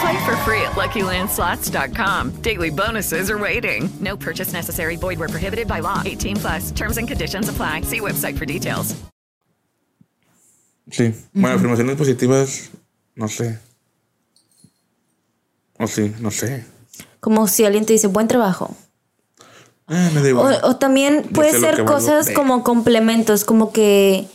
Play 0.00 0.16
for 0.24 0.36
free 0.44 0.60
at 0.62 0.72
LuckyLandSlots.com. 0.76 2.40
Daily 2.42 2.70
bonuses 2.70 3.30
are 3.30 3.38
waiting. 3.38 3.88
No 4.00 4.16
purchase 4.16 4.52
necessary. 4.52 4.96
Void 4.96 5.18
where 5.18 5.28
prohibited 5.28 5.66
by 5.66 5.80
law. 5.80 6.02
18 6.04 6.36
plus. 6.36 6.70
Terms 6.72 6.98
and 6.98 7.08
conditions 7.08 7.48
apply. 7.48 7.82
See 7.82 8.00
website 8.00 8.36
for 8.38 8.44
details. 8.46 8.94
Sí. 10.90 11.12
Bueno, 11.34 11.56
afirmaciones 11.56 11.96
positivas, 11.96 12.70
no 13.14 13.28
sé. 13.28 13.58
O 15.78 15.86
sí, 15.86 16.14
no 16.20 16.30
sé. 16.30 16.64
Como 17.20 17.46
si 17.46 17.64
alguien 17.66 17.84
te 17.84 17.92
dice 17.92 18.06
buen 18.06 18.26
trabajo. 18.26 18.74
Ah, 19.86 20.10
me 20.14 20.20
da 20.22 20.26
O, 20.26 20.28
igual. 20.28 20.60
o 20.62 20.76
también 20.76 21.24
Yo 21.24 21.30
puede 21.32 21.50
sé 21.50 21.58
lo 21.60 21.66
ser 21.66 21.76
valgo. 21.76 21.92
cosas 21.92 22.30
como 22.30 22.62
complementos, 22.64 23.44
como 23.44 23.70
que. 23.72 24.26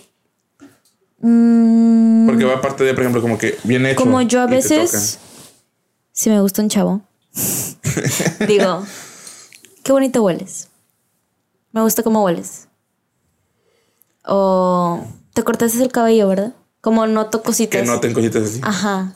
mm, 1.22 2.28
Porque 2.28 2.46
va 2.46 2.54
aparte 2.56 2.84
de, 2.84 2.94
por 2.94 3.02
ejemplo, 3.04 3.22
como 3.22 3.38
que 3.38 3.58
bien 3.64 3.86
hecho. 3.88 4.00
como 4.04 4.22
yo 4.22 4.42
a 4.42 4.46
y 4.46 4.48
te 4.50 4.56
veces. 4.56 5.20
Si 6.14 6.30
me 6.30 6.40
gusta 6.40 6.62
un 6.62 6.70
chavo. 6.70 7.02
digo, 8.48 8.86
qué 9.84 9.92
bonito 9.92 10.24
hueles. 10.24 10.70
Me 11.72 11.82
gusta 11.82 12.04
cómo 12.04 12.24
hueles. 12.24 12.68
O 14.26 15.04
te 15.34 15.44
cortaste 15.44 15.82
el 15.82 15.92
cabello, 15.92 16.28
¿verdad? 16.28 16.54
Como 16.82 17.06
noto 17.08 17.42
cositas. 17.44 17.82
Que 17.82 17.88
noten 17.88 18.14
cositas 18.14 18.44
así. 18.44 18.60
Ajá. 18.64 19.14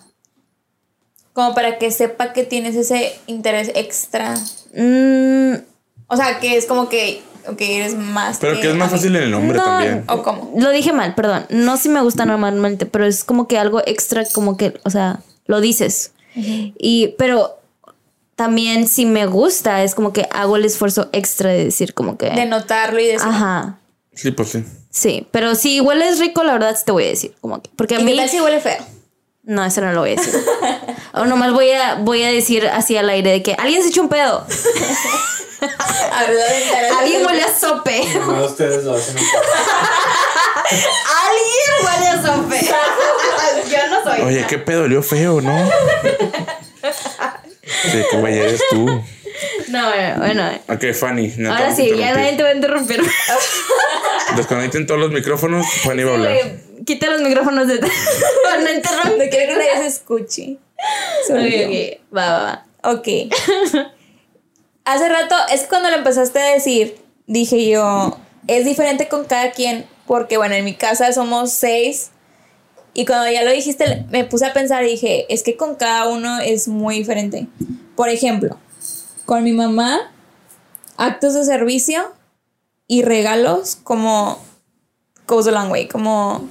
Como 1.34 1.54
para 1.54 1.78
que 1.78 1.92
sepa 1.92 2.34
que 2.34 2.44
tienes 2.44 2.76
ese 2.76 3.14
interés 3.28 3.72
extra. 3.76 4.34
Mm, 4.76 5.54
O 6.08 6.16
sea, 6.18 6.40
que 6.40 6.58
es 6.58 6.66
como 6.66 6.90
que, 6.90 7.22
ok, 7.48 7.62
eres 7.62 7.96
más. 7.96 8.38
Pero 8.40 8.60
que 8.60 8.70
es 8.72 8.76
más 8.76 8.90
fácil 8.90 9.16
en 9.16 9.24
el 9.24 9.32
nombre 9.32 9.58
No. 9.58 9.64
también. 9.64 10.04
¿O 10.08 10.24
cómo? 10.24 10.52
Lo 10.58 10.72
dije 10.72 10.94
mal, 10.94 11.14
perdón. 11.14 11.46
No 11.50 11.78
si 11.78 11.90
me 11.90 12.02
gusta 12.02 12.26
normalmente, 12.26 12.86
pero 12.88 13.06
es 13.06 13.24
como 13.24 13.48
que 13.48 13.60
algo 13.60 13.82
extra, 13.86 14.24
como 14.34 14.58
que, 14.58 14.80
o 14.84 14.90
sea, 14.90 15.20
lo 15.46 15.62
dices. 15.62 16.14
Y, 16.36 17.16
pero 17.18 17.60
también 18.36 18.88
si 18.88 19.06
me 19.06 19.26
gusta, 19.26 19.84
es 19.84 19.96
como 19.96 20.14
que 20.14 20.28
hago 20.32 20.56
el 20.58 20.66
esfuerzo 20.66 21.10
extra 21.12 21.50
de 21.50 21.66
decir 21.66 21.94
como 21.94 22.18
que. 22.18 22.30
De 22.30 22.46
notarlo 22.46 23.00
y 23.00 23.08
decir. 23.08 23.28
Ajá. 23.28 23.80
Sí, 24.14 24.32
pues 24.32 24.50
sí. 24.50 24.64
Sí, 24.90 25.28
pero 25.32 25.56
si 25.56 25.80
hueles 25.80 26.20
rico, 26.20 26.44
la 26.44 26.54
verdad 26.54 26.76
sí 26.78 26.84
te 26.86 26.92
voy 26.92 27.06
a 27.06 27.08
decir. 27.08 27.36
Como 27.42 27.62
que. 27.62 27.70
Porque 27.76 27.96
a 27.96 28.00
¿Y 28.00 28.04
mí. 28.04 28.28
si 28.30 28.40
huele 28.42 28.60
feo? 28.60 28.84
No, 29.44 29.64
eso 29.64 29.82
no 29.82 29.92
lo 29.94 30.02
voy 30.02 30.12
a 30.12 30.16
decir. 30.16 30.34
o 31.14 31.26
nomás 31.26 31.54
voy 31.54 31.72
a, 31.72 31.96
voy 31.96 32.22
a 32.24 32.28
decir 32.32 32.68
así 32.68 32.98
al 32.98 33.10
aire 33.10 33.32
de 33.32 33.42
que 33.44 33.54
alguien 33.54 33.82
se 33.82 33.90
echó 33.90 34.02
un 34.02 34.10
pedo. 34.10 34.46
alguien 37.00 37.26
huele 37.26 37.42
a 37.42 37.58
sope. 37.60 38.06
No, 38.20 38.46
ustedes 38.46 38.84
lo 38.84 38.96
hacen. 38.96 39.16
alguien 41.26 41.74
huele 41.86 42.08
a 42.08 42.22
sope. 42.22 42.60
Soy. 44.08 44.22
Oye, 44.22 44.46
qué 44.48 44.58
pedo, 44.58 44.84
olió 44.84 45.04
feo, 45.04 45.42
¿no? 45.42 45.70
Sí, 47.64 48.04
qué 48.12 48.18
güey 48.18 48.38
eres 48.38 48.62
tú. 48.70 48.86
No, 49.68 49.90
bueno, 49.90 50.18
bueno. 50.18 50.50
Ok, 50.70 50.94
Fanny. 50.94 51.34
no 51.38 51.54
Ahora 51.54 51.76
sí, 51.76 51.92
ya 51.96 52.14
nadie 52.16 52.34
te 52.34 52.44
va 52.44 52.50
a 52.50 52.54
interrumpir. 52.54 53.04
Desconecten 54.36 54.88
todos 54.88 55.00
los 55.00 55.12
micrófonos, 55.12 55.66
Fanny 55.84 56.04
va 56.04 56.12
a 56.12 56.16
hablar. 56.16 56.38
Quita 56.86 57.08
los 57.10 57.22
micrófonos 57.22 57.68
de. 57.68 57.80
no 58.64 58.72
interrumpe. 58.72 59.26
No 59.26 59.30
quiero 59.30 59.54
que 59.54 59.56
nadie 59.58 59.78
se 59.78 59.88
escuche. 59.88 60.58
Olvidó. 61.30 61.68
Ok, 61.68 61.74
ok. 61.74 62.16
Va, 62.16 62.32
va, 62.32 62.44
va. 62.44 62.66
Ok. 62.92 63.08
Hace 64.86 65.10
rato, 65.10 65.36
es 65.52 65.62
que 65.62 65.68
cuando 65.68 65.90
lo 65.90 65.98
empezaste 65.98 66.40
a 66.40 66.54
decir, 66.54 66.96
dije 67.26 67.68
yo, 67.68 68.18
es 68.48 68.64
diferente 68.64 69.10
con 69.10 69.26
cada 69.26 69.52
quien, 69.52 69.86
porque 70.06 70.38
bueno, 70.38 70.56
en 70.56 70.64
mi 70.64 70.76
casa 70.76 71.12
somos 71.12 71.52
seis. 71.52 72.12
Y 73.00 73.06
cuando 73.06 73.30
ya 73.32 73.44
lo 73.44 73.52
dijiste, 73.52 74.06
me 74.10 74.24
puse 74.26 74.48
a 74.48 74.54
pensar 74.54 74.84
y 74.84 74.90
dije, 74.90 75.32
es 75.32 75.44
que 75.44 75.56
con 75.56 75.76
cada 75.76 76.08
uno 76.08 76.40
es 76.40 76.68
muy 76.68 76.98
diferente. 76.98 77.46
Por 77.96 78.10
ejemplo, 78.10 78.58
con 79.26 79.44
mi 79.44 79.52
mamá, 79.52 80.00
actos 80.98 81.36
de 81.36 81.46
servicio 81.46 82.12
y 82.88 83.04
regalos 83.04 83.76
como 83.84 84.40
goes 85.28 85.46
a 85.48 85.52
long 85.52 85.70
way, 85.72 85.88
como 85.88 86.50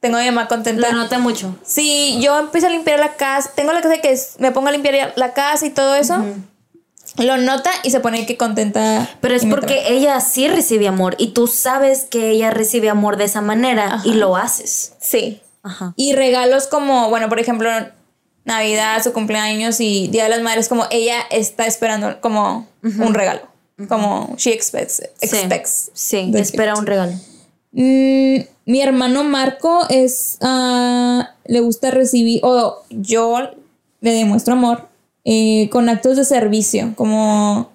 tengo 0.00 0.18
a 0.18 0.20
mi 0.20 0.26
mamá 0.26 0.46
contenta. 0.46 0.90
Lo 0.90 0.94
nota 0.98 1.18
mucho. 1.18 1.56
Sí, 1.64 2.18
yo 2.20 2.38
empiezo 2.38 2.66
a 2.66 2.70
limpiar 2.70 3.00
la 3.00 3.14
casa. 3.14 3.50
Tengo 3.54 3.72
la 3.72 3.80
casa 3.80 3.96
que 4.02 4.10
es- 4.12 4.34
me 4.38 4.52
pongo 4.52 4.68
a 4.68 4.72
limpiar 4.72 5.14
la 5.16 5.32
casa 5.32 5.64
y 5.64 5.70
todo 5.70 5.94
eso. 5.94 6.22
Lo 7.16 7.38
nota 7.38 7.70
y 7.82 7.90
se 7.92 8.00
pone 8.00 8.26
que 8.26 8.36
contenta. 8.36 9.08
Pero 9.22 9.34
es 9.34 9.46
porque 9.46 9.84
ella 9.88 10.20
sí 10.20 10.48
recibe 10.48 10.86
amor 10.86 11.14
y 11.18 11.28
tú 11.28 11.46
sabes 11.46 12.04
que 12.04 12.28
ella 12.28 12.50
recibe 12.50 12.90
amor 12.90 13.16
de 13.16 13.24
esa 13.24 13.40
manera 13.40 14.02
y 14.04 14.12
lo 14.12 14.36
haces. 14.36 14.92
Sí. 15.00 15.40
Ajá. 15.62 15.94
Y 15.96 16.14
regalos 16.14 16.66
como, 16.66 17.08
bueno, 17.10 17.28
por 17.28 17.40
ejemplo, 17.40 17.70
Navidad, 18.44 19.02
su 19.02 19.12
cumpleaños 19.12 19.80
y 19.80 20.08
Día 20.08 20.24
de 20.24 20.30
las 20.30 20.40
Madres, 20.40 20.68
como 20.68 20.86
ella 20.90 21.20
está 21.30 21.66
esperando 21.66 22.20
como 22.20 22.66
un 22.82 23.14
regalo. 23.14 23.42
Como 23.88 24.34
she 24.36 24.52
expects. 24.52 25.00
expects 25.20 25.90
Sí, 25.92 26.32
espera 26.34 26.72
gift. 26.72 26.80
un 26.80 26.86
regalo. 26.86 27.12
Mm, 27.72 28.38
mi 28.64 28.82
hermano 28.82 29.24
Marco 29.24 29.86
es 29.88 30.38
ah, 30.40 31.30
le 31.44 31.60
gusta 31.60 31.90
recibir 31.90 32.40
o 32.42 32.82
yo 32.90 33.38
le 34.00 34.12
demuestro 34.12 34.54
amor 34.54 34.88
eh, 35.24 35.68
con 35.70 35.88
actos 35.88 36.16
de 36.16 36.24
servicio 36.24 36.94
como 36.96 37.70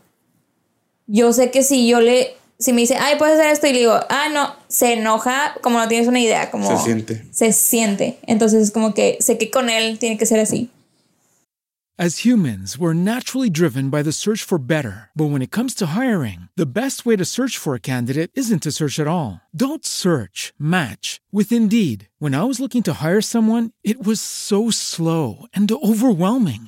yo 1.05 1.31
sé 1.31 1.51
que 1.51 1.63
si 1.63 1.87
yo 1.87 1.99
le 1.99 2.35
si 2.63 2.73
me 2.73 2.81
dice 2.81 2.95
ay 2.95 3.17
puedes 3.17 3.37
hacer 3.39 3.51
esto 3.51 3.67
y 3.67 3.73
le 3.73 3.79
digo 3.79 3.99
ah 4.09 4.29
no 4.33 4.55
se 4.67 4.93
enoja 4.93 5.55
como 5.61 5.79
no 5.79 5.87
tienes 5.87 6.07
una 6.07 6.19
idea 6.19 6.49
como 6.49 6.67
Se 6.67 6.83
siente. 6.83 7.25
se 7.31 7.51
siente 7.53 8.19
entonces 8.23 8.63
es 8.63 8.71
como 8.71 8.93
que 8.93 9.17
sé 9.19 9.37
que 9.37 9.49
con 9.51 9.69
él 9.69 9.99
tiene 9.99 10.17
que 10.17 10.25
ser 10.25 10.39
así 10.39 10.69
As 11.95 12.25
humans, 12.25 12.75
we're 12.79 12.95
naturally 12.95 13.51
driven 13.51 13.91
by 13.91 14.01
the 14.01 14.11
search 14.11 14.41
for 14.41 14.57
better. 14.57 15.11
But 15.15 15.25
when 15.29 15.43
it 15.43 15.51
comes 15.51 15.75
to 15.75 15.85
hiring, 15.95 16.49
the 16.55 16.65
best 16.65 17.05
way 17.05 17.15
to 17.15 17.23
search 17.23 17.55
for 17.55 17.75
a 17.75 17.79
candidate 17.79 18.31
isn't 18.33 18.63
to 18.63 18.71
search 18.71 18.99
at 18.99 19.05
all. 19.07 19.41
Don't 19.55 19.85
search, 19.85 20.53
match 20.57 21.21
with 21.31 21.51
Indeed. 21.51 22.09
When 22.17 22.33
I 22.33 22.45
was 22.45 22.59
looking 22.59 22.81
to 22.83 22.93
hire 22.95 23.21
someone, 23.21 23.69
it 23.83 24.03
was 24.03 24.19
so 24.19 24.71
slow 24.71 25.45
and 25.53 25.71
overwhelming. 25.71 26.67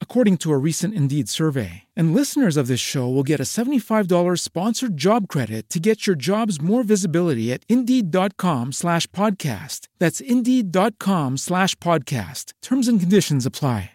according 0.00 0.38
to 0.38 0.52
a 0.52 0.58
recent 0.58 0.92
Indeed 0.94 1.28
survey. 1.28 1.84
And 1.94 2.12
listeners 2.12 2.56
of 2.56 2.66
this 2.66 2.80
show 2.80 3.08
will 3.08 3.22
get 3.22 3.38
a 3.38 3.44
$75 3.44 4.40
sponsored 4.40 4.96
job 4.96 5.28
credit 5.28 5.70
to 5.70 5.78
get 5.78 6.08
your 6.08 6.16
jobs 6.16 6.60
more 6.60 6.82
visibility 6.82 7.52
at 7.52 7.62
Indeed.com 7.68 8.72
slash 8.72 9.06
podcast. 9.12 9.86
That's 10.00 10.20
Indeed.com 10.20 11.36
slash 11.36 11.76
podcast. 11.76 12.52
Terms 12.60 12.88
and 12.88 12.98
conditions 12.98 13.46
apply. 13.46 13.92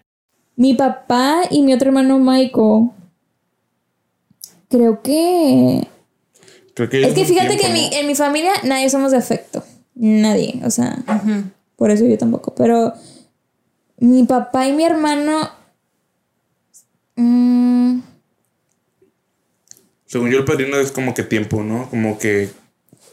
mi 0.55 0.75
papá 0.75 1.47
y 1.49 1.63
mi 1.63 1.73
otro 1.73 1.87
hermano 1.89 2.19
Michael 2.19 2.91
creo 4.69 5.01
que 5.01 5.87
Creo 6.75 6.89
que 6.89 7.03
Es 7.03 7.13
que 7.13 7.25
fíjate 7.25 7.55
tiempo, 7.57 7.61
que 7.63 7.67
en 7.67 7.73
mi, 7.73 7.89
en 7.91 8.07
mi 8.07 8.15
familia 8.15 8.51
nadie 8.63 8.89
somos 8.89 9.11
de 9.11 9.17
afecto. 9.17 9.63
Nadie. 9.95 10.59
O 10.65 10.71
sea, 10.71 11.03
por 11.75 11.91
eso 11.91 12.05
yo 12.05 12.17
tampoco. 12.17 12.55
Pero 12.55 12.93
mi 13.97 14.23
papá 14.23 14.67
y 14.67 14.73
mi 14.73 14.83
hermano. 14.83 15.49
Mm, 17.15 17.99
Según 20.13 20.29
yo, 20.29 20.37
el 20.37 20.45
padrino 20.45 20.77
es 20.77 20.91
como 20.91 21.15
que 21.15 21.23
tiempo, 21.23 21.63
¿no? 21.63 21.89
Como 21.89 22.19
que. 22.19 22.51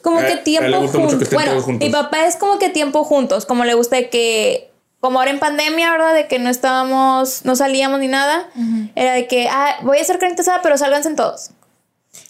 como 0.03 0.21
que 0.21 0.37
tiempo 0.37 0.81
gusta 0.81 0.99
mucho 0.99 1.19
que 1.19 1.25
juntos. 1.25 1.29
estén 1.29 1.37
Bueno, 1.37 1.53
todos 1.53 1.65
juntos. 1.65 1.87
mi 1.89 1.91
papá 1.91 2.27
es 2.27 2.37
como 2.37 2.59
que 2.59 2.69
tiempo 2.69 3.05
juntos. 3.05 3.47
Como 3.47 3.65
le 3.65 3.73
gusta 3.73 3.97
de 3.97 4.11
que. 4.11 4.71
Como 5.01 5.19
ahora 5.19 5.31
en 5.31 5.39
pandemia, 5.39 5.91
¿verdad? 5.93 6.13
De 6.13 6.29
que 6.29 6.39
no 6.39 6.51
estábamos, 6.51 7.47
no 7.47 7.57
salíamos 7.57 8.01
ni 8.01 8.09
nada. 8.09 8.51
Era 8.95 9.15
de 9.15 9.27
que, 9.27 9.49
ah, 9.49 9.79
voy 9.83 9.97
a 9.97 10.03
hacer 10.03 10.19
carnita 10.19 10.43
asada, 10.43 10.61
pero 10.61 10.77
sálganse 10.77 11.15
todos. 11.15 11.53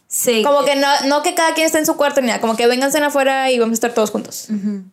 Sí. 0.07 0.45
Como 0.45 0.65
que 0.65 0.77
no, 0.77 0.87
no 1.07 1.25
que 1.25 1.35
cada 1.35 1.53
quien 1.55 1.67
esté 1.67 1.79
en 1.79 1.87
su 1.87 1.97
cuarto 1.97 2.21
ni 2.21 2.29
nada, 2.29 2.41
como 2.41 2.57
que 2.57 2.69
vénganse 2.69 2.99
afuera 2.99 3.51
y 3.51 3.59
vamos 3.59 3.73
a 3.73 3.75
estar 3.75 3.93
todos 3.93 4.13
juntos. 4.13 4.47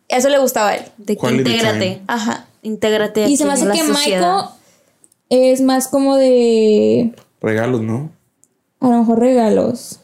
Eso 0.07 0.30
le 0.30 0.39
gustaba 0.39 0.69
a 0.69 0.75
él. 0.78 0.86
De 0.97 1.17
que 1.17 1.30
intégrate. 1.30 2.01
Ajá. 2.07 2.47
Intégrate. 2.63 3.28
Y 3.28 3.38
se 3.38 3.45
me 3.45 3.53
hace 3.53 3.67
que 3.69 3.78
sociedad. 3.78 4.32
Michael 4.32 4.57
es 5.30 5.61
más 5.61 5.88
como 5.88 6.15
de 6.15 7.13
Regalos, 7.41 7.82
¿no? 7.82 8.11
a 8.80 8.89
lo 8.89 8.99
mejor 8.99 9.19
regalos 9.19 9.99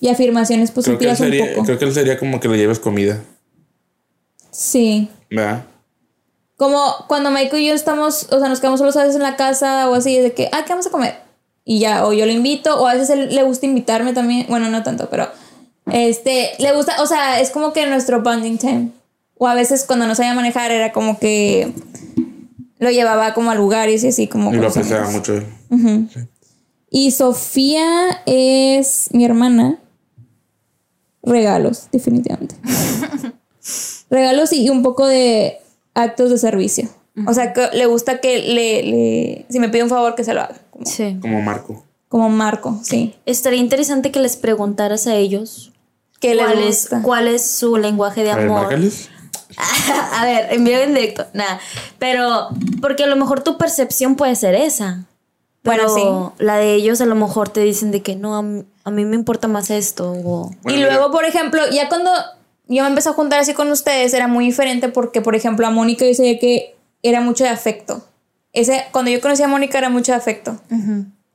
y 0.00 0.08
afirmaciones 0.08 0.70
Creo 0.70 0.84
que, 0.84 0.90
positivas 0.90 1.20
un 1.20 1.26
sería, 1.26 1.50
poco. 1.54 1.64
creo 1.66 1.78
que 1.78 1.84
él 1.84 1.94
sería 1.94 2.18
como 2.18 2.40
que 2.40 2.48
le 2.48 2.58
lleves 2.58 2.78
comida. 2.78 3.22
Sí. 4.50 5.08
¿Verdad? 5.30 5.64
Como 6.56 6.78
cuando 7.08 7.30
Michael 7.30 7.62
y 7.62 7.68
yo 7.68 7.74
estamos, 7.74 8.30
o 8.30 8.38
sea, 8.38 8.48
nos 8.48 8.60
quedamos 8.60 8.80
solos 8.80 8.96
a 8.96 9.00
veces 9.00 9.16
en 9.16 9.22
la 9.22 9.36
casa 9.36 9.88
o 9.88 9.94
así, 9.94 10.18
de 10.18 10.32
que, 10.32 10.48
ah, 10.52 10.64
¿qué 10.64 10.72
vamos 10.72 10.86
a 10.86 10.90
comer? 10.90 11.16
Y 11.64 11.78
ya, 11.78 12.06
o 12.06 12.12
yo 12.12 12.26
lo 12.26 12.32
invito, 12.32 12.80
o 12.80 12.86
a 12.86 12.94
veces 12.94 13.10
él 13.10 13.34
le 13.34 13.42
gusta 13.44 13.66
invitarme 13.66 14.12
también, 14.12 14.46
bueno, 14.48 14.68
no 14.68 14.82
tanto, 14.82 15.08
pero 15.10 15.28
este, 15.90 16.50
le 16.58 16.72
gusta, 16.74 17.02
o 17.02 17.06
sea, 17.06 17.40
es 17.40 17.50
como 17.50 17.72
que 17.72 17.86
nuestro 17.86 18.22
bonding 18.22 18.58
time. 18.58 18.90
O 19.36 19.48
a 19.48 19.54
veces 19.54 19.84
cuando 19.84 20.06
no 20.06 20.14
sabía 20.14 20.34
manejar 20.34 20.70
era 20.70 20.92
como 20.92 21.18
que 21.18 21.72
lo 22.78 22.90
llevaba 22.90 23.34
como 23.34 23.50
a 23.50 23.54
lugares 23.54 24.04
y 24.04 24.08
así 24.08 24.26
como... 24.28 24.52
Y 24.52 24.56
lo 24.56 24.68
apreciaba 24.68 25.08
mucho 25.10 25.34
él. 25.34 25.46
Y 26.90 27.10
Sofía 27.12 28.22
es 28.26 29.08
mi 29.12 29.24
hermana. 29.24 29.78
Regalos, 31.22 31.88
definitivamente. 31.90 32.54
Regalos 34.10 34.52
y 34.52 34.68
un 34.68 34.82
poco 34.82 35.06
de 35.06 35.58
actos 35.94 36.30
de 36.30 36.38
servicio. 36.38 36.88
O 37.26 37.32
sea, 37.32 37.52
que 37.52 37.68
le 37.72 37.86
gusta 37.86 38.20
que 38.20 38.40
le, 38.40 38.82
le- 38.82 39.46
si 39.48 39.60
me 39.60 39.68
pide 39.68 39.84
un 39.84 39.88
favor, 39.88 40.14
que 40.16 40.24
se 40.24 40.34
lo 40.34 40.40
haga. 40.42 40.56
Como, 40.70 40.84
Sí. 40.84 41.16
Como 41.20 41.40
Marco. 41.42 41.84
como 42.08 42.28
Marco, 42.28 42.80
sí. 42.82 43.14
Estaría 43.24 43.60
interesante 43.60 44.10
que 44.10 44.18
les 44.20 44.36
preguntaras 44.36 45.06
a 45.06 45.14
ellos 45.14 45.72
les 46.20 46.36
cuál 46.38 46.58
es, 46.58 46.66
gusta. 46.80 47.02
cuál 47.02 47.28
es 47.28 47.48
su 47.48 47.76
lenguaje 47.76 48.22
de 48.24 48.32
A 48.32 48.36
ver, 48.36 48.46
amor. 48.46 48.62
márcales. 48.62 49.10
a 50.12 50.24
ver, 50.24 50.52
envío 50.52 50.78
en 50.78 50.94
directo. 50.94 51.26
Nada. 51.32 51.60
Pero, 51.98 52.48
porque 52.80 53.04
a 53.04 53.06
lo 53.06 53.16
mejor 53.16 53.42
tu 53.42 53.56
percepción 53.58 54.16
puede 54.16 54.36
ser 54.36 54.54
esa. 54.54 55.04
Bueno, 55.62 55.84
Pero 55.94 56.32
la 56.38 56.56
de 56.56 56.74
ellos 56.74 57.00
a 57.00 57.06
lo 57.06 57.14
mejor 57.14 57.48
te 57.48 57.60
dicen 57.60 57.90
de 57.90 58.02
que 58.02 58.16
no, 58.16 58.36
a 58.36 58.42
mí, 58.42 58.64
a 58.84 58.90
mí 58.90 59.04
me 59.04 59.16
importa 59.16 59.48
más 59.48 59.70
esto. 59.70 60.12
O... 60.12 60.50
Bueno, 60.62 60.78
y 60.78 60.82
mira. 60.82 60.94
luego, 60.94 61.10
por 61.10 61.24
ejemplo, 61.24 61.62
ya 61.72 61.88
cuando 61.88 62.10
yo 62.68 62.82
me 62.82 62.88
empecé 62.88 63.08
a 63.08 63.12
juntar 63.12 63.40
así 63.40 63.54
con 63.54 63.70
ustedes, 63.70 64.12
era 64.12 64.28
muy 64.28 64.44
diferente 64.44 64.88
porque, 64.88 65.20
por 65.20 65.34
ejemplo, 65.34 65.66
a 65.66 65.70
Mónica 65.70 66.06
yo 66.06 66.14
sabía 66.14 66.38
que 66.38 66.74
era 67.02 67.20
mucho 67.20 67.44
de 67.44 67.50
afecto. 67.50 68.02
Ese, 68.52 68.84
cuando 68.92 69.10
yo 69.10 69.20
conocí 69.20 69.42
a 69.42 69.48
Mónica 69.48 69.78
era 69.78 69.90
mucho 69.90 70.12
de 70.12 70.18
afecto. 70.18 70.60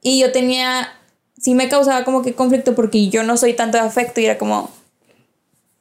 Y 0.01 0.19
yo 0.19 0.31
tenía, 0.31 0.89
sí 1.37 1.53
me 1.53 1.67
causaba 1.67 2.05
como 2.05 2.21
que 2.21 2.33
conflicto 2.33 2.75
porque 2.75 3.09
yo 3.09 3.23
no 3.23 3.35
soy 3.35 3.53
tanto 3.53 3.77
de 3.77 3.83
afecto 3.83 4.21
y 4.21 4.25
era 4.25 4.37
como, 4.37 4.69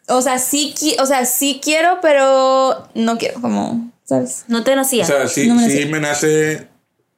o 0.09 0.23
sea, 0.23 0.39
sí, 0.39 0.75
o 1.01 1.07
sea, 1.07 1.25
sí 1.25 1.61
quiero, 1.63 1.99
pero 2.03 2.89
no 2.95 3.19
quiero, 3.19 3.41
como, 3.41 3.91
¿sabes? 4.05 4.45
No 4.49 4.65
te 4.65 4.75
nacía. 4.77 5.05
O 5.05 5.07
sea, 5.07 5.29
sí, 5.29 5.47
No 5.47 5.55
me 5.55 5.69
sí 5.71 5.87
me 5.87 6.01
nace 6.01 6.69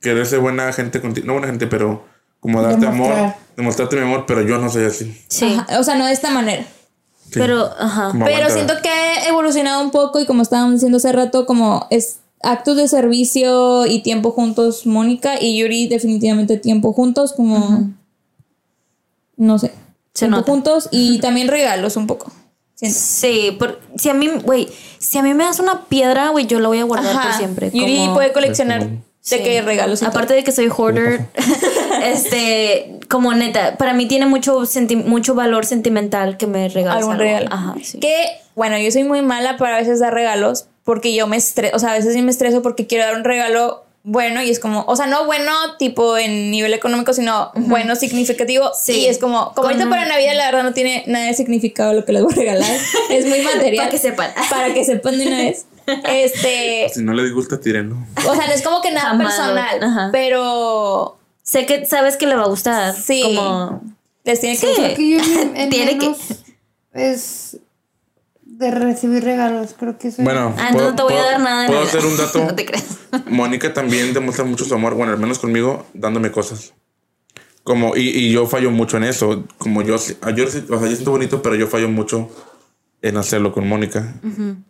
querer 0.01 0.27
ser 0.27 0.41
buena 0.41 0.73
gente 0.73 1.01
contigo. 1.01 1.27
No 1.27 1.35
buena 1.35 1.49
gente, 1.49 1.67
pero 1.67 2.05
como 2.41 2.63
darte 2.63 2.87
Demostrar. 2.87 3.19
amor, 3.19 3.35
demostrarte 3.57 3.97
mi 3.97 4.03
amor, 4.03 4.25
pero 4.27 4.43
yo 4.43 4.59
no 4.59 4.71
soy 4.71 4.85
así. 4.85 5.23
sí. 5.29 5.45
Ajá, 5.59 5.79
o 5.79 5.83
sea, 5.85 5.95
no 5.97 6.07
de 6.07 6.13
esta 6.13 6.31
manera. 6.31 6.65
Sí. 7.25 7.39
Pero, 7.39 7.71
ajá. 7.79 8.09
Como 8.11 8.25
Pero 8.25 8.51
siento 8.51 8.75
que 8.83 8.89
he 8.89 9.29
evolucionado 9.29 9.83
un 9.83 9.91
poco 9.93 10.19
y 10.21 10.27
como 10.27 10.43
estábamos 10.43 10.75
diciendo 10.75 10.97
hace 10.99 11.13
rato, 11.13 11.47
como 11.47 11.87
es 11.91 12.19
actos 12.43 12.77
de 12.77 12.89
servicio 12.89 13.87
y 13.87 14.01
tiempo 14.03 14.31
juntos, 14.33 14.87
Mónica 14.87 15.35
y 15.41 15.59
Yuri 15.59 15.87
definitivamente 15.87 16.57
tiempo 16.57 16.93
juntos, 16.93 17.33
como 17.35 17.91
no 19.37 19.59
sé, 19.59 19.69
Se 20.15 20.21
tiempo 20.27 20.39
nota. 20.39 20.51
juntos 20.51 20.89
y 20.91 21.19
también 21.21 21.49
regalos 21.49 21.97
un 21.97 22.07
poco. 22.07 22.33
Siento. 22.81 22.99
Sí, 22.99 23.57
por- 23.59 23.79
si 23.97 24.09
a 24.09 24.15
mí, 24.15 24.29
güey, 24.43 24.69
si 24.99 25.19
a 25.19 25.23
mí 25.23 25.35
me 25.35 25.45
das 25.45 25.59
una 25.61 25.85
piedra, 25.85 26.31
güey, 26.31 26.47
yo 26.47 26.61
la 26.61 26.69
voy 26.69 26.79
a 26.79 26.85
guardar 26.85 27.13
por 27.13 27.23
Ajá. 27.23 27.37
siempre. 27.39 27.71
Yuri 27.73 27.97
como- 27.99 28.15
puede 28.15 28.33
coleccionar 28.33 28.87
de 28.87 28.99
Sí. 29.21 29.39
que 29.43 29.61
regalos. 29.61 30.01
y 30.01 30.07
Aparte 30.07 30.33
de 30.33 30.43
que 30.45 30.51
soy 30.53 30.71
hoarder, 30.75 31.27
este, 32.03 32.99
como 33.09 33.35
neta, 33.35 33.77
para 33.77 33.93
mí 33.93 34.07
tiene 34.07 34.27
mucho, 34.27 34.65
senti- 34.67 34.97
mucho 34.97 35.35
valor 35.35 35.67
sentimental 35.67 36.37
que 36.37 36.47
me 36.47 36.69
regales 36.69 36.99
algún 37.03 37.13
algo. 37.15 37.25
regalo. 37.25 37.49
Ajá, 37.53 37.75
sí. 37.83 37.99
Que 38.01 38.15
bueno, 38.55 38.79
yo 38.79 38.91
soy 38.91 39.05
muy 39.05 39.23
mala 39.23 39.57
para 39.57 39.77
a 39.77 39.81
veces 39.81 40.01
dar 40.01 40.15
regalos 40.15 40.67
porque 40.85 41.15
yo 41.15 41.27
me 41.27 41.37
estreso, 41.37 41.77
o 41.77 41.79
sea, 41.79 41.91
a 41.91 41.95
veces 41.95 42.15
sí 42.15 42.23
me 42.23 42.31
estreso 42.31 42.63
porque 42.63 42.87
quiero 42.87 43.05
dar 43.05 43.15
un 43.17 43.25
regalo 43.25 43.85
bueno 44.03 44.43
y 44.43 44.51
es 44.51 44.59
como, 44.59 44.85
o 44.87 44.97
sea, 44.97 45.07
no 45.07 45.27
bueno 45.27 45.53
tipo 45.79 46.17
en 46.17 46.51
nivel 46.51 46.73
económico, 46.73 47.13
sino 47.13 47.51
bueno 47.55 47.97
significativo. 47.97 48.71
Sí. 48.75 49.01
Y 49.01 49.07
es 49.07 49.19
como, 49.19 49.53
como 49.55 49.69
ahorita 49.69 49.89
para 49.91 50.07
Navidad 50.07 50.35
la 50.37 50.47
verdad 50.47 50.63
no 50.63 50.73
tiene 50.73 51.05
nada 51.07 51.27
de 51.27 51.35
significado 51.35 51.93
lo 51.93 52.05
que 52.05 52.13
les 52.13 52.23
voy 52.23 52.33
a 52.33 52.37
regalar. 52.37 52.71
es 53.11 53.27
muy 53.27 53.43
material. 53.43 53.77
Para 53.87 53.91
que 53.91 53.99
sepan. 53.99 54.31
Para 54.51 54.73
que 54.75 54.85
sepan 54.85 55.19
de 55.19 55.27
una 55.27 55.39
vez. 55.39 55.67
Este, 56.09 56.89
Si 56.95 57.03
no 57.03 57.13
les 57.15 57.33
gusta, 57.33 57.61
tírenlo. 57.61 57.97
o 58.27 58.35
sea, 58.35 58.47
no 58.47 58.53
es 58.53 58.63
como 58.63 58.81
que 58.81 58.91
nada 58.93 59.19
personal, 59.19 59.83
Ajá. 59.83 60.09
pero 60.13 61.17
Sé 61.43 61.67
que 61.67 61.85
sabes 61.85 62.17
que 62.17 62.27
le 62.27 62.37
va 62.37 62.45
a 62.45 62.49
gustar. 62.49 62.95
Sí. 62.95 63.23
Como, 63.25 63.83
les 64.25 64.41
tiene 64.41 64.57
que 64.57 64.67
Sí. 64.75 64.83
Que 64.95 65.11
yo 65.11 65.19
el 65.57 65.69
Tiene 65.71 65.99
que- 65.99 66.15
es 66.93 67.57
de 68.61 68.71
recibir 68.71 69.25
regalos. 69.25 69.75
Creo 69.79 69.99
que 69.99 70.11
soy. 70.13 70.25
Bueno, 70.25 70.55
ah, 70.59 70.71
no 70.73 70.95
te 70.95 71.03
voy 71.03 71.15
a 71.15 71.23
dar 71.25 71.41
nada 71.41 71.63
de 71.63 71.69
¿Puedo 71.69 71.83
hacer 71.83 72.05
un 72.05 72.17
dato? 72.17 72.45
no 72.45 72.55
te 72.55 72.65
creas. 72.67 72.99
Mónica 73.27 73.73
también 73.75 74.13
demuestra 74.15 74.45
mucho 74.45 74.65
su 74.65 74.75
amor, 74.75 74.95
bueno, 74.95 75.13
al 75.13 75.19
menos 75.19 75.39
conmigo, 75.39 75.87
dándome 75.95 76.31
cosas. 76.31 76.75
Como, 77.65 77.97
y, 77.97 78.09
y 78.09 78.33
yo 78.33 78.47
fallo 78.47 78.71
mucho 78.71 78.97
en 78.97 79.05
eso. 79.05 79.45
Como 79.59 79.83
yo, 79.83 79.99
sí- 79.99 80.17
yo, 80.37 80.45
o 80.45 80.49
sea, 80.49 80.61
yo 80.69 80.87
siento 80.89 81.11
bonito, 81.11 81.43
pero 81.43 81.55
yo 81.57 81.67
fallo 81.67 81.89
mucho 81.89 82.29
en 83.03 83.17
hacerlo 83.17 83.53
con 83.53 83.67
Mónica. 83.67 84.15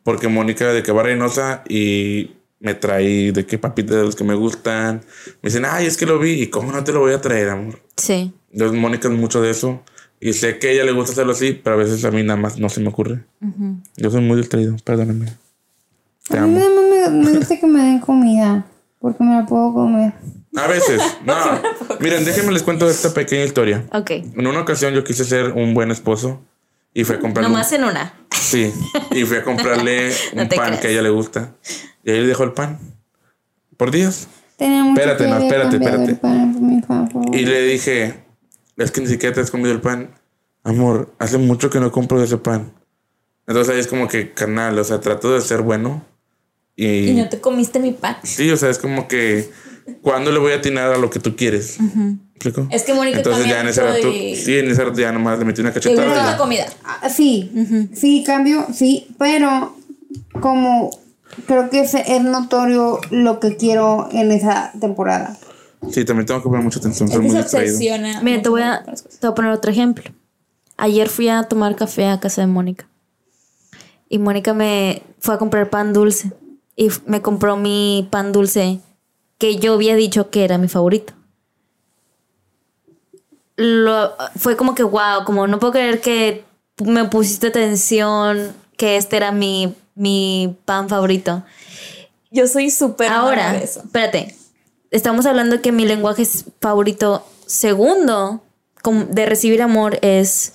Porque 0.04 0.28
Mónica 0.28 0.72
de 0.72 0.82
que 0.82 0.92
va 0.92 1.00
a 1.00 1.04
Reynosa 1.04 1.62
y 1.68 2.32
me 2.60 2.74
trae 2.74 3.32
de 3.32 3.46
que 3.46 3.58
papitas 3.58 3.96
de 3.96 4.02
los 4.04 4.16
que 4.16 4.24
me 4.24 4.34
gustan. 4.34 5.02
Me 5.42 5.48
dicen, 5.48 5.64
ay, 5.64 5.86
es 5.86 5.96
que 5.96 6.06
lo 6.06 6.18
vi. 6.18 6.42
¿Y 6.42 6.46
cómo 6.48 6.72
no 6.72 6.82
te 6.84 6.92
lo 6.92 7.00
voy 7.00 7.12
a 7.12 7.20
traer, 7.20 7.48
amor? 7.50 7.80
Sí. 7.96 8.32
Entonces, 8.52 8.78
Mónica 8.78 9.08
es 9.08 9.14
mucho 9.14 9.40
de 9.40 9.50
eso. 9.50 9.82
Y 10.20 10.34
sé 10.34 10.58
que 10.58 10.68
a 10.68 10.70
ella 10.72 10.84
le 10.84 10.92
gusta 10.92 11.12
hacerlo 11.12 11.32
así, 11.32 11.52
pero 11.64 11.76
a 11.76 11.78
veces 11.78 12.04
a 12.04 12.10
mí 12.10 12.22
nada 12.22 12.38
más 12.38 12.58
no 12.58 12.68
se 12.68 12.80
me 12.80 12.88
ocurre. 12.88 13.24
Yo 13.96 14.10
soy 14.10 14.20
muy 14.20 14.36
distraído, 14.36 14.76
perdóname. 14.84 15.26
Te 16.28 16.38
A 16.38 16.46
mí 16.46 16.60
amo. 16.62 16.68
me, 16.82 17.08
me- 17.10 17.24
me 17.24 17.38
gusta 17.38 17.58
que 17.58 17.66
me 17.66 17.82
den 17.82 18.00
comida. 18.00 18.66
Porque 18.98 19.24
me 19.24 19.34
la 19.34 19.46
puedo 19.46 19.72
comer. 19.72 20.12
A 20.56 20.66
veces, 20.66 21.00
no. 21.24 21.34
Miren, 22.00 22.24
déjenme 22.26 22.52
les 22.52 22.62
cuento 22.62 22.88
esta 22.88 23.14
pequeña 23.14 23.44
historia. 23.44 23.86
Ok. 23.94 24.10
En 24.10 24.46
una 24.46 24.60
ocasión 24.60 24.92
yo 24.92 25.02
quise 25.04 25.24
ser 25.24 25.52
un 25.52 25.72
buen 25.72 25.90
esposo 25.90 26.42
y 26.92 27.04
fui 27.04 27.16
a 27.16 27.18
comprarle. 27.20 27.46
un- 27.48 27.52
Nomás 27.54 27.72
en 27.72 27.84
una. 27.84 28.12
Sí, 28.30 28.70
y 29.12 29.24
fui 29.24 29.38
a 29.38 29.42
comprarle 29.44 30.10
No 30.34 30.42
un 30.42 30.48
pan 30.48 30.66
creas. 30.66 30.80
que 30.80 30.88
a 30.88 30.90
ella 30.90 31.02
le 31.02 31.10
gusta. 31.10 31.54
Y 32.04 32.10
ahí 32.10 32.20
le 32.20 32.26
dejó 32.26 32.44
el 32.44 32.52
pan. 32.52 32.78
Por 33.78 33.90
días. 33.90 34.28
Tenía 34.58 34.86
Espérate, 34.86 35.26
no, 35.26 35.38
espérate, 35.38 35.76
espérate. 35.76 36.14
pan 36.16 37.08
por. 37.08 37.34
Y 37.34 37.46
le 37.46 37.62
dije, 37.62 38.14
es 38.82 38.90
que 38.90 39.00
ni 39.00 39.06
siquiera 39.06 39.34
te 39.34 39.40
has 39.40 39.50
comido 39.50 39.72
el 39.72 39.80
pan. 39.80 40.10
Amor, 40.64 41.12
hace 41.18 41.38
mucho 41.38 41.70
que 41.70 41.80
no 41.80 41.90
compro 41.90 42.18
de 42.18 42.24
ese 42.26 42.36
pan. 42.36 42.72
Entonces 43.46 43.72
ahí 43.74 43.80
es 43.80 43.86
como 43.86 44.08
que, 44.08 44.32
carnal, 44.32 44.78
o 44.78 44.84
sea, 44.84 45.00
trato 45.00 45.32
de 45.32 45.40
ser 45.40 45.62
bueno. 45.62 46.04
Y, 46.76 47.08
Y 47.10 47.14
no 47.14 47.28
te 47.28 47.40
comiste 47.40 47.78
mi 47.78 47.92
pan. 47.92 48.16
sí, 48.22 48.50
o 48.50 48.56
sea, 48.56 48.70
es 48.70 48.78
como 48.78 49.08
que, 49.08 49.50
¿cuándo 50.02 50.30
le 50.32 50.38
voy 50.38 50.52
a 50.52 50.56
atinar 50.56 50.92
a 50.92 50.98
lo 50.98 51.10
que 51.10 51.18
tú 51.18 51.34
quieres? 51.36 51.78
¿Me 51.80 52.18
explico? 52.34 52.68
Es 52.70 52.84
que 52.84 52.94
Mónica 52.94 53.18
Entonces 53.18 53.46
ya 53.46 53.60
en 53.60 53.68
ese 53.68 53.80
también 53.80 54.02
rato, 54.04 54.16
soy- 54.16 54.36
sí, 54.36 54.58
en 54.58 54.70
ese 54.70 54.84
rato 54.84 54.98
ya 55.00 55.12
nomás 55.12 55.38
le 55.38 55.44
metí 55.44 55.60
una 55.60 55.72
Te 55.72 55.80
gusta 55.80 55.94
cachetada. 56.04 56.22
y 56.28 56.32
la 56.32 56.36
comida. 56.38 56.66
Ah, 56.84 57.08
sí, 57.10 57.50
sí, 57.94 58.22
cambio, 58.24 58.66
sí. 58.72 59.08
Pero 59.18 59.76
como 60.40 60.90
creo 61.46 61.68
que 61.70 61.80
es, 61.80 61.94
es 61.94 62.22
notorio 62.22 63.00
lo 63.10 63.40
que 63.40 63.56
quiero 63.56 64.08
en 64.12 64.30
esa 64.30 64.72
temporada. 64.80 65.36
Sí, 65.90 66.04
también 66.04 66.26
tengo 66.26 66.42
que 66.42 66.48
poner 66.48 66.62
mucha 66.62 66.78
atención, 66.78 67.08
Es 67.08 67.14
que 67.14 67.20
muy 67.20 67.30
se 67.30 67.40
obsesiona. 67.40 68.20
Mira, 68.22 68.42
te 68.42 68.48
voy, 68.48 68.62
a, 68.62 68.82
te 68.84 68.92
voy 69.22 69.30
a 69.30 69.34
poner 69.34 69.52
otro 69.52 69.70
ejemplo. 69.70 70.10
Ayer 70.76 71.08
fui 71.08 71.28
a 71.28 71.42
tomar 71.44 71.74
café 71.76 72.06
a 72.06 72.20
casa 72.20 72.42
de 72.42 72.46
Mónica. 72.46 72.86
Y 74.08 74.18
Mónica 74.18 74.54
me 74.54 75.02
fue 75.18 75.34
a 75.34 75.38
comprar 75.38 75.70
pan 75.70 75.92
dulce. 75.92 76.32
Y 76.76 76.88
me 77.06 77.22
compró 77.22 77.56
mi 77.56 78.08
pan 78.10 78.32
dulce 78.32 78.80
que 79.38 79.56
yo 79.56 79.74
había 79.74 79.96
dicho 79.96 80.30
que 80.30 80.44
era 80.44 80.58
mi 80.58 80.68
favorito. 80.68 81.14
Lo, 83.56 84.12
fue 84.36 84.56
como 84.56 84.74
que, 84.74 84.82
wow, 84.82 85.24
como 85.24 85.46
no 85.46 85.58
puedo 85.58 85.72
creer 85.72 86.00
que 86.00 86.44
me 86.84 87.04
pusiste 87.06 87.48
atención, 87.48 88.54
que 88.76 88.96
este 88.96 89.16
era 89.16 89.32
mi, 89.32 89.74
mi 89.94 90.56
pan 90.64 90.88
favorito. 90.88 91.42
Yo 92.30 92.46
soy 92.46 92.70
súper 92.70 93.10
Ahora, 93.10 93.48
mala 93.48 93.58
de 93.58 93.64
eso. 93.64 93.80
espérate. 93.80 94.36
Estamos 94.90 95.26
hablando 95.26 95.62
que 95.62 95.72
mi 95.72 95.86
lenguaje 95.86 96.26
favorito 96.60 97.24
segundo 97.46 98.42
de 98.82 99.26
recibir 99.26 99.62
amor 99.62 99.98
es 100.02 100.54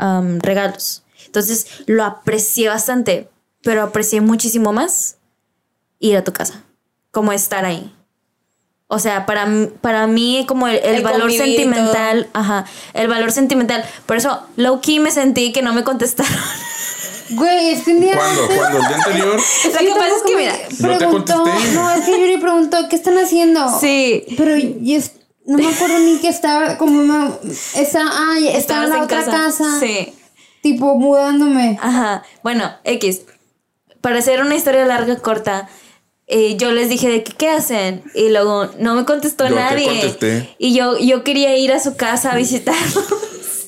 um, 0.00 0.38
regalos. 0.40 1.02
Entonces 1.26 1.66
lo 1.86 2.04
aprecié 2.04 2.68
bastante, 2.68 3.28
pero 3.62 3.82
aprecié 3.82 4.20
muchísimo 4.20 4.72
más 4.72 5.16
ir 5.98 6.16
a 6.16 6.24
tu 6.24 6.32
casa, 6.32 6.62
como 7.10 7.32
estar 7.32 7.64
ahí. 7.64 7.92
O 8.86 8.98
sea, 8.98 9.26
para, 9.26 9.48
para 9.80 10.06
mí 10.06 10.44
como 10.46 10.68
el, 10.68 10.76
el 10.76 10.96
El 10.96 11.02
valor 11.02 11.32
sentimental, 11.32 12.28
ajá, 12.32 12.66
el 12.92 13.08
valor 13.08 13.32
sentimental. 13.32 13.84
Por 14.06 14.16
eso, 14.16 14.42
low 14.56 14.80
key 14.80 15.00
me 15.00 15.10
sentí 15.10 15.52
que 15.52 15.62
no 15.62 15.72
me 15.72 15.84
contestaron. 15.84 16.32
Güey, 17.34 17.70
es 17.72 17.82
que 17.82 17.90
un 17.92 18.00
día. 18.00 18.16
¿Cuándo? 18.16 18.46
¿Cuándo? 18.56 18.78
¿El 18.78 18.86
día 18.88 18.96
anterior? 18.96 19.36
Lo 19.64 19.78
que 19.78 19.90
pasa 19.94 20.16
es 20.16 20.22
que, 20.24 20.36
mira, 20.36 20.52
te 20.68 20.76
Preguntó, 20.98 21.42
contesté. 21.42 21.72
no, 21.74 21.90
es 21.90 22.04
que 22.04 22.10
Yuri 22.20 22.36
preguntó, 22.38 22.88
¿qué 22.88 22.96
están 22.96 23.18
haciendo? 23.18 23.78
sí, 23.80 24.24
Pero 24.36 24.54
es- 24.54 25.12
no 25.46 25.58
me 25.58 25.68
acuerdo 25.68 25.98
ni 25.98 26.16
que 26.18 26.28
estaba, 26.28 26.78
como 26.78 27.02
me, 27.02 27.30
estaba, 27.74 28.10
ah, 28.10 28.36
estaba 28.38 28.56
estabas 28.58 28.84
en 28.84 28.90
la 28.90 28.96
en 28.96 29.02
otra 29.02 29.24
casa. 29.24 29.78
Sí. 29.78 30.14
Tipo, 30.62 30.94
mudándome. 30.94 31.78
Ajá. 31.82 32.22
Bueno, 32.42 32.72
X. 32.84 33.22
Para 34.00 34.18
hacer 34.20 34.40
una 34.40 34.54
historia 34.54 34.86
larga, 34.86 35.16
corta, 35.18 35.68
eh, 36.26 36.56
yo 36.56 36.72
les 36.72 36.88
dije 36.88 37.10
de 37.10 37.22
que, 37.22 37.32
¿qué 37.32 37.50
hacen? 37.50 38.02
Y 38.14 38.30
luego 38.30 38.70
no 38.78 38.94
me 38.94 39.04
contestó 39.04 39.46
Yo 39.46 39.54
nadie. 39.54 39.84
contesté. 39.86 40.54
Y 40.58 40.72
yo, 40.74 40.96
yo 40.98 41.22
quería 41.24 41.54
ir 41.58 41.72
a 41.72 41.80
su 41.80 41.94
casa 41.96 42.32
a 42.32 42.36
visitarlo. 42.36 43.02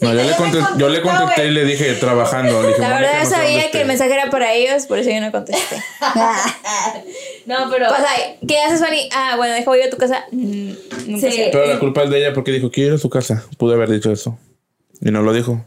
No, 0.00 0.12
yo 0.14 0.22
le, 0.22 0.32
contesté, 0.36 0.68
yo 0.78 0.88
le 0.88 1.00
contesté 1.00 1.46
y 1.46 1.50
le 1.50 1.64
dije, 1.64 1.94
trabajando. 1.94 2.62
Le 2.62 2.68
dije, 2.68 2.80
La 2.80 2.88
"Mónica, 2.90 3.08
verdad 3.10 3.24
no 3.24 3.30
sabía 3.30 3.58
que 3.60 3.66
estés". 3.66 3.80
el 3.82 3.86
mensaje 3.86 4.12
era 4.12 4.30
para 4.30 4.52
ellos, 4.52 4.86
por 4.86 4.98
eso 4.98 5.10
yo 5.10 5.20
no 5.20 5.32
contesté. 5.32 5.76
no, 7.46 7.56
pero. 7.70 7.86
Pues, 7.88 8.00
¿qué 8.46 8.58
haces, 8.60 8.80
Fanny? 8.80 9.08
Ah, 9.14 9.34
bueno, 9.36 9.54
dejo 9.54 9.74
ir 9.76 9.84
a 9.84 9.90
tu 9.90 9.96
casa. 9.96 10.24
Mm, 10.32 10.70
nunca 11.06 11.30
Sí. 11.30 11.36
sé. 11.36 11.48
Pero 11.52 11.66
la 11.66 11.78
culpa 11.78 12.02
es 12.04 12.10
de 12.10 12.18
ella 12.18 12.32
porque 12.34 12.52
dijo, 12.52 12.70
quiero 12.70 12.90
ir 12.90 12.94
a 12.96 12.98
su 12.98 13.10
casa. 13.10 13.44
Pude 13.58 13.74
haber 13.74 13.90
dicho 13.90 14.10
eso. 14.12 14.38
Y 15.00 15.10
no 15.10 15.22
lo 15.22 15.32
dijo. 15.32 15.64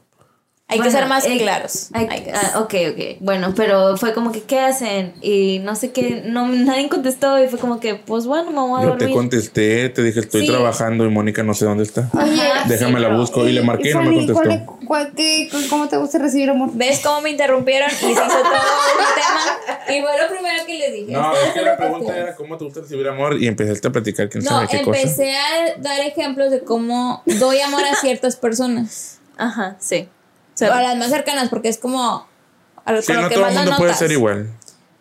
Hay 0.71 0.79
que 0.79 0.91
ser 0.91 1.07
más 1.07 1.25
eh, 1.25 1.37
claros. 1.39 1.89
Ay, 1.93 2.05
I 2.05 2.23
guess. 2.25 2.37
ah, 2.53 2.59
ok, 2.59 2.73
ok. 2.91 3.17
Bueno, 3.21 3.53
pero 3.55 3.97
fue 3.97 4.13
como 4.13 4.31
que, 4.31 4.43
¿qué 4.43 4.59
hacen? 4.59 5.13
Y 5.19 5.57
no 5.59 5.75
sé 5.75 5.91
qué, 5.91 6.21
no, 6.27 6.47
nadie 6.47 6.87
contestó 6.89 7.43
y 7.43 7.47
fue 7.47 7.57
como 7.57 7.79
que, 7.79 7.95
pues 7.95 8.27
bueno, 8.27 8.51
me 8.51 8.59
voy 8.59 8.81
a 8.81 8.85
Yo 8.85 8.91
te 8.91 9.05
dormir. 9.05 9.15
contesté, 9.15 9.89
te 9.89 10.03
dije, 10.03 10.19
estoy 10.19 10.41
Sí. 10.41 10.47
trabajando 10.47 11.05
y 11.05 11.09
Mónica 11.09 11.41
no 11.41 11.55
sé 11.55 11.65
dónde 11.65 11.83
está. 11.83 12.07
Oye, 12.13 12.39
Déjame 12.67 12.99
la 12.99 13.15
busco. 13.15 13.47
Y 13.47 13.51
le 13.53 13.63
marqué 13.63 13.89
y 13.89 13.93
no 13.93 14.01
me 14.03 14.05
Fanny, 14.05 14.25
¿cuál 14.27 14.35
contestó. 14.47 14.73
es- 14.73 14.87
cuál- 14.87 15.13
qué- 15.15 15.49
¿Cómo 15.71 15.87
te 15.87 15.97
gusta 15.97 16.19
recibir 16.19 16.49
amor? 16.51 16.69
¿Ves 16.73 16.99
cómo 17.03 17.21
me 17.21 17.31
interrumpieron 17.31 17.89
y 17.89 17.93
se 17.95 18.11
hizo 18.11 18.21
todo 18.21 18.35
un 18.37 19.15
tema? 19.15 19.97
Y 19.97 20.01
fue 20.01 20.21
lo 20.21 20.27
primero 20.29 20.65
que 20.67 20.73
les 20.77 20.93
dije. 20.93 21.11
No, 21.13 21.33
es 21.33 21.51
que 21.53 21.61
la 21.63 21.77
pregunta 21.77 22.15
era 22.15 22.35
cómo 22.35 22.57
te 22.57 22.65
gusta 22.65 22.81
recibir 22.81 23.07
amor 23.07 23.41
y 23.41 23.47
empezaste 23.47 23.87
a 23.87 23.91
platicar 23.91 24.29
quién 24.29 24.43
No, 24.43 24.51
sabe 24.51 24.67
qué 24.69 24.81
cosa. 24.83 24.99
empecé 25.01 25.33
a 25.35 25.77
dar 25.79 25.99
ejemplos 26.01 26.51
de 26.51 26.59
cómo 26.63 27.23
doy 27.25 27.59
amor 27.61 27.81
a 27.85 27.95
ciertas 27.95 28.35
personas. 28.35 29.19
Ajá, 29.35 29.75
sí. 29.79 30.07
A 30.61 30.81
las 30.81 30.97
más 30.97 31.09
cercanas, 31.09 31.49
porque 31.49 31.69
es 31.69 31.77
como 31.77 32.25
a 32.85 32.91
lo, 32.91 33.01
Sí, 33.01 33.07
con 33.07 33.15
no 33.17 33.21
lo 33.23 33.29
que 33.29 33.35
todo 33.35 33.43
más 33.45 33.53
el 33.53 33.59
mundo 33.59 33.77
puede 33.77 33.91
notas. 33.91 33.99
ser 33.99 34.11
igual. 34.11 34.49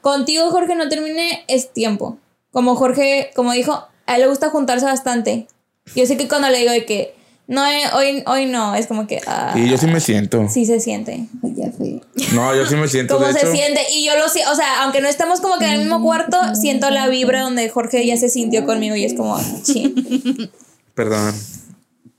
Contigo, 0.01 0.51
Jorge, 0.51 0.75
no 0.75 0.89
termine, 0.89 1.45
es 1.49 1.73
tiempo. 1.73 2.19
Como 2.53 2.77
Jorge, 2.77 3.31
como 3.35 3.53
dijo, 3.53 3.87
a 4.07 4.15
él 4.15 4.23
le 4.23 4.29
gusta 4.29 4.51
juntarse 4.51 4.87
bastante. 4.87 5.49
Yo 5.95 6.07
sé 6.07 6.17
que 6.17 6.29
cuando 6.29 6.49
le 6.49 6.59
digo 6.59 6.73
de 6.73 6.85
que 6.85 7.15
no, 7.47 7.67
eh, 7.67 7.83
hoy, 7.95 8.23
hoy 8.27 8.45
no, 8.45 8.75
es 8.75 8.87
como 8.87 9.07
que 9.07 9.23
ah, 9.27 9.55
Y 9.57 9.71
yo 9.71 9.79
sí 9.79 9.87
me 9.87 10.01
siento. 10.01 10.47
sí 10.51 10.67
se 10.67 10.81
siente. 10.81 11.27
Ya 11.43 11.71
fui. 11.73 12.03
No, 12.35 12.55
yo 12.55 12.67
sí 12.67 12.77
me 12.77 12.89
siento. 12.89 13.15
Cómo 13.15 13.27
de 13.27 13.33
se 13.33 13.39
hecho, 13.41 13.53
siente. 13.53 13.81
Y 13.95 14.05
yo 14.05 14.17
lo 14.19 14.29
siento, 14.29 14.53
o 14.53 14.55
sea, 14.55 14.83
aunque 14.83 15.01
no 15.01 15.09
estemos 15.09 15.41
como 15.41 15.59
que 15.59 15.65
en 15.65 15.73
el 15.73 15.79
mismo 15.81 16.03
cuarto, 16.03 16.37
siento 16.55 16.91
la 16.91 17.09
vibra 17.09 17.41
donde 17.41 17.71
Jorge 17.71 18.05
ya 18.07 18.19
se 18.19 18.29
sintió 18.29 18.67
conmigo 18.67 18.97
y 18.97 19.05
es 19.05 19.15
como, 19.15 19.41
chin. 19.63 20.51
Perdón. 20.95 21.35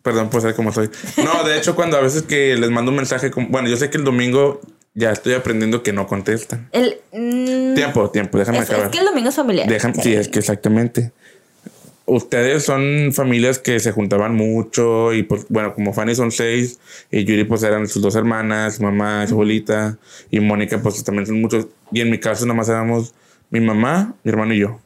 Perdón 0.09 0.29
por 0.31 0.41
ser 0.41 0.55
como 0.55 0.71
soy. 0.71 0.89
No, 1.23 1.43
de 1.47 1.55
hecho, 1.57 1.75
cuando 1.75 1.95
a 1.97 2.01
veces 2.01 2.23
que 2.23 2.55
les 2.55 2.69
mando 2.71 2.89
un 2.89 2.97
mensaje, 2.97 3.29
como- 3.29 3.47
bueno, 3.49 3.69
yo 3.69 3.77
sé 3.77 3.91
que 3.91 3.97
el 3.99 4.03
domingo 4.03 4.59
ya 4.95 5.11
estoy 5.11 5.33
aprendiendo 5.33 5.83
que 5.83 5.93
no 5.93 6.07
contestan. 6.07 6.67
El, 6.71 6.97
mm, 7.13 7.75
Tiempo, 7.75 8.09
tiempo, 8.09 8.39
déjame 8.39 8.57
es, 8.57 8.63
es 8.63 8.69
acabar. 8.71 8.89
que 8.89 8.97
el 8.97 9.05
domingo 9.05 9.29
es 9.29 9.35
familiar. 9.35 9.67
Déjame, 9.69 9.93
sí, 10.01 10.13
es 10.13 10.27
que 10.29 10.39
exactamente. 10.39 11.11
Ustedes 12.05 12.63
son 12.65 13.11
familias 13.13 13.59
que 13.59 13.79
se 13.79 13.91
juntaban 13.91 14.33
mucho 14.35 15.13
y 15.13 15.21
pues 15.21 15.45
bueno, 15.49 15.75
como 15.75 15.93
Fanny 15.93 16.15
son 16.15 16.31
seis 16.31 16.79
y 17.11 17.23
Yuri 17.23 17.43
pues 17.43 17.61
eran 17.61 17.87
sus 17.87 18.01
dos 18.01 18.15
hermanas, 18.15 18.77
su 18.77 18.83
mamá, 18.83 19.27
su 19.27 19.35
abuelita 19.35 19.99
y 20.31 20.39
Mónica 20.39 20.81
pues 20.81 21.03
también 21.03 21.27
son 21.27 21.39
muchos 21.39 21.67
y 21.91 22.01
en 22.01 22.09
mi 22.09 22.17
caso 22.19 22.47
nada 22.47 22.55
más 22.57 22.67
éramos 22.67 23.13
mi 23.51 23.59
mamá, 23.59 24.15
mi 24.23 24.29
hermano 24.31 24.55
y 24.55 24.59
yo. 24.59 24.79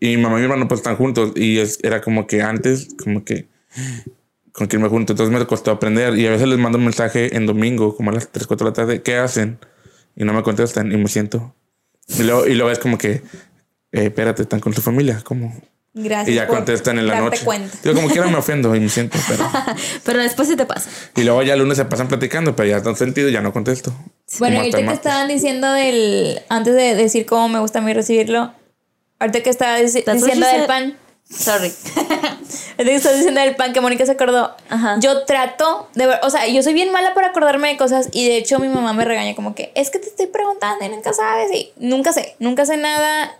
Y 0.00 0.16
mi 0.16 0.22
mamá 0.22 0.34
y 0.36 0.40
mi 0.40 0.44
hermano 0.44 0.68
pues 0.68 0.80
están 0.80 0.96
juntos 0.96 1.32
y 1.34 1.58
es, 1.60 1.78
era 1.82 2.02
como 2.02 2.26
que 2.26 2.42
antes 2.42 2.88
como 3.02 3.24
que 3.24 3.46
con 4.52 4.66
quién 4.66 4.82
me 4.82 4.88
junto, 4.88 5.14
entonces 5.14 5.36
me 5.36 5.44
costó 5.46 5.70
aprender 5.70 6.18
y 6.18 6.26
a 6.26 6.30
veces 6.30 6.46
les 6.46 6.58
mando 6.58 6.78
un 6.78 6.84
mensaje 6.84 7.36
en 7.36 7.46
domingo 7.46 7.96
como 7.96 8.10
a 8.10 8.14
las 8.14 8.30
3, 8.30 8.46
4 8.46 8.64
de 8.64 8.70
la 8.70 8.74
tarde, 8.74 9.02
¿qué 9.02 9.16
hacen? 9.16 9.58
Y 10.14 10.24
no 10.24 10.34
me 10.34 10.42
contestan 10.42 10.92
y 10.92 10.96
me 10.96 11.08
siento. 11.08 11.54
Y 12.08 12.22
luego, 12.22 12.46
y 12.46 12.54
luego 12.54 12.70
es 12.70 12.78
como 12.78 12.98
que, 12.98 13.10
eh, 13.10 13.22
espérate, 13.92 14.42
están 14.42 14.60
con 14.60 14.72
tu 14.72 14.82
familia, 14.82 15.20
como... 15.24 15.54
Gracias. 15.94 16.28
Y 16.28 16.34
ya 16.34 16.46
por 16.46 16.56
contestan 16.56 16.98
en 16.98 17.06
la 17.06 17.20
noche. 17.20 17.44
cuenta. 17.44 17.76
Digo, 17.82 17.94
como 17.94 18.08
quiera 18.08 18.26
me 18.26 18.38
ofendo 18.38 18.74
y 18.74 18.80
me 18.80 18.88
siento, 18.88 19.18
pero... 19.28 19.44
Pero 20.04 20.20
después 20.20 20.48
se 20.48 20.56
te 20.56 20.64
pasa. 20.64 20.88
Y 21.16 21.22
luego 21.22 21.42
ya 21.42 21.52
el 21.52 21.60
lunes 21.60 21.76
se 21.76 21.84
pasan 21.84 22.08
platicando, 22.08 22.56
pero 22.56 22.68
ya 22.68 22.78
están 22.78 22.96
sentido 22.96 23.28
y 23.28 23.32
ya 23.32 23.42
no 23.42 23.52
contesto. 23.52 23.94
Bueno, 24.38 24.58
ahorita 24.58 24.78
que 24.78 24.92
estaban 24.92 25.28
diciendo 25.28 25.70
del. 25.72 26.40
Antes 26.48 26.74
de 26.74 26.94
decir 26.94 27.26
cómo 27.26 27.48
me 27.50 27.58
gusta 27.58 27.80
a 27.80 27.82
mí 27.82 27.92
recibirlo. 27.92 28.54
Ahorita 29.18 29.42
que 29.42 29.50
estaba 29.50 29.76
diciendo 29.76 30.12
del 30.12 30.42
said. 30.42 30.66
pan. 30.66 30.96
Sorry. 31.34 31.72
Que 32.76 32.94
estás 32.94 33.16
diciendo 33.16 33.40
del 33.40 33.54
pan 33.54 33.72
que 33.72 33.80
Mónica 33.80 34.04
se 34.04 34.12
acordó. 34.12 34.54
Ajá. 34.68 34.96
Yo 35.00 35.24
trato 35.24 35.88
de 35.94 36.06
ver. 36.06 36.20
O 36.22 36.30
sea, 36.30 36.46
yo 36.48 36.62
soy 36.62 36.74
bien 36.74 36.90
mala 36.90 37.14
para 37.14 37.28
acordarme 37.28 37.68
de 37.68 37.76
cosas. 37.76 38.08
Y 38.12 38.26
de 38.26 38.36
hecho, 38.36 38.58
mi 38.58 38.68
mamá 38.68 38.92
me 38.92 39.04
regaña 39.04 39.34
como 39.34 39.54
que 39.54 39.72
es 39.74 39.90
que 39.90 39.98
te 39.98 40.08
estoy 40.08 40.26
preguntando 40.26 40.84
y 40.84 40.88
nunca 40.88 41.12
sabes. 41.12 41.50
Y 41.52 41.72
nunca 41.76 42.12
sé. 42.12 42.34
Nunca 42.38 42.66
sé 42.66 42.76
nada. 42.76 43.38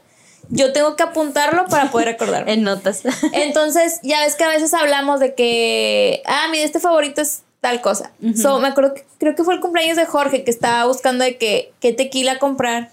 Yo 0.49 0.73
tengo 0.73 0.97
que 0.97 1.03
apuntarlo 1.03 1.67
para 1.67 1.91
poder 1.91 2.09
acordarme. 2.09 2.53
En 2.53 2.63
notas. 2.63 3.03
Entonces, 3.33 4.01
ya 4.03 4.21
ves 4.21 4.37
que 4.37 4.45
a 4.45 4.49
veces 4.49 4.73
hablamos 4.75 5.19
de 5.21 5.35
que, 5.35 6.23
ah, 6.27 6.49
mi 6.51 6.59
este 6.59 6.79
favorito 6.79 7.21
es 7.21 7.43
tal 7.61 7.81
cosa. 7.81 8.13
So, 8.35 8.59
me 8.59 8.69
acuerdo 8.69 8.95
que 8.95 9.05
creo 9.19 9.35
que 9.35 9.45
fue 9.45 9.55
el 9.55 9.61
cumpleaños 9.61 9.97
de 9.97 10.05
Jorge 10.05 10.45
que 10.45 10.51
estaba 10.51 10.85
buscando 10.87 11.25
de 11.25 11.37
que, 11.37 11.73
qué 11.81 11.93
tequila 11.93 12.39
comprar. 12.39 12.91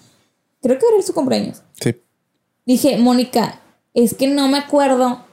Creo 0.61 0.77
que 0.77 0.85
era 0.93 1.01
su 1.01 1.13
cumpleaños. 1.13 1.63
Sí. 1.81 1.95
Dije, 2.65 2.97
Mónica, 2.97 3.59
es 3.93 4.13
que 4.13 4.27
no 4.27 4.47
me 4.47 4.57
acuerdo 4.57 5.23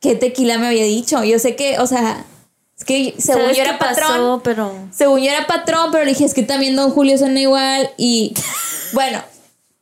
qué 0.00 0.14
tequila 0.14 0.58
me 0.58 0.66
había 0.68 0.84
dicho. 0.84 1.24
Yo 1.24 1.38
sé 1.38 1.56
que, 1.56 1.78
o 1.78 1.86
sea, 1.86 2.24
es 2.76 2.84
que 2.84 3.14
según 3.18 3.42
¿Sabes 3.42 3.56
yo 3.56 3.62
era 3.62 3.78
patrón. 3.78 4.08
pasó? 4.08 4.40
Pero... 4.42 4.72
Según 4.92 5.20
yo 5.20 5.30
era 5.30 5.46
patrón, 5.46 5.90
pero 5.92 6.04
le 6.04 6.10
dije, 6.10 6.24
es 6.24 6.34
que 6.34 6.42
también 6.42 6.76
Don 6.76 6.90
Julio 6.90 7.16
suena 7.18 7.40
igual. 7.40 7.90
Y 7.96 8.34
bueno, 8.92 9.22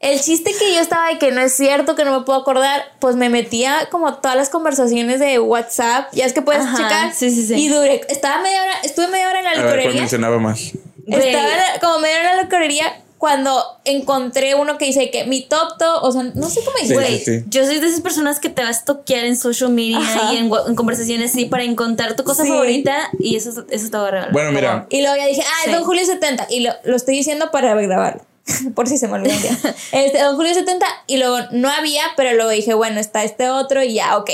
el 0.00 0.20
chiste 0.20 0.52
que 0.58 0.74
yo 0.74 0.80
estaba 0.80 1.08
de 1.08 1.18
que 1.18 1.30
no 1.32 1.40
es 1.40 1.54
cierto, 1.56 1.94
que 1.94 2.04
no 2.04 2.18
me 2.18 2.24
puedo 2.24 2.40
acordar, 2.40 2.84
pues 2.98 3.16
me 3.16 3.28
metía 3.28 3.88
como 3.90 4.14
todas 4.14 4.36
las 4.36 4.48
conversaciones 4.50 5.20
de 5.20 5.38
WhatsApp. 5.38 6.12
Ya 6.12 6.24
es 6.26 6.32
que 6.32 6.42
puedes 6.42 6.62
Ajá, 6.62 6.76
checar. 6.76 7.14
sí, 7.14 7.30
sí, 7.30 7.46
sí. 7.46 7.54
Y 7.54 7.68
duré, 7.68 8.00
estaba 8.08 8.42
media 8.42 8.62
hora, 8.62 8.74
estuve 8.82 9.08
media 9.08 9.28
hora 9.28 9.38
en 9.38 9.44
la 9.44 9.54
licorería. 9.54 10.00
mencionaba 10.00 10.38
más. 10.38 10.72
Estaba 11.06 11.48
como 11.80 11.98
media 12.00 12.20
hora 12.20 12.30
en 12.32 12.36
la 12.36 12.42
licorería 12.44 13.02
cuando 13.22 13.78
encontré 13.84 14.56
uno 14.56 14.78
que 14.78 14.86
dice 14.86 15.08
que 15.12 15.22
mi 15.26 15.42
top 15.42 15.78
top, 15.78 16.02
o 16.02 16.10
sea, 16.10 16.24
no 16.24 16.50
sé 16.50 16.58
cómo 16.64 16.76
dice. 16.80 16.94
Güey, 16.94 17.20
sí, 17.20 17.38
sí. 17.38 17.44
yo 17.46 17.64
soy 17.64 17.78
de 17.78 17.86
esas 17.86 18.00
personas 18.00 18.40
que 18.40 18.48
te 18.48 18.64
vas 18.64 18.80
a 18.80 18.84
toquear 18.84 19.26
en 19.26 19.36
social 19.36 19.70
media 19.70 19.98
Ajá. 19.98 20.34
y 20.34 20.38
en, 20.38 20.48
conversaciones 20.74 21.30
así 21.30 21.44
para 21.44 21.62
encontrar 21.62 22.16
tu 22.16 22.24
cosa 22.24 22.42
Sí. 22.42 22.48
favorita 22.48 23.10
y 23.20 23.36
eso, 23.36 23.50
eso 23.50 23.84
estaba 23.84 24.10
regalado. 24.10 24.32
Bueno, 24.32 24.50
mira, 24.50 24.88
Y 24.90 25.02
luego 25.02 25.16
ya 25.16 25.26
dije, 25.26 25.40
ah, 25.40 25.60
es 25.60 25.66
Sí. 25.66 25.70
Don 25.70 25.84
Julio 25.84 26.04
70. 26.04 26.48
Y 26.50 26.60
lo, 26.62 26.72
lo 26.82 26.96
estoy 26.96 27.14
diciendo 27.14 27.52
para 27.52 27.72
grabarlo. 27.76 28.22
Por 28.74 28.88
si 28.88 28.98
se 28.98 29.06
me 29.06 29.20
día. 29.20 29.38
Este, 29.92 30.18
Don 30.20 30.34
Julio 30.34 30.52
70. 30.52 30.84
Y 31.06 31.18
luego 31.18 31.38
no 31.52 31.70
había, 31.70 32.02
pero 32.16 32.32
luego 32.34 32.50
dije, 32.50 32.74
bueno, 32.74 32.98
está 32.98 33.22
este 33.22 33.50
otro 33.50 33.84
y 33.84 33.94
ya, 33.94 34.18
ok. 34.18 34.30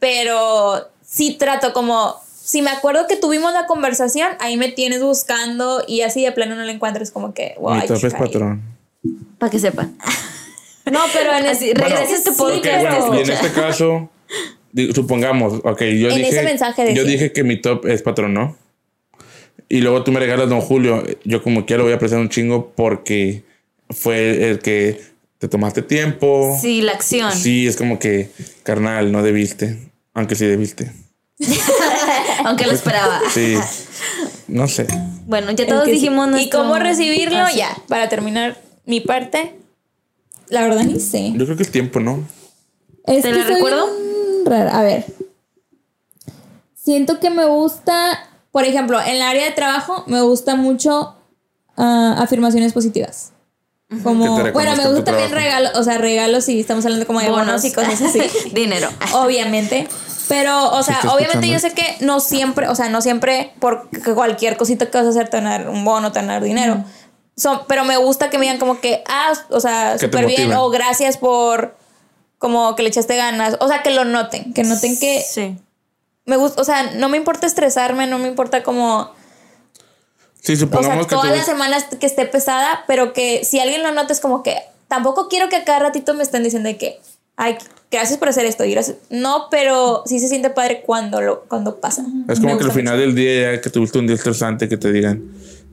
Pero 0.00 0.88
sí 1.06 1.34
trato 1.34 1.72
como. 1.72 2.20
Si 2.44 2.60
me 2.60 2.70
acuerdo 2.70 3.06
que 3.06 3.16
tuvimos 3.16 3.54
la 3.54 3.64
conversación, 3.66 4.28
ahí 4.38 4.58
me 4.58 4.68
tienes 4.70 5.02
buscando 5.02 5.82
y 5.88 6.02
así 6.02 6.22
de 6.22 6.30
plano 6.32 6.54
no 6.54 6.64
lo 6.64 6.70
encuentro. 6.70 7.02
Es 7.02 7.10
como 7.10 7.32
que, 7.32 7.54
wow. 7.58 7.76
mi 7.76 7.86
top 7.86 8.04
es 8.04 8.12
patrón. 8.12 8.62
Para 9.38 9.50
que 9.50 9.58
sepan. 9.58 9.96
No, 10.92 11.00
pero 11.14 11.34
en 11.34 11.46
Así, 11.46 11.70
ese, 11.70 11.80
regresa 11.80 12.06
sí, 12.06 12.12
este 12.12 12.32
podcast. 12.32 12.84
Ok, 12.84 12.90
pero- 12.90 13.06
bueno, 13.06 13.20
y 13.20 13.24
en 13.24 13.30
este 13.30 13.50
caso, 13.52 14.10
supongamos, 14.94 15.60
ok, 15.64 15.80
yo 15.84 16.10
En 16.10 16.16
dije, 16.16 16.28
ese 16.28 16.42
mensaje 16.42 16.94
yo 16.94 17.04
dije 17.04 17.32
que 17.32 17.44
mi 17.44 17.58
top 17.58 17.86
es 17.86 18.02
patrón, 18.02 18.34
¿no? 18.34 18.58
Y 19.70 19.80
luego 19.80 20.04
tú 20.04 20.12
me 20.12 20.20
regalas 20.20 20.50
Don 20.50 20.60
Julio, 20.60 21.02
yo 21.24 21.42
como 21.42 21.64
quiera 21.64 21.78
lo 21.78 21.84
voy 21.84 21.94
a 21.94 21.96
apreciar 21.96 22.20
un 22.20 22.28
chingo 22.28 22.72
porque 22.76 23.42
fue 23.88 24.50
el 24.50 24.58
que 24.58 25.00
te 25.38 25.48
tomaste 25.48 25.80
tiempo. 25.80 26.54
Sí, 26.60 26.82
la 26.82 26.92
acción. 26.92 27.32
Sí, 27.32 27.66
es 27.66 27.76
como 27.78 27.98
que, 27.98 28.28
carnal, 28.64 29.10
no 29.10 29.22
debiste, 29.22 29.78
aunque 30.12 30.34
sí 30.34 30.44
debiste. 30.44 30.92
Aunque 32.44 32.66
lo 32.66 32.72
esperaba. 32.72 33.20
Sí, 33.32 33.56
no 34.48 34.68
sé. 34.68 34.86
Bueno, 35.26 35.50
ya 35.52 35.66
todos 35.66 35.84
sí. 35.84 35.92
dijimos 35.92 36.28
¿Y 36.40 36.50
cómo 36.50 36.78
recibirlo? 36.78 37.38
Ah, 37.38 37.50
sí. 37.50 37.58
Ya, 37.58 37.76
para 37.88 38.08
terminar 38.08 38.60
mi 38.84 39.00
parte. 39.00 39.56
La 40.48 40.62
verdad 40.62 40.82
ni 40.84 41.00
sé. 41.00 41.32
Yo 41.34 41.44
creo 41.44 41.56
que 41.56 41.62
es 41.62 41.70
tiempo, 41.70 42.00
¿no? 42.00 42.22
Es 43.06 43.22
¿Te 43.22 43.32
la 43.32 43.44
recuerdo? 43.44 43.88
rara. 44.44 44.78
A 44.78 44.82
ver. 44.82 45.04
Siento 46.74 47.18
que 47.18 47.30
me 47.30 47.46
gusta, 47.46 48.28
por 48.52 48.64
ejemplo, 48.64 49.00
en 49.00 49.16
el 49.16 49.22
área 49.22 49.44
de 49.46 49.52
trabajo 49.52 50.04
me 50.06 50.20
gusta 50.20 50.54
mucho 50.54 51.16
ah, 51.76 52.16
afirmaciones 52.18 52.72
positivas. 52.74 53.32
Como, 54.02 54.50
bueno, 54.52 54.76
me 54.76 54.86
gusta 54.86 55.04
también 55.04 55.30
regalos, 55.30 55.72
o 55.76 55.84
sea, 55.84 55.98
regalos 55.98 56.48
y 56.48 56.58
estamos 56.58 56.84
hablando 56.84 57.06
como 57.06 57.20
de 57.20 57.30
bonos, 57.30 57.64
y 57.64 57.72
cosas 57.72 58.00
así. 58.00 58.20
Dinero. 58.52 58.88
obviamente. 59.12 59.86
Pero, 60.28 60.70
o 60.70 60.82
sea, 60.82 61.00
obviamente 61.12 61.48
yo 61.48 61.58
sé 61.58 61.72
que 61.72 61.96
no 62.00 62.20
siempre, 62.20 62.68
o 62.68 62.74
sea, 62.74 62.88
no 62.88 63.02
siempre 63.02 63.52
por 63.58 63.88
cualquier 64.14 64.56
cosita 64.56 64.90
que 64.90 64.96
vas 64.96 65.06
a 65.06 65.10
hacer 65.10 65.28
te 65.28 65.36
van 65.36 65.46
a 65.46 65.58
dar 65.58 65.68
un 65.68 65.84
bono, 65.84 66.12
te 66.12 66.18
van 66.20 66.30
a 66.30 66.34
dar 66.34 66.42
dinero. 66.42 66.84
Son, 67.36 67.62
pero 67.66 67.84
me 67.84 67.96
gusta 67.96 68.30
que 68.30 68.38
me 68.38 68.46
digan 68.46 68.58
como 68.58 68.80
que, 68.80 69.02
ah, 69.08 69.32
o 69.50 69.60
sea, 69.60 69.98
súper 69.98 70.26
bien, 70.26 70.52
o 70.54 70.70
gracias 70.70 71.16
por 71.18 71.76
como 72.38 72.74
que 72.76 72.82
le 72.82 72.88
echaste 72.88 73.16
ganas. 73.16 73.56
O 73.60 73.68
sea, 73.68 73.82
que 73.82 73.90
lo 73.90 74.04
noten, 74.04 74.52
que 74.54 74.62
noten 74.64 74.98
que 74.98 75.20
Sí. 75.20 75.56
me 76.24 76.36
gusta, 76.36 76.62
o 76.62 76.64
sea, 76.64 76.92
no 76.94 77.08
me 77.08 77.16
importa 77.16 77.46
estresarme, 77.46 78.06
no 78.06 78.18
me 78.18 78.28
importa 78.28 78.62
como, 78.62 79.10
Sí, 80.40 80.52
o 80.52 80.56
sea, 80.56 80.66
supongamos 80.66 81.06
que 81.06 81.14
todas 81.14 81.34
las 81.36 81.46
semanas 81.46 81.86
que 81.98 82.06
esté 82.06 82.26
pesada, 82.26 82.84
pero 82.86 83.12
que 83.12 83.44
si 83.44 83.60
alguien 83.60 83.82
lo 83.82 83.92
nota 83.92 84.12
es 84.12 84.20
como 84.20 84.42
que 84.42 84.62
tampoco 84.88 85.28
quiero 85.28 85.48
que 85.48 85.56
a 85.56 85.64
cada 85.64 85.78
ratito 85.78 86.12
me 86.14 86.22
estén 86.22 86.42
diciendo 86.44 86.68
de 86.68 86.76
que, 86.76 87.00
ay, 87.36 87.56
gracias 87.94 88.18
por 88.18 88.28
hacer 88.28 88.46
esto. 88.46 88.64
Y 88.64 88.72
gracias. 88.72 88.98
No, 89.10 89.48
pero 89.50 90.02
sí 90.06 90.18
se 90.20 90.28
siente 90.28 90.50
padre 90.50 90.82
cuando 90.84 91.20
lo 91.20 91.44
cuando 91.44 91.80
pasa. 91.80 92.04
Es 92.28 92.40
como 92.40 92.58
que 92.58 92.64
al 92.64 92.72
final 92.72 92.98
del 92.98 93.14
día, 93.14 93.52
ya 93.54 93.60
que 93.60 93.70
tuviste 93.70 93.98
un 93.98 94.06
día 94.06 94.16
estresante, 94.16 94.68
que 94.68 94.76
te 94.76 94.92
digan, 94.92 95.22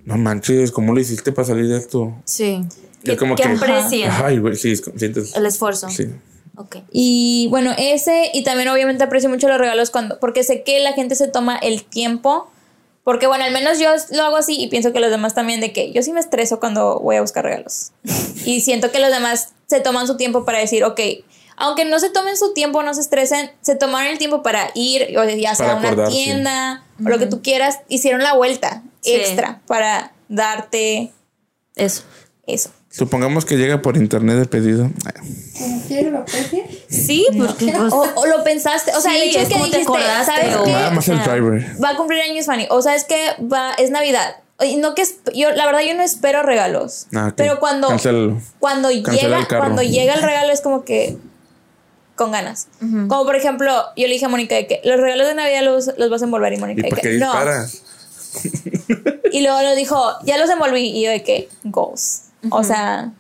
no 0.05 0.17
manches, 0.17 0.71
¿cómo 0.71 0.93
lo 0.93 0.99
hiciste 0.99 1.31
para 1.31 1.47
salir 1.47 1.67
de 1.67 1.77
esto? 1.77 2.13
Sí. 2.25 2.63
Y 3.03 3.11
es 3.11 3.17
como 3.17 3.35
que 3.35 3.43
que, 3.43 3.49
aprecien 3.49 4.09
ay, 4.11 4.37
güey, 4.37 4.55
sí, 4.55 4.75
sientes. 4.75 5.35
el 5.35 5.45
esfuerzo. 5.45 5.89
Sí. 5.89 6.07
Ok. 6.57 6.77
Y 6.91 7.47
bueno, 7.49 7.71
ese 7.77 8.29
y 8.33 8.43
también 8.43 8.69
obviamente 8.69 9.03
aprecio 9.03 9.29
mucho 9.29 9.47
los 9.47 9.57
regalos 9.57 9.89
cuando 9.89 10.19
porque 10.19 10.43
sé 10.43 10.63
que 10.63 10.79
la 10.79 10.93
gente 10.93 11.15
se 11.15 11.27
toma 11.27 11.57
el 11.57 11.83
tiempo 11.83 12.49
porque 13.03 13.25
bueno, 13.25 13.43
al 13.43 13.51
menos 13.51 13.79
yo 13.79 13.89
lo 14.11 14.23
hago 14.23 14.37
así 14.37 14.61
y 14.61 14.67
pienso 14.67 14.93
que 14.93 14.99
los 14.99 15.09
demás 15.09 15.33
también 15.33 15.59
de 15.59 15.73
que 15.73 15.91
yo 15.91 16.03
sí 16.03 16.13
me 16.13 16.19
estreso 16.19 16.59
cuando 16.59 16.99
voy 16.99 17.15
a 17.15 17.21
buscar 17.21 17.43
regalos. 17.43 17.91
y 18.45 18.61
siento 18.61 18.91
que 18.91 18.99
los 18.99 19.09
demás 19.09 19.53
se 19.67 19.79
toman 19.79 20.05
su 20.05 20.17
tiempo 20.17 20.45
para 20.45 20.59
decir, 20.59 20.83
ok, 20.83 20.99
aunque 21.61 21.85
no 21.85 21.99
se 21.99 22.09
tomen 22.09 22.35
su 22.37 22.53
tiempo, 22.53 22.83
no 22.83 22.93
se 22.93 23.01
estresen, 23.01 23.51
se 23.61 23.75
tomaron 23.75 24.11
el 24.11 24.17
tiempo 24.17 24.43
para 24.43 24.69
ir, 24.75 25.17
o 25.17 25.23
ya 25.23 25.55
sea 25.55 25.73
a 25.73 25.75
una 25.77 26.07
tienda 26.09 26.83
o 27.03 27.07
lo 27.09 27.17
que 27.19 27.27
tú 27.27 27.41
quieras, 27.41 27.79
hicieron 27.87 28.21
la 28.23 28.33
vuelta 28.33 28.81
Sí. 29.01 29.13
extra 29.15 29.61
para 29.67 30.11
darte 30.29 31.11
Eso. 31.75 32.03
eso. 32.45 32.69
Supongamos 32.89 33.45
que 33.45 33.55
llega 33.57 33.81
por 33.81 33.95
internet 33.95 34.37
el 34.37 34.47
pedido. 34.49 34.89
¿En 35.59 35.81
serio 35.87 36.11
lo? 36.11 36.25
Sí, 36.89 37.25
porque 37.37 37.71
pues, 37.71 37.93
O, 37.93 38.05
o 38.15 38.25
lo 38.25 38.43
pensaste, 38.43 38.91
o 38.95 38.99
sea, 39.01 39.15
el 39.15 39.23
hecho 39.29 39.39
es 39.39 39.47
que 39.47 39.53
como 39.53 39.65
te 39.69 39.77
dijiste, 39.77 39.93
acordaste 39.97 40.25
¿sabes 40.25 40.55
o- 40.57 40.63
qué? 40.65 40.71
Nada 40.73 40.91
más 40.91 41.07
el 41.07 41.19
driver. 41.23 41.65
va 41.83 41.89
a 41.91 41.95
cumplir 41.95 42.21
años 42.21 42.45
Fanny. 42.45 42.67
O 42.69 42.81
sea, 42.81 42.95
es 42.95 43.05
que 43.05 43.17
va, 43.41 43.71
es 43.73 43.91
Navidad. 43.91 44.35
Y 44.59 44.75
no 44.75 44.93
que 44.93 45.03
yo, 45.33 45.51
la 45.51 45.65
verdad, 45.65 45.81
yo 45.87 45.93
no 45.95 46.03
espero 46.03 46.43
regalos. 46.43 47.07
Ah. 47.15 47.31
Pero 47.35 47.59
cuando, 47.59 47.87
cuando 48.59 48.91
llega, 48.91 49.47
cuando 49.47 49.81
llega 49.81 50.13
el 50.15 50.21
regalo 50.21 50.51
es 50.53 50.61
como 50.61 50.83
que 50.83 51.17
con 52.21 52.31
ganas. 52.31 52.67
Como 52.79 53.25
por 53.25 53.35
ejemplo, 53.35 53.71
yo 53.97 54.07
le 54.07 54.13
dije 54.13 54.25
a 54.25 54.29
Mónica 54.29 54.55
de 54.55 54.67
que 54.67 54.79
los 54.83 54.99
regalos 54.99 55.27
de 55.27 55.33
Navidad 55.35 55.63
los, 55.63 55.91
los 55.97 56.09
vas 56.09 56.21
a 56.21 56.25
envolver 56.25 56.53
y 56.53 56.57
¿Y 56.57 56.59
Mónica 56.59 56.81
de 56.83 56.89
por 56.89 56.99
qué 57.01 57.09
que 57.09 57.17
no. 57.17 57.33
Y 59.31 59.41
luego 59.41 59.61
lo 59.61 59.75
dijo, 59.75 59.99
ya 60.23 60.37
los 60.37 60.49
envolví 60.49 60.81
y 60.97 61.03
yo 61.03 61.11
de 61.11 61.23
que 61.23 61.49
goals. 61.63 62.23
O 62.49 62.63
sea, 62.63 63.11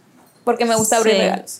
porque 0.43 0.65
me 0.65 0.75
gusta 0.75 0.97
abrir 0.97 1.13
Sí. 1.15 1.19
regalos. 1.21 1.59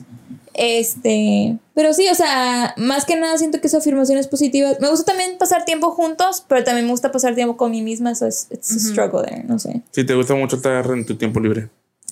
Este, 0.53 1.57
pero 1.73 1.93
sí, 1.93 2.07
o 2.11 2.15
sea, 2.15 2.73
más 2.77 3.05
que 3.05 3.15
nada 3.15 3.37
siento 3.37 3.61
que 3.61 3.67
esa 3.67 3.77
afirmación 3.77 4.17
es 4.17 4.27
positiva. 4.27 4.71
Me 4.81 4.89
gusta 4.89 5.05
también 5.05 5.37
pasar 5.37 5.63
tiempo 5.65 5.91
juntos, 5.91 6.43
pero 6.47 6.63
también 6.63 6.85
me 6.85 6.91
gusta 6.91 7.11
pasar 7.11 7.35
tiempo 7.35 7.55
con 7.57 7.71
mí 7.71 7.81
misma, 7.81 8.11
eso 8.11 8.27
es 8.27 8.47
it's 8.51 8.69
a 8.71 8.79
struggle 8.79 9.23
there, 9.25 9.43
no 9.45 9.57
sé. 9.59 9.81
Si 9.91 10.03
te 10.05 10.13
gusta 10.13 10.35
mucho 10.35 10.57
estar 10.57 10.85
en 10.87 11.05
tu 11.05 11.15
tiempo 11.15 11.39
libre. 11.39 11.69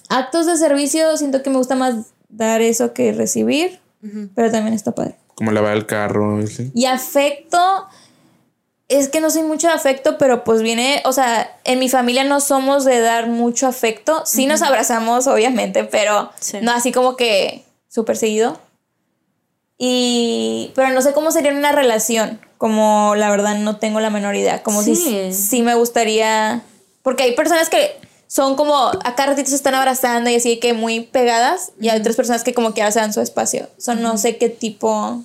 Actos 0.07 0.45
de 0.45 0.57
servicio, 0.57 1.17
siento 1.17 1.43
que 1.43 1.49
me 1.49 1.57
gusta 1.57 1.75
más 1.75 1.95
dar 2.30 2.61
eso 2.61 2.93
que 2.93 3.11
recibir, 3.11 3.80
pero 4.36 4.52
también 4.52 4.74
está 4.74 4.93
padre. 4.93 5.16
Como 5.36 5.52
lavar 5.52 5.76
el 5.76 5.86
carro, 5.86 6.45
¿sí? 6.47 6.72
Y 6.74 6.86
afecto, 6.86 7.58
es 8.88 9.08
que 9.10 9.22
no 9.22 9.30
soy 9.30 9.43
mucho 9.43 9.68
de 9.68 9.74
afecto, 9.74 10.18
pero 10.18 10.43
pues 10.43 10.62
viene, 10.62 11.02
o 11.06 11.14
sea, 11.14 11.58
en 11.64 11.80
mi 11.80 11.89
familia 11.89 12.24
no 12.24 12.39
somos 12.41 12.86
de 12.86 13.00
dar 13.00 13.28
mucho 13.28 13.68
afecto. 13.68 14.24
Sí 14.26 14.45
nos 14.47 14.62
abrazamos, 14.62 15.28
obviamente, 15.28 15.84
pero 15.84 16.32
Sí. 16.39 16.58
no 16.62 16.72
así 16.72 16.91
como 16.91 17.16
que 17.16 17.64
súper 17.88 18.18
seguido. 18.18 18.60
Y, 19.78 20.72
pero 20.76 20.89
no 20.89 21.02
sé 21.02 21.14
cómo 21.14 21.32
sería 21.32 21.54
una 21.54 21.72
relación, 21.72 22.41
como 22.58 23.14
la 23.16 23.30
verdad 23.30 23.56
no 23.60 23.78
tengo 23.78 24.00
la 24.02 24.10
menor 24.10 24.36
idea, 24.36 24.62
como 24.62 24.82
si 24.82 24.95
Sí. 24.95 25.34
sí 25.34 25.62
me 25.62 25.76
gustaría, 25.76 26.62
porque 27.02 27.24
hay 27.24 27.36
personas 27.36 27.70
que 27.70 27.95
son 28.32 28.55
como 28.55 28.75
a 28.89 29.15
cada 29.15 29.32
ratito 29.32 29.49
se 29.49 29.55
están 29.55 29.73
abrazando 29.73 30.30
y 30.30 30.36
así 30.36 30.59
que 30.59 30.73
muy 30.73 30.99
pegadas, 31.01 31.71
y 31.82 31.89
hay 31.89 31.99
otras 31.99 32.15
personas 32.15 32.43
que 32.43 32.53
como 32.53 32.75
que 32.75 32.82
ahora 32.84 32.91
se 32.91 32.99
dan 32.99 33.11
su 33.11 33.21
espacio. 33.21 33.67
Son 33.80 34.03
no 34.03 34.17
sé 34.19 34.38
qué 34.38 34.49
tipo, 34.49 35.23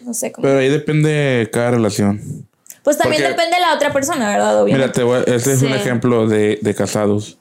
no 0.00 0.14
sé 0.14 0.32
cómo. 0.32 0.46
Pero 0.48 0.58
ahí 0.58 0.70
depende 0.70 1.10
de 1.10 1.50
cada 1.50 1.72
relación. 1.72 2.46
Pues 2.82 2.96
también 2.96 3.22
Porque- 3.22 3.34
depende 3.36 3.56
de 3.56 3.60
la 3.60 3.74
otra 3.74 3.92
persona, 3.92 4.30
¿verdad? 4.30 4.52
Mira, 4.52 4.62
Obviamente. 4.62 4.92
te 4.94 5.02
voy 5.02 5.18
a- 5.18 5.22
este 5.36 5.52
es 5.52 5.60
un 5.60 5.72
ejemplo 5.74 6.26
de, 6.26 6.58
de 6.62 6.74
casados. 6.74 7.36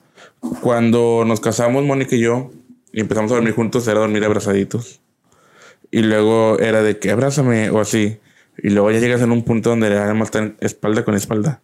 Cuando 0.62 1.24
nos 1.26 1.40
casamos, 1.40 1.84
Mónica 1.86 2.16
y 2.16 2.20
yo, 2.20 2.52
y 2.92 3.00
empezamos 3.00 3.32
a 3.32 3.36
dormir 3.36 3.54
juntos, 3.56 3.88
era 3.88 4.02
dormir 4.02 4.24
abrazaditos. 4.26 5.00
Y 5.92 6.00
luego 6.02 6.60
era 6.60 6.82
de 6.84 7.00
que 7.00 7.10
abrázame 7.12 7.70
o 7.70 7.80
así. 7.80 8.20
Y 8.62 8.70
luego 8.72 8.92
ya 8.92 9.00
llegas 9.00 9.22
en 9.22 9.32
un 9.32 9.44
punto 9.44 9.70
donde 9.70 9.90
ya 9.90 10.14
más 10.14 10.28
están 10.28 10.58
espalda 10.60 11.06
con 11.06 11.16
espalda. 11.16 11.62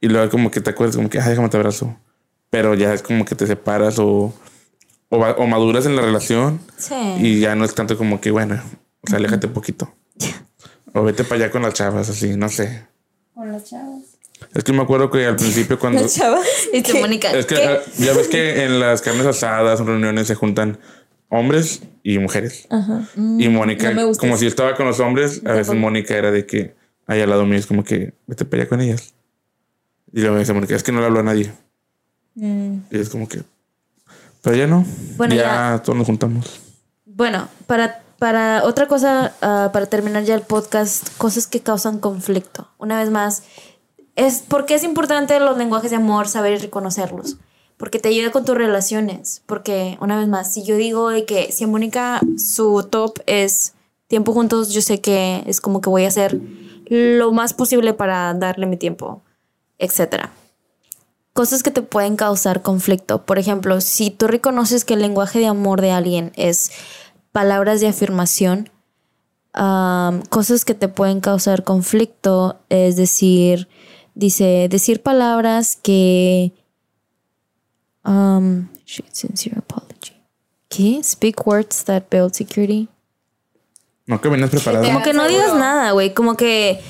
Y 0.00 0.08
luego 0.08 0.30
como 0.30 0.50
que 0.50 0.60
te 0.60 0.68
acuerdas, 0.70 0.96
como 0.96 1.08
que, 1.08 1.18
ah, 1.18 1.28
déjame 1.28 1.48
te 1.48 1.56
abrazo. 1.56 1.96
Pero 2.50 2.74
ya 2.74 2.94
es 2.94 3.02
como 3.02 3.24
que 3.24 3.34
te 3.34 3.46
separas 3.46 3.98
o, 3.98 4.32
o, 5.10 5.46
maduras 5.46 5.86
en 5.86 5.96
la 5.96 6.02
relación. 6.02 6.60
Sí. 6.76 6.94
Y 7.18 7.40
ya 7.40 7.54
no 7.54 7.64
es 7.64 7.74
tanto 7.74 7.96
como 7.98 8.20
que, 8.20 8.30
bueno, 8.30 8.60
o 9.02 9.08
sea, 9.08 9.18
aléjate 9.18 9.46
un 9.46 9.52
poquito. 9.52 9.92
O 10.94 11.02
vete 11.02 11.24
para 11.24 11.42
allá 11.42 11.50
con 11.50 11.62
las 11.62 11.74
chavas, 11.74 12.08
así, 12.08 12.36
no 12.36 12.48
sé. 12.48 12.86
Con 13.34 13.52
las 13.52 13.64
chavas. 13.64 14.18
Es 14.54 14.64
que 14.64 14.72
me 14.72 14.82
acuerdo 14.82 15.10
que 15.10 15.26
al 15.26 15.36
principio 15.36 15.78
cuando... 15.78 16.00
La 16.00 16.08
chava. 16.08 16.40
Y 16.72 16.82
tú, 16.82 16.96
Mónica, 16.98 17.30
Es 17.32 17.46
que 17.46 17.56
¿qué? 17.56 17.64
ah, 17.64 17.80
ya 17.98 18.12
ves 18.14 18.28
que 18.28 18.64
en 18.64 18.80
las 18.80 19.02
carnes 19.02 19.26
asadas, 19.26 19.80
reuniones 19.80 20.26
se 20.26 20.34
juntan 20.34 20.78
hombres 21.28 21.82
y 22.02 22.18
mujeres. 22.18 22.66
Y 23.16 23.48
Mónica, 23.48 23.90
no 23.90 23.96
me 23.96 24.04
gusta 24.04 24.20
como 24.20 24.34
eso. 24.34 24.40
si 24.40 24.46
estaba 24.46 24.74
con 24.74 24.86
los 24.86 25.00
hombres, 25.00 25.42
a 25.44 25.52
veces 25.52 25.74
Mónica 25.74 26.16
era 26.16 26.30
de 26.30 26.46
que 26.46 26.74
ahí 27.06 27.20
al 27.20 27.30
lado 27.30 27.44
mío 27.46 27.58
es 27.58 27.66
como 27.66 27.84
que 27.84 28.14
vete 28.26 28.44
para 28.44 28.62
allá 28.62 28.68
con 28.68 28.80
ellas. 28.80 29.14
Y 30.12 30.20
luego 30.20 30.34
me 30.34 30.40
dice 30.40 30.52
Mónica, 30.54 30.74
es 30.74 30.82
que 30.82 30.92
no 30.92 31.00
le 31.00 31.06
hablo 31.06 31.20
a 31.20 31.24
nadie. 31.24 31.52
Mm. 32.38 32.78
Y 32.90 32.98
es 32.98 33.08
como 33.08 33.28
que. 33.28 33.42
Pero 34.42 34.56
ya 34.56 34.66
no. 34.66 34.84
Bueno, 35.16 35.34
ya, 35.34 35.42
ya. 35.42 35.82
todos 35.82 35.98
nos 35.98 36.06
juntamos. 36.06 36.60
Bueno, 37.04 37.48
para, 37.66 38.02
para 38.18 38.64
otra 38.64 38.86
cosa, 38.86 39.34
ah, 39.42 39.70
para 39.72 39.86
terminar 39.86 40.22
ya 40.24 40.34
el 40.34 40.42
podcast, 40.42 41.16
cosas 41.18 41.46
que 41.46 41.60
causan 41.60 41.98
conflicto. 41.98 42.68
Una 42.78 42.98
vez 42.98 43.10
más, 43.10 43.42
es 44.14 44.44
porque 44.46 44.74
es 44.74 44.84
importante 44.84 45.38
los 45.40 45.58
lenguajes 45.58 45.90
de 45.90 45.96
amor, 45.96 46.28
saber 46.28 46.54
y 46.54 46.58
reconocerlos. 46.58 47.36
Porque 47.76 47.98
te 47.98 48.08
ayuda 48.08 48.30
con 48.30 48.44
tus 48.44 48.56
relaciones. 48.56 49.42
Porque, 49.46 49.98
una 50.00 50.16
vez 50.16 50.28
más, 50.28 50.52
si 50.52 50.64
yo 50.64 50.76
digo 50.76 51.10
de 51.10 51.24
que 51.24 51.52
si 51.52 51.64
a 51.64 51.66
Mónica 51.66 52.20
su 52.36 52.86
top 52.88 53.18
es 53.26 53.74
tiempo 54.06 54.32
juntos, 54.32 54.70
yo 54.70 54.80
sé 54.80 55.00
que 55.00 55.42
es 55.46 55.60
como 55.60 55.80
que 55.80 55.90
voy 55.90 56.04
a 56.04 56.08
hacer 56.08 56.40
lo 56.88 57.32
más 57.32 57.52
posible 57.52 57.94
para 57.94 58.32
darle 58.34 58.66
mi 58.66 58.76
tiempo, 58.76 59.22
etcétera 59.78 60.32
cosas 61.38 61.62
que 61.62 61.70
te 61.70 61.82
pueden 61.82 62.16
causar 62.16 62.62
conflicto. 62.62 63.24
Por 63.24 63.38
ejemplo, 63.38 63.80
si 63.80 64.10
tú 64.10 64.26
reconoces 64.26 64.84
que 64.84 64.94
el 64.94 65.02
lenguaje 65.02 65.38
de 65.38 65.46
amor 65.46 65.80
de 65.80 65.92
alguien 65.92 66.32
es 66.34 66.72
palabras 67.30 67.80
de 67.80 67.86
afirmación, 67.86 68.70
cosas 70.30 70.64
que 70.64 70.74
te 70.74 70.88
pueden 70.88 71.20
causar 71.20 71.62
conflicto 71.62 72.58
es 72.70 72.96
decir, 72.96 73.68
dice, 74.16 74.66
decir 74.68 75.00
palabras 75.00 75.78
que... 75.80 76.52
Um, 78.04 78.66
shit, 78.84 79.06
sincere 79.12 79.58
apology. 79.58 80.20
¿Qué? 80.68 81.00
Speak 81.04 81.46
words 81.46 81.84
that 81.84 82.06
build 82.10 82.34
security. 82.34 82.88
No 84.06 84.20
que 84.20 84.28
venías 84.28 84.50
preparado. 84.50 84.84
Como 84.84 85.04
que 85.04 85.12
no 85.12 85.28
digas 85.28 85.54
nada, 85.54 85.92
güey. 85.92 86.14
Como 86.14 86.36
que. 86.36 86.80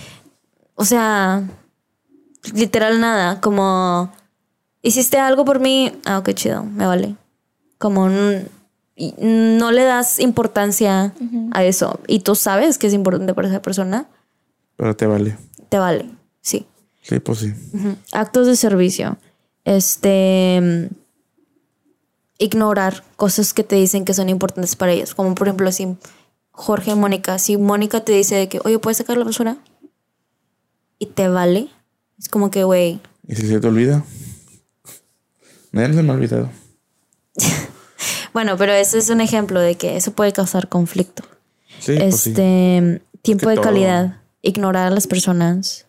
O 0.75 0.87
sea. 0.87 1.43
Literal 2.55 2.99
nada. 3.01 3.41
Como. 3.41 4.13
Hiciste 4.83 5.18
algo 5.18 5.45
por 5.45 5.61
mí. 5.61 5.93
Ah, 6.05 6.18
ok, 6.18 6.31
chido. 6.35 6.64
Me 6.64 6.87
vale. 6.87 7.16
Como. 7.79 8.09
No 8.09 9.70
le 9.70 9.85
das 9.85 10.18
importancia 10.18 11.14
a 11.53 11.64
eso. 11.64 12.01
Y 12.07 12.20
tú 12.20 12.35
sabes 12.35 12.79
que 12.79 12.89
es 12.89 12.95
importante 12.95 13.35
para 13.35 13.49
esa 13.49 13.62
persona. 13.62 14.07
Pero 14.76 14.97
te 14.97 15.07
vale. 15.07 15.37
Te 15.68 15.79
vale. 15.79 16.07
Sí. 16.41 16.66
Sí, 17.03 17.20
pues 17.20 17.39
sí. 17.39 17.53
Ujú. 17.72 17.97
Actos 18.12 18.47
de 18.47 18.57
servicio. 18.57 19.16
Este. 19.64 20.61
mm, 20.61 20.95
Ignorar 22.41 23.03
cosas 23.16 23.53
que 23.53 23.64
te 23.64 23.74
dicen 23.74 24.05
que 24.05 24.14
son 24.14 24.29
importantes 24.29 24.76
para 24.76 24.93
ellos. 24.93 25.14
Como 25.14 25.35
por 25.35 25.49
ejemplo, 25.49 25.72
si 25.72 25.97
Jorge 26.53 26.93
y 26.93 26.95
Mónica, 26.95 27.37
si 27.41 27.57
Mónica 27.57 28.05
te 28.05 28.12
dice 28.12 28.37
de 28.37 28.49
que, 28.49 28.61
oye, 28.64 28.79
¿puedes 28.79 28.99
sacar 28.99 29.16
la 29.16 29.24
basura? 29.24 29.57
Y 31.01 31.07
te 31.07 31.29
vale. 31.29 31.68
Es 32.16 32.29
como 32.29 32.51
que, 32.53 32.62
güey, 32.62 33.01
¿Y 33.26 33.35
si 33.35 33.47
se 33.49 33.59
te 33.61 33.66
olvida? 33.66 34.05
Ya 35.73 35.89
no 35.89 35.95
se 35.95 36.03
me 36.03 36.12
ha 36.12 36.14
olvidado. 36.14 36.51
Bueno, 38.35 38.57
pero 38.57 38.73
ese 38.73 38.99
es 38.99 39.09
un 39.09 39.21
ejemplo 39.21 39.59
de 39.59 39.75
que 39.77 39.97
eso 39.97 40.12
puede 40.12 40.33
causar 40.33 40.69
conflicto. 40.69 41.25
Sí, 41.81 41.97
pues 41.99 42.21
sí. 42.21 42.31
este 42.31 43.03
tiempo 43.23 43.45
Que 43.45 43.51
de 43.51 43.55
todo- 43.57 43.64
calidad, 43.64 44.21
ignorar 44.43 44.89
a 44.89 44.91
las 44.91 45.07
personas, 45.09 45.87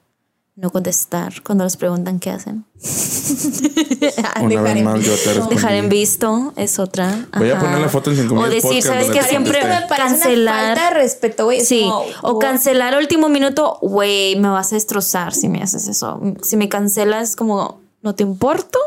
no 0.55 0.71
contestar 0.71 1.43
cuando 1.43 1.65
les 1.65 1.77
preguntan 1.77 2.17
qué 2.19 2.31
hacen. 2.31 2.65
Una 4.41 4.61
vez 4.61 4.83
más 4.83 5.03
yo 5.03 5.13
te 5.15 5.33
respondí. 5.33 5.55
Dejar 5.55 5.73
en 5.73 5.89
visto 5.89 6.53
es 6.55 6.79
otra. 6.79 7.27
Voy 7.37 7.51
a 7.51 7.59
poner 7.59 7.79
la 7.79 7.89
foto 7.89 8.09
en 8.09 8.17
5000 8.17 8.43
O 8.43 8.49
decir, 8.49 8.61
podcast 8.83 8.87
¿sabes 8.87 9.11
te 9.11 9.23
Siempre 9.23 9.59
cancelar. 9.95 10.71
una 10.73 10.75
falta 10.75 10.93
de 10.95 11.01
respeto, 11.01 11.45
güey. 11.45 11.61
Sí, 11.61 11.81
como, 11.81 12.05
o 12.23 12.31
wow. 12.33 12.39
cancelar 12.39 12.97
último 12.97 13.29
minuto, 13.29 13.77
güey, 13.81 14.35
me 14.37 14.49
vas 14.49 14.71
a 14.71 14.75
destrozar 14.75 15.33
si 15.35 15.49
me 15.49 15.61
haces 15.61 15.87
eso. 15.87 16.19
Si 16.41 16.57
me 16.57 16.67
cancelas, 16.69 17.35
como, 17.35 17.79
¿no 18.01 18.15
te 18.15 18.23
importo? 18.23 18.79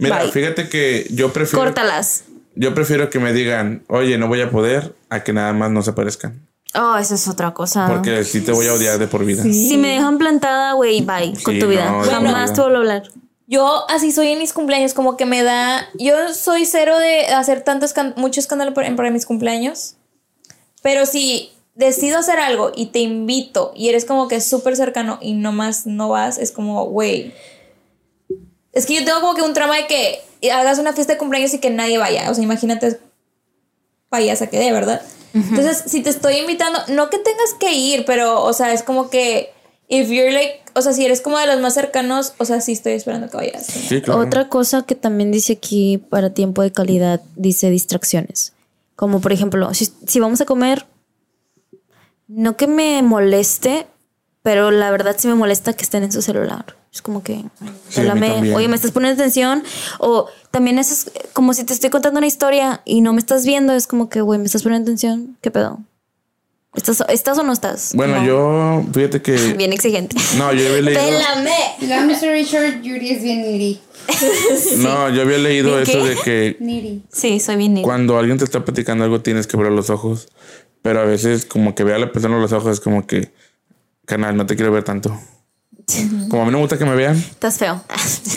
Mira, 0.00 0.18
Bye. 0.22 0.32
fíjate 0.32 0.68
que 0.68 1.06
yo 1.10 1.32
prefiero. 1.32 1.64
Córtalas. 1.64 2.24
Yo 2.56 2.74
prefiero 2.74 3.10
que 3.10 3.18
me 3.20 3.32
digan, 3.32 3.84
oye, 3.88 4.18
no 4.18 4.26
voy 4.26 4.40
a 4.40 4.50
poder, 4.50 4.94
a 5.08 5.22
que 5.22 5.32
nada 5.32 5.52
más 5.52 5.70
no 5.70 5.82
se 5.82 5.90
aparezcan. 5.90 6.46
Oh, 6.74 6.96
eso 6.96 7.14
es 7.14 7.28
otra 7.28 7.52
cosa. 7.52 7.86
Porque 7.88 8.24
sí 8.24 8.40
te 8.40 8.52
voy 8.52 8.66
a 8.66 8.74
odiar 8.74 8.98
de 8.98 9.06
por 9.06 9.24
vida. 9.24 9.42
Si 9.42 9.76
me 9.76 9.88
dejan 9.94 10.18
plantada, 10.18 10.72
güey, 10.72 11.00
bye 11.02 11.32
con 11.42 11.54
Sí, 11.54 11.60
tu 11.60 11.68
vida. 11.68 11.90
no, 11.90 12.02
Jamás 12.02 12.52
te 12.52 12.60
vuelvo 12.60 12.76
a 12.76 12.80
hablar. 12.80 13.02
Yo 13.46 13.84
así 13.90 14.12
soy 14.12 14.28
en 14.28 14.38
mis 14.38 14.52
cumpleaños, 14.52 14.94
como 14.94 15.16
que 15.16 15.26
me 15.26 15.42
da. 15.42 15.88
Yo 15.98 16.32
soy 16.34 16.66
cero 16.66 16.98
de 16.98 17.26
hacer 17.26 17.62
tanto 17.62 17.86
escan- 17.86 18.14
mucho 18.16 18.38
escándalo 18.40 18.72
por- 18.74 18.94
para 18.96 19.10
mis 19.10 19.26
cumpleaños. 19.26 19.96
Pero 20.82 21.06
si 21.06 21.50
decido 21.74 22.18
hacer 22.18 22.38
algo 22.38 22.70
y 22.74 22.86
te 22.86 23.00
invito 23.00 23.72
y 23.74 23.88
eres 23.88 24.04
como 24.04 24.28
que 24.28 24.40
súper 24.40 24.76
cercano 24.76 25.18
y 25.20 25.32
nomás 25.34 25.86
no 25.86 26.08
vas, 26.10 26.38
es 26.38 26.52
como, 26.52 26.84
güey. 26.86 27.32
Es 28.72 28.86
que 28.86 28.94
yo 28.94 29.04
tengo 29.04 29.20
como 29.20 29.34
que 29.34 29.42
un 29.42 29.54
trama 29.54 29.76
de 29.76 29.86
que 29.86 30.50
hagas 30.50 30.78
una 30.78 30.92
fiesta 30.92 31.14
de 31.14 31.18
cumpleaños 31.18 31.52
y 31.54 31.58
que 31.58 31.70
nadie 31.70 31.98
vaya. 31.98 32.30
O 32.30 32.34
sea, 32.34 32.44
imagínate 32.44 33.00
payasa 34.08 34.48
que 34.48 34.58
de, 34.58 34.72
¿verdad? 34.72 35.02
Entonces, 35.32 35.84
si 35.86 36.02
te 36.02 36.10
estoy 36.10 36.36
invitando, 36.38 36.78
no 36.88 37.08
que 37.08 37.18
tengas 37.18 37.54
que 37.58 37.72
ir, 37.72 38.04
pero, 38.04 38.42
o 38.42 38.52
sea, 38.52 38.72
es 38.72 38.82
como 38.82 39.10
que. 39.10 39.52
If 39.92 40.08
you're 40.08 40.30
like, 40.30 40.60
o 40.74 40.82
sea, 40.82 40.92
si 40.92 41.04
eres 41.04 41.20
como 41.20 41.36
de 41.38 41.48
los 41.48 41.60
más 41.60 41.74
cercanos, 41.74 42.34
o 42.38 42.44
sea, 42.44 42.60
sí 42.60 42.72
estoy 42.72 42.92
esperando 42.92 43.28
que 43.28 43.36
vayas. 43.36 43.66
Sí, 43.66 44.00
claro. 44.00 44.20
Otra 44.20 44.48
cosa 44.48 44.82
que 44.82 44.94
también 44.94 45.32
dice 45.32 45.54
aquí 45.54 45.98
para 45.98 46.30
tiempo 46.30 46.62
de 46.62 46.70
calidad, 46.70 47.20
dice 47.34 47.70
distracciones. 47.70 48.52
Como 48.94 49.20
por 49.20 49.32
ejemplo, 49.32 49.74
si, 49.74 49.88
si 50.06 50.20
vamos 50.20 50.40
a 50.40 50.44
comer, 50.44 50.86
no 52.28 52.56
que 52.56 52.68
me 52.68 53.02
moleste, 53.02 53.88
pero 54.42 54.70
la 54.70 54.90
verdad 54.90 55.16
sí 55.18 55.28
me 55.28 55.34
molesta 55.34 55.72
que 55.74 55.82
estén 55.84 56.02
en 56.04 56.12
su 56.12 56.22
celular. 56.22 56.76
Es 56.92 57.02
como 57.02 57.22
que, 57.22 57.44
Sí, 57.88 58.02
también. 58.04 58.52
oye, 58.54 58.66
me 58.68 58.74
estás 58.76 58.90
poniendo 58.90 59.20
atención. 59.22 59.62
O 59.98 60.26
también 60.50 60.78
eso 60.78 60.92
es 60.94 61.10
como 61.32 61.54
si 61.54 61.62
te 61.64 61.72
estoy 61.72 61.90
contando 61.90 62.18
una 62.18 62.26
historia 62.26 62.80
y 62.84 63.00
no 63.00 63.12
me 63.12 63.20
estás 63.20 63.44
viendo. 63.46 63.72
Es 63.74 63.86
como 63.86 64.08
que, 64.08 64.20
güey, 64.22 64.38
me 64.40 64.46
estás 64.46 64.62
poniendo 64.62 64.90
atención. 64.90 65.36
¿Qué 65.40 65.50
pedo? 65.50 65.78
¿Estás, 66.74 67.02
¿estás 67.08 67.36
o 67.38 67.42
no 67.42 67.52
estás? 67.52 67.92
Bueno, 67.94 68.24
yo, 68.24 68.84
fíjate 68.92 69.20
que. 69.22 69.32
Bien 69.58 69.72
exigente. 69.72 70.16
No, 70.38 70.52
yo 70.52 70.66
había 70.68 70.82
leído. 70.82 71.00
¡Pélame! 71.00 71.50
Long 71.82 72.10
story 72.12 72.44
short, 72.44 72.82
Yuri 72.82 73.10
es 73.10 73.22
bien 73.22 73.42
needy. 73.42 73.80
No, 74.78 75.10
yo 75.10 75.22
había 75.22 75.38
leído 75.38 75.76
¿De 75.76 75.82
eso 75.82 75.92
qué? 76.02 76.08
de 76.08 76.16
que 76.16 76.56
Needy. 76.60 77.02
Sí, 77.12 77.38
soy 77.40 77.56
bien 77.56 77.74
niña. 77.74 77.84
cuando 77.84 78.18
alguien 78.18 78.38
te 78.38 78.44
está 78.44 78.64
platicando 78.64 79.04
algo 79.04 79.20
tienes 79.20 79.46
que 79.46 79.56
ver 79.56 79.70
los 79.70 79.90
ojos. 79.90 80.28
Pero 80.82 81.00
a 81.00 81.04
veces, 81.04 81.44
como 81.44 81.74
que 81.74 81.84
vea 81.84 81.96
a 81.96 81.98
la 81.98 82.10
persona 82.10 82.38
los 82.38 82.52
ojos, 82.52 82.72
es 82.72 82.80
como 82.80 83.06
que, 83.06 83.30
canal, 84.10 84.36
no 84.36 84.44
te 84.44 84.56
quiero 84.56 84.72
ver 84.72 84.84
tanto. 84.84 85.18
Como 86.28 86.42
a 86.42 86.44
mí 86.44 86.50
no 86.52 86.58
me 86.58 86.62
gusta 86.62 86.78
que 86.78 86.84
me 86.84 86.94
vean, 86.94 87.16
Estás 87.16 87.58
feo. 87.58 87.82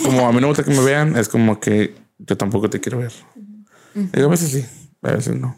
como 0.04 0.26
a 0.26 0.30
mí 0.30 0.36
no 0.36 0.40
me 0.42 0.46
gusta 0.48 0.64
que 0.64 0.70
me 0.70 0.82
vean, 0.82 1.16
es 1.16 1.28
como 1.28 1.60
que 1.60 1.94
yo 2.18 2.36
tampoco 2.36 2.70
te 2.70 2.80
quiero 2.80 2.98
ver. 2.98 3.12
Digo, 3.94 4.26
a 4.26 4.30
veces 4.30 4.50
sí, 4.50 4.64
a 5.02 5.12
veces 5.12 5.36
no. 5.36 5.56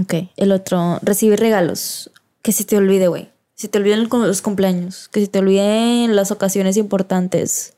Ok, 0.00 0.14
el 0.36 0.50
otro, 0.52 0.98
recibir 1.02 1.38
regalos. 1.38 2.10
Que 2.42 2.52
se 2.52 2.64
te 2.64 2.76
olvide, 2.76 3.06
güey. 3.08 3.30
Si 3.54 3.68
te 3.68 3.78
olviden 3.78 4.08
con 4.08 4.26
los 4.26 4.42
cumpleaños. 4.42 5.08
Que 5.08 5.20
se 5.20 5.28
te 5.28 5.38
olviden 5.38 6.16
las 6.16 6.30
ocasiones 6.32 6.76
importantes. 6.76 7.74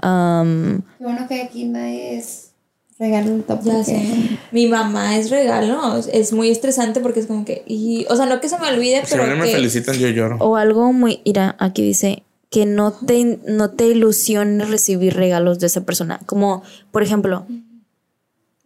Qué 0.00 0.82
bueno 0.98 1.26
que 1.28 1.42
aquí 1.42 1.64
nadie 1.66 2.18
es 2.18 2.45
regalo 2.98 3.34
el 3.34 3.42
top. 3.44 3.60
Ya 3.62 3.72
porque- 3.74 3.84
sé. 3.84 4.38
Mi 4.52 4.66
mamá 4.66 5.16
es 5.16 5.30
regalo. 5.30 5.96
Es 6.12 6.32
muy 6.32 6.50
estresante 6.50 7.00
porque 7.00 7.20
es 7.20 7.26
como 7.26 7.44
que. 7.44 7.62
Y, 7.66 8.06
o 8.08 8.16
sea, 8.16 8.26
no 8.26 8.40
que 8.40 8.48
se 8.48 8.58
me 8.58 8.68
olvide, 8.68 9.04
Si 9.06 9.14
a 9.14 9.18
pero. 9.18 9.26
no 9.34 9.36
me 9.36 9.50
felicitan, 9.50 9.96
yo 9.96 10.08
lloro. 10.08 10.36
o 10.40 10.56
algo 10.56 10.92
muy. 10.92 11.20
Mira, 11.24 11.56
aquí 11.58 11.82
dice 11.82 12.22
que 12.50 12.64
no 12.64 12.92
te, 12.92 13.40
no 13.46 13.70
te 13.70 13.86
ilusiones 13.86 14.70
recibir 14.70 15.14
regalos 15.14 15.58
de 15.58 15.66
esa 15.66 15.82
persona. 15.82 16.20
Como, 16.26 16.62
por 16.92 17.02
ejemplo, 17.02 17.46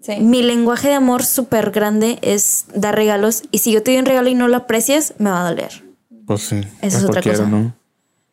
Sí. 0.03 0.17
mi 0.21 0.43
lenguaje 0.43 0.89
de 0.89 0.95
amor 0.95 1.25
súper 1.25 1.71
grande 1.73 2.19
es 2.23 2.67
dar 2.75 2.95
regalos. 2.95 3.43
Y 3.51 3.59
si 3.59 3.73
yo 3.73 3.83
te 3.83 3.91
doy 3.91 4.01
un 4.01 4.07
regalo 4.07 4.29
y 4.31 4.35
no 4.35 4.49
lo 4.49 4.57
aprecias, 4.57 5.15
me 5.19 5.29
va 5.31 5.47
a 5.47 5.51
doler. 5.51 5.83
Pues 6.27 6.43
sí, 6.43 6.61
es 6.81 6.95
a 7.03 7.07
otra 7.07 7.21
cosa. 7.23 7.47
¿no? 7.47 7.75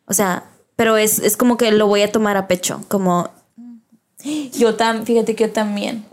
O 0.06 0.14
sea, 0.14 0.44
pero 0.76 0.96
es, 0.96 1.18
es 1.18 1.36
como 1.36 1.56
que 1.58 1.70
lo 1.72 1.86
voy 1.86 2.02
a 2.02 2.12
tomar 2.12 2.36
a 2.36 2.46
pecho. 2.48 2.82
Como, 2.88 3.28
Yo 4.58 4.74
también. 4.74 5.06
Fíjate 5.06 5.34
que 5.34 5.44
yo 5.44 5.52
también. 5.52 6.04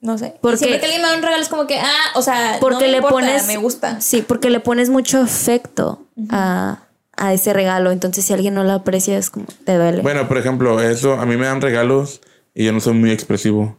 No 0.00 0.18
sé. 0.18 0.34
Porque- 0.40 0.56
siempre 0.58 0.80
que 0.80 0.86
alguien 0.86 1.02
me 1.02 1.08
da 1.08 1.14
un 1.16 1.22
regalo 1.22 1.42
es 1.42 1.48
como 1.48 1.66
que, 1.66 1.78
ah, 1.78 1.86
o 2.16 2.22
sea, 2.22 2.56
porque 2.60 2.74
no 2.74 2.80
me 2.80 2.88
le 2.88 2.96
importa, 2.96 3.14
pones 3.16 3.46
Me 3.46 3.56
gusta. 3.56 4.00
sí 4.00 4.24
porque 4.26 4.50
le 4.50 4.58
pones 4.58 4.90
mucho 4.90 5.20
afecto 5.20 6.04
a, 6.30 6.82
a 7.16 7.32
ese 7.32 7.52
regalo 7.52 7.92
entonces 7.92 8.24
si 8.24 8.32
alguien 8.32 8.54
no 8.54 8.64
lo 8.64 8.72
aprecia 8.72 9.16
es 9.16 9.30
como 9.30 9.46
te 9.64 9.76
duele 9.76 10.02
Bueno, 10.02 10.26
por 10.26 10.38
ejemplo, 10.38 10.80
eso, 10.80 11.14
a 11.14 11.24
mí 11.26 11.36
me 11.36 11.46
dan 11.46 11.60
regalos 11.60 12.20
y 12.52 12.64
yo 12.64 12.72
no 12.72 12.80
soy 12.80 12.94
muy 12.94 13.12
expresivo. 13.12 13.78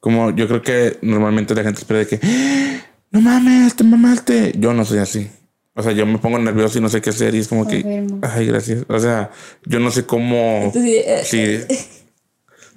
Como 0.00 0.30
yo 0.30 0.48
creo 0.48 0.62
que 0.62 0.98
normalmente 1.02 1.54
la 1.54 1.62
gente 1.62 1.80
espera 1.82 2.00
de 2.00 2.06
que, 2.08 2.20
"Ah, 2.22 2.80
no 3.12 3.20
mames, 3.20 3.76
te 3.76 3.84
mamaste. 3.84 4.52
Yo 4.58 4.72
no 4.74 4.84
soy 4.84 4.98
así. 4.98 5.30
O 5.74 5.82
sea, 5.82 5.92
yo 5.92 6.04
me 6.04 6.18
pongo 6.18 6.38
nervioso 6.38 6.78
y 6.78 6.80
no 6.80 6.88
sé 6.88 7.00
qué 7.00 7.10
hacer 7.10 7.34
y 7.34 7.38
es 7.38 7.48
como 7.48 7.66
que, 7.66 7.82
Confirmo. 7.82 8.20
ay, 8.22 8.46
gracias. 8.46 8.84
O 8.88 8.98
sea, 8.98 9.30
yo 9.64 9.78
no 9.80 9.90
sé 9.90 10.04
cómo... 10.04 10.64
Entonces, 10.64 11.28
Sí. 11.28 11.38
eh, 11.38 11.66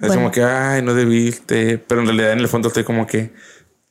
Es 0.00 0.12
como 0.12 0.30
que, 0.30 0.42
ay, 0.42 0.82
no 0.82 0.94
debiste. 0.94 1.78
Pero 1.78 2.00
en 2.02 2.06
realidad 2.08 2.32
en 2.32 2.40
el 2.40 2.48
fondo 2.48 2.68
estoy 2.68 2.84
como 2.84 3.06
que, 3.06 3.32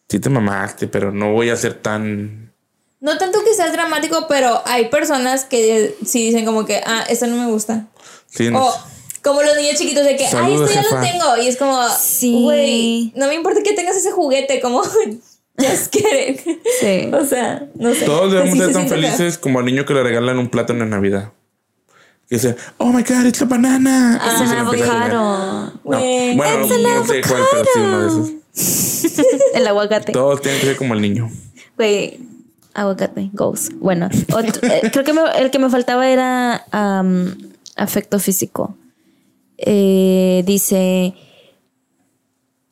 sí 0.09 0.19
te 0.19 0.29
mamaste, 0.29 0.87
pero 0.87 1.11
no 1.11 1.33
voy 1.33 1.49
a 1.49 1.55
ser 1.55 1.73
tan... 1.75 2.53
No 2.99 3.17
tanto 3.17 3.43
que 3.43 3.53
seas 3.53 3.73
dramático, 3.73 4.27
pero 4.29 4.61
hay 4.65 4.87
personas 4.89 5.43
que 5.43 5.95
sí 6.05 6.27
dicen 6.27 6.45
como 6.45 6.65
que, 6.65 6.81
ah, 6.85 7.03
esto 7.09 7.27
no 7.27 7.35
me 7.35 7.51
gusta. 7.51 7.87
Sí, 8.27 8.49
no- 8.49 8.65
O 8.67 8.73
como 9.21 9.41
los 9.41 9.55
niños 9.57 9.77
chiquitos 9.77 10.05
de 10.05 10.15
que, 10.15 10.27
Saludos, 10.29 10.69
ay, 10.71 10.75
esto 10.75 10.75
ya 10.75 10.83
jefa. 10.83 10.95
lo 10.95 11.07
tengo. 11.35 11.43
Y 11.43 11.47
es 11.47 11.57
como, 11.57 11.89
Sí. 11.89 12.41
güey, 12.43 13.13
no 13.15 13.27
me 13.27 13.35
importa 13.35 13.61
que 13.63 13.73
tengas 13.73 13.95
ese 13.97 14.11
juguete, 14.11 14.61
como, 14.61 14.81
just 15.57 15.91
kidding. 15.91 16.37
Sí. 16.79 17.09
O 17.13 17.25
sea, 17.25 17.67
no 17.75 17.93
sé. 17.93 18.05
Todos 18.05 18.31
debemos 18.31 18.57
ser 18.57 18.71
tan 18.73 18.87
felices 18.87 19.37
como 19.37 19.59
al 19.59 19.65
niño 19.65 19.85
que 19.85 19.93
le 19.93 20.03
regalan 20.03 20.37
un 20.39 20.49
plátano 20.49 20.83
en 20.83 20.89
Navidad. 20.89 21.31
Que 22.29 22.35
dice, 22.35 22.55
oh 22.77 22.91
my 22.91 23.03
god, 23.03 23.25
it's 23.25 23.41
a 23.41 23.45
banana. 23.45 24.19
es 24.25 24.39
Y 24.39 24.43
un 24.43 24.49
se 24.49 24.55
lo 24.55 24.61
empieza 24.61 24.85
a 24.85 24.95
comer. 24.95 25.11
avocado 25.11 25.73
No, 25.83 26.35
bueno, 26.35 26.67
no 26.67 27.05
sé 27.05 27.21
cuál, 27.21 27.41
pero 27.51 27.65
sí 27.73 27.79
uno 27.79 28.01
de 28.01 28.07
esos. 28.07 28.31
el 29.55 29.67
aguacate 29.67 30.11
Todos 30.11 30.41
tienen 30.41 30.59
que 30.61 30.67
ser 30.67 30.77
como 30.77 30.93
el 30.93 31.01
niño. 31.01 31.29
güey 31.75 32.19
aguacate 32.75 33.29
goes 33.33 33.69
bueno 33.79 34.09
otro- 34.31 34.61
eh, 34.67 34.89
creo 34.91 35.03
que 35.03 35.13
me- 35.13 35.21
el 35.39 35.49
que 35.51 35.57
me 35.59 35.69
faltaba 35.69 36.07
era 36.09 36.63
afecto 37.75 38.19
físico 38.19 38.75
Eh, 39.57 40.43
dice 40.45 41.13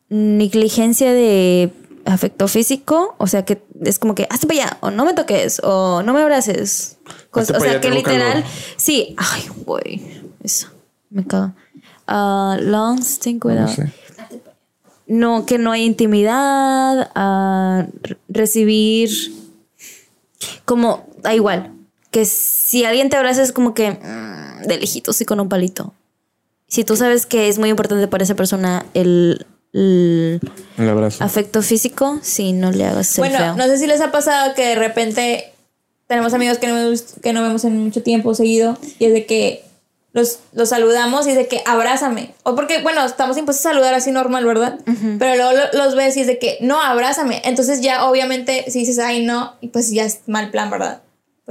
negligencia 0.09 1.13
de 1.13 1.71
afecto 2.05 2.47
físico, 2.47 3.15
o 3.17 3.27
sea 3.27 3.45
que 3.45 3.61
es 3.83 3.99
como 3.99 4.15
que 4.15 4.27
hazte 4.29 4.47
para 4.47 4.63
allá, 4.63 4.77
o 4.81 4.91
no 4.91 5.05
me 5.05 5.13
toques, 5.13 5.59
o 5.63 6.01
no 6.03 6.13
me 6.13 6.21
abraces. 6.21 6.97
Cos- 7.31 7.43
Hazte 7.51 7.57
o 7.57 7.59
sea 7.59 7.81
que 7.81 7.89
literal, 7.91 8.43
calor. 8.43 8.49
sí, 8.77 9.15
ay, 9.17 9.43
güey, 9.65 10.21
eso 10.43 10.67
me 11.09 11.25
caga. 11.25 11.53
Ah, 12.07 12.57
long 12.59 13.01
stink 13.03 13.45
No 13.45 13.51
without- 13.51 13.69
sé. 13.75 13.91
no, 15.07 15.45
que 15.45 15.57
no 15.57 15.71
hay 15.71 15.83
intimidad, 15.85 17.09
re- 18.03 18.17
recibir 18.29 19.09
como, 20.65 21.07
da 21.21 21.33
igual, 21.35 21.73
que 22.11 22.25
si 22.25 22.83
alguien 22.85 23.09
te 23.09 23.17
abraza 23.17 23.41
es 23.43 23.51
como 23.51 23.73
que 23.73 23.91
mm, 23.91 24.67
de 24.67 24.77
lejitos 24.77 25.19
y 25.21 25.25
con 25.25 25.39
un 25.39 25.49
palito. 25.49 25.93
Si 26.67 26.83
tú 26.85 26.95
sabes 26.95 27.25
que 27.25 27.49
es 27.49 27.59
muy 27.59 27.69
importante 27.69 28.07
para 28.07 28.23
esa 28.23 28.35
persona 28.35 28.85
el, 28.93 29.45
el 29.73 30.39
abrazo. 30.89 31.23
afecto 31.23 31.61
físico, 31.61 32.19
si 32.21 32.53
no 32.53 32.71
le 32.71 32.85
hagas 32.85 33.17
el 33.17 33.21
Bueno, 33.21 33.37
feo. 33.37 33.55
no 33.55 33.63
sé 33.65 33.77
si 33.77 33.87
les 33.87 34.01
ha 34.01 34.11
pasado 34.11 34.53
que 34.55 34.65
de 34.67 34.75
repente 34.75 35.53
tenemos 36.07 36.33
amigos 36.33 36.57
que 36.57 36.67
no, 36.67 36.75
vemos, 36.75 37.03
que 37.21 37.33
no 37.33 37.41
vemos 37.41 37.63
en 37.63 37.77
mucho 37.83 38.03
tiempo 38.03 38.35
seguido 38.35 38.77
y 38.99 39.05
es 39.05 39.13
de 39.13 39.25
que 39.25 39.63
los, 40.13 40.39
los 40.51 40.67
saludamos 40.69 41.25
y 41.25 41.29
es 41.29 41.37
de 41.37 41.47
que 41.47 41.61
abrázame. 41.65 42.33
O 42.43 42.53
porque, 42.53 42.81
bueno, 42.81 43.05
estamos 43.05 43.37
impuestos 43.37 43.65
a 43.65 43.69
saludar 43.69 43.93
así 43.93 44.11
normal, 44.11 44.43
¿verdad? 44.45 44.77
Pero 45.19 45.35
luego 45.37 45.51
lo- 45.53 45.83
los 45.85 45.95
ves 45.95 46.17
y 46.17 46.21
es 46.21 46.27
de 46.27 46.37
que 46.37 46.57
no, 46.59 46.81
abrázame. 46.81 47.41
Entonces 47.45 47.79
ya 47.79 48.03
obviamente 48.05 48.65
si 48.69 48.79
dices, 48.79 48.99
ay, 48.99 49.25
no, 49.25 49.53
y 49.61 49.69
pues 49.69 49.89
ya 49.91 50.03
es 50.03 50.19
mal 50.27 50.51
plan, 50.51 50.69
¿verdad? 50.69 51.01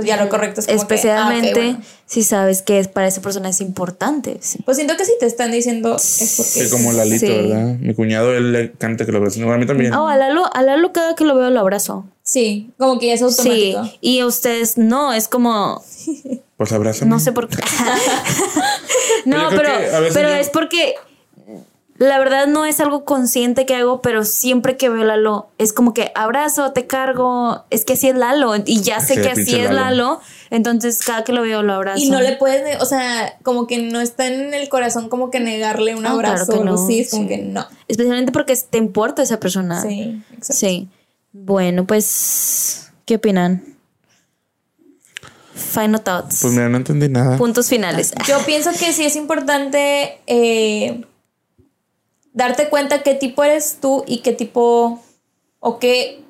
Pues 0.01 0.09
ya 0.09 0.23
lo 0.23 0.29
correcto 0.29 0.61
es 0.61 0.67
como 0.67 0.79
que, 0.79 0.83
ah, 0.83 0.87
ok, 0.87 0.93
Especialmente 0.93 1.55
bueno. 1.55 1.81
si 2.07 2.23
sabes 2.25 2.63
que 2.63 2.79
es 2.79 2.89
para 2.89 3.07
esa 3.07 3.21
persona 3.23 3.49
es 3.49 3.61
importante. 3.61 4.39
sí. 4.41 4.59
Pues 4.65 4.77
siento 4.77 4.97
que 4.97 5.05
si 5.05 5.13
te 5.21 5.27
están 5.27 5.51
diciendo 5.53 5.97
es 5.97 6.35
porque... 6.37 6.51
Sí, 6.67 6.71
como 6.71 6.93
Lalito, 6.93 7.27
Sí. 7.27 7.33
¿verdad? 7.33 7.77
Mi 7.81 7.95
cuñado, 7.95 8.35
él 8.37 8.53
le 8.53 8.73
canta 8.73 9.07
que 9.07 9.13
lo 9.13 9.19
abracen. 9.19 9.43
Bueno, 9.43 9.55
a 9.55 9.59
mí 9.59 9.67
también. 9.67 9.95
Oh, 9.95 10.09
a 10.09 10.17
Lalo, 10.17 10.45
a 10.53 10.63
Lalo 10.63 10.93
cada 10.93 11.15
que 11.15 11.25
lo 11.25 11.35
veo 11.37 11.51
lo 11.51 11.61
abrazo. 11.61 12.05
Sí, 12.23 12.71
como 12.79 12.99
que 12.99 13.07
ya 13.09 13.15
es 13.15 13.21
Sí, 13.21 13.25
automático. 13.27 13.99
y 14.01 14.21
a 14.21 14.27
ustedes 14.27 14.79
no, 14.79 15.13
es 15.13 15.27
como, 15.29 15.83
Pues 16.57 16.73
abrázame. 16.73 17.11
no 17.11 17.19
sé 17.21 17.33
por 17.33 17.49
qué. 17.49 17.57
No, 19.25 19.49
pero, 19.51 19.71
pero 20.15 20.29
yo- 20.31 20.35
es 20.37 20.49
porque 20.51 20.95
la 22.01 22.19
verdad 22.19 22.47
no 22.47 22.65
es 22.65 22.81
algo 22.81 23.05
consciente 23.05 23.67
que 23.67 23.75
hago, 23.77 24.01
pero 24.01 24.25
siempre 24.25 24.79
que 24.79 24.89
veo 24.89 25.03
a 25.03 25.05
Lalo 25.05 25.51
es 25.59 25.75
como 25.75 25.93
que 25.93 26.13
abrazo, 26.15 26.73
te 26.73 26.87
cargo, 26.87 27.65
es 27.69 27.85
que 27.85 27.93
así 27.93 28.09
es 28.09 28.17
Lalo 28.17 28.55
y 28.65 28.81
ya 28.81 29.01
sé 29.01 29.17
Sí, 29.17 29.21
que 29.21 29.29
así 29.29 29.61
es 29.61 29.71
Lalo. 29.71 29.75
Lalo, 29.75 30.21
entonces 30.49 31.01
cada 31.05 31.25
que 31.25 31.33
lo 31.33 31.43
veo 31.43 31.63
lo 31.63 31.75
abrazo. 31.75 32.03
Y 32.03 32.09
no 32.09 32.23
le 32.23 32.37
puedes, 32.37 32.81
o 32.81 32.87
sea, 32.87 33.37
como 33.43 33.67
que 33.67 33.77
no 33.83 34.01
está 34.01 34.27
en 34.29 34.55
el 34.55 34.71
corazón 34.71 35.11
como 35.11 35.31
que 35.31 35.41
negarle 35.41 35.95
un 35.95 36.07
Ah, 36.07 36.15
claro 36.19 36.29
abrazo 36.43 36.65
no, 36.65 36.75
así, 36.83 37.01
es 37.01 37.11
como 37.11 37.25
sí. 37.25 37.29
que 37.29 37.37
no. 37.37 37.67
Especialmente 37.87 38.33
porque 38.33 38.57
te 38.57 38.79
importa 38.79 39.23
esa 39.23 39.39
persona. 39.39 39.83
Sí, 39.83 40.23
exacto. 40.33 40.55
Sí. 40.55 40.89
Bueno, 41.33 41.87
pues, 41.87 42.91
¿qué 43.05 43.17
opinan? 43.17 43.63
Final 45.55 46.01
thoughts. 46.01 46.39
Pues 46.41 46.55
mira, 46.55 46.71
no 46.71 46.79
entendí 46.79 47.11
nada. 47.11 47.37
Puntos 47.37 47.69
finales. 47.69 48.15
Yo 48.27 48.39
pienso 48.47 48.71
que 48.71 48.93
sí 48.95 49.05
es 49.05 49.15
importante 49.17 50.19
eh, 50.27 51.05
darte 52.33 52.69
cuenta 52.69 53.03
qué 53.03 53.15
tipo 53.15 53.43
eres 53.45 53.79
tú 53.81 54.05
y 54.07 54.19
qué 54.19 54.33
tipo 54.33 55.01
o 55.59 55.79
qué 55.79 56.23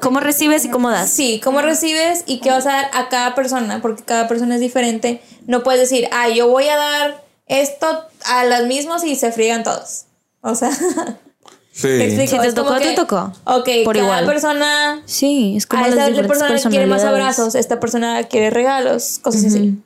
¿Cómo 0.00 0.20
recibes 0.20 0.66
y 0.66 0.70
cómo 0.70 0.90
das? 0.90 1.08
sí, 1.10 1.40
cómo 1.42 1.62
recibes 1.62 2.24
y 2.26 2.40
qué 2.40 2.50
vas 2.50 2.66
a 2.66 2.72
dar 2.72 2.90
a 2.92 3.08
cada 3.08 3.34
persona, 3.34 3.80
porque 3.80 4.02
cada 4.02 4.28
persona 4.28 4.56
es 4.56 4.60
diferente. 4.60 5.22
No 5.46 5.62
puedes 5.62 5.80
decir, 5.80 6.08
ah, 6.12 6.28
yo 6.28 6.48
voy 6.48 6.68
a 6.68 6.76
dar 6.76 7.24
esto 7.46 7.86
a 8.26 8.44
las 8.44 8.66
mismas 8.66 9.02
y 9.04 9.16
se 9.16 9.32
friegan 9.32 9.62
todos. 9.62 10.04
O 10.42 10.54
sea, 10.54 10.70
Sí. 11.72 11.88
explico. 11.88 12.42
Si 12.42 12.48
te 12.48 12.52
tocó, 12.52 12.76
te 12.78 12.92
tocó. 12.92 13.32
Ok, 13.44 13.68
Por 13.84 13.94
cada 13.96 14.04
igual. 14.06 14.26
persona 14.26 15.00
Sí, 15.06 15.54
es 15.56 15.66
como 15.66 15.82
a 15.82 15.88
las 15.88 15.96
esta 15.96 16.10
diferentes 16.10 16.38
persona 16.38 16.70
quiere 16.70 16.86
más 16.86 17.02
abrazos, 17.04 17.54
esta 17.54 17.80
persona 17.80 18.24
quiere 18.24 18.50
regalos, 18.50 19.18
cosas 19.22 19.46
así. 19.46 19.78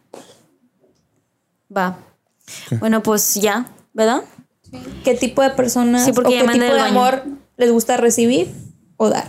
Va. 1.75 1.97
Bueno, 2.81 3.05
pues 3.05 3.35
ya, 3.35 3.67
¿verdad? 3.93 4.23
¿Qué 5.05 5.15
tipo 5.15 5.43
de 5.43 5.51
personas 5.51 6.05
Sí, 6.05 6.13
porque 6.13 6.41
o 6.43 6.47
qué 6.47 6.53
tipo 6.53 6.65
de 6.65 6.71
baño. 6.71 6.85
amor 7.01 7.23
les 7.57 7.71
gusta 7.71 7.97
recibir 7.97 8.49
o 8.97 9.09
dar? 9.09 9.29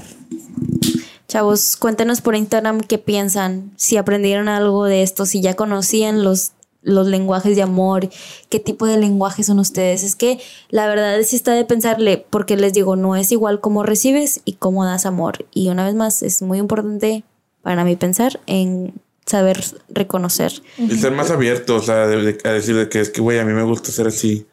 Chavos, 1.27 1.75
cuéntenos 1.75 2.21
por 2.21 2.35
Instagram 2.35 2.79
qué 2.81 2.97
piensan, 2.97 3.71
si 3.75 3.97
aprendieron 3.97 4.47
algo 4.47 4.85
de 4.85 5.03
esto, 5.03 5.25
si 5.25 5.41
ya 5.41 5.55
conocían 5.55 6.23
los, 6.23 6.53
los 6.81 7.05
lenguajes 7.07 7.55
de 7.57 7.61
amor, 7.63 8.09
qué 8.49 8.59
tipo 8.61 8.85
de 8.85 8.97
lenguajes 8.97 9.47
son 9.47 9.59
ustedes. 9.59 10.03
Es 10.03 10.15
que 10.15 10.39
la 10.69 10.87
verdad 10.87 11.17
sí 11.25 11.35
está 11.35 11.51
de 11.53 11.65
pensarle, 11.65 12.25
porque 12.29 12.55
les 12.55 12.71
digo, 12.71 12.95
no 12.95 13.17
es 13.17 13.31
igual 13.33 13.59
cómo 13.59 13.83
recibes 13.83 14.39
y 14.45 14.53
cómo 14.53 14.85
das 14.85 15.05
amor. 15.05 15.45
Y 15.53 15.67
una 15.67 15.83
vez 15.85 15.95
más, 15.95 16.23
es 16.23 16.41
muy 16.41 16.59
importante 16.59 17.25
para 17.61 17.83
mí 17.83 17.97
pensar 17.97 18.39
en 18.45 18.93
saber 19.25 19.61
reconocer. 19.89 20.53
Y 20.77 20.95
ser 20.95 21.11
más 21.11 21.29
abierto, 21.29 21.75
o 21.75 21.81
sea, 21.81 22.07
de, 22.07 22.21
de- 22.21 22.49
a 22.49 22.53
decir 22.53 22.77
de 22.77 22.87
que 22.87 23.01
es 23.01 23.09
que, 23.09 23.19
güey, 23.19 23.37
a 23.39 23.43
mí 23.43 23.51
me 23.51 23.63
gusta 23.63 23.91
ser 23.91 24.07
así. 24.07 24.45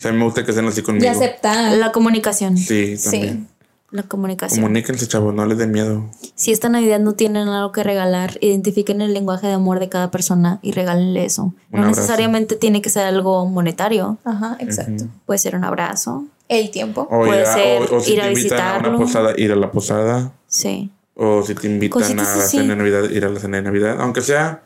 O 0.00 0.02
sea, 0.02 0.10
a 0.10 0.14
mí 0.14 0.18
me 0.18 0.24
gusta 0.24 0.46
que 0.46 0.52
sean 0.54 0.66
así 0.66 0.80
conmigo. 0.80 1.04
Y 1.04 1.08
aceptar. 1.08 1.76
La 1.76 1.92
comunicación. 1.92 2.56
Sí, 2.56 2.96
Sí. 2.96 3.10
también. 3.10 3.48
La 3.90 4.02
comunicación. 4.04 4.62
Comuníquense, 4.62 5.06
chavos, 5.08 5.34
no 5.34 5.44
les 5.44 5.58
den 5.58 5.72
miedo. 5.72 6.06
Si 6.36 6.52
esta 6.52 6.70
Navidad 6.70 7.00
no 7.00 7.12
tienen 7.14 7.48
algo 7.48 7.70
que 7.72 7.82
regalar, 7.82 8.38
identifiquen 8.40 9.02
el 9.02 9.12
lenguaje 9.12 9.48
de 9.48 9.52
amor 9.54 9.78
de 9.78 9.88
cada 9.90 10.10
persona 10.10 10.58
y 10.62 10.72
regálenle 10.72 11.24
eso. 11.26 11.42
Un 11.42 11.54
no 11.72 11.78
abrazo. 11.80 12.00
necesariamente 12.00 12.56
tiene 12.56 12.80
que 12.80 12.88
ser 12.88 13.04
algo 13.04 13.44
monetario. 13.46 14.16
Ajá, 14.24 14.56
exacto. 14.60 15.04
Puede 15.26 15.38
ser 15.38 15.54
un 15.56 15.64
abrazo. 15.64 16.24
El 16.48 16.70
tiempo. 16.70 17.02
O, 17.10 17.26
Puede 17.26 17.40
ir 17.42 17.46
a, 17.46 17.52
ser 17.52 17.82
o, 17.92 17.96
o 17.96 18.00
si 18.00 18.12
ir 18.14 18.20
te 18.20 18.24
a 18.26 18.28
visitarlo. 18.30 18.88
una 18.90 18.98
posada, 18.98 19.34
ir 19.36 19.52
a 19.52 19.56
la 19.56 19.70
posada. 19.70 20.32
Sí. 20.46 20.90
O 21.16 21.42
si 21.42 21.54
te 21.54 21.66
invitan 21.66 22.00
Cositas 22.00 22.28
a 22.28 22.36
la 22.38 22.44
así. 22.44 22.56
cena 22.58 22.70
de 22.70 22.76
Navidad, 22.76 23.10
ir 23.10 23.24
a 23.24 23.28
la 23.28 23.38
cena 23.40 23.56
de 23.58 23.64
Navidad. 23.64 23.96
Aunque 24.00 24.20
sea 24.22 24.62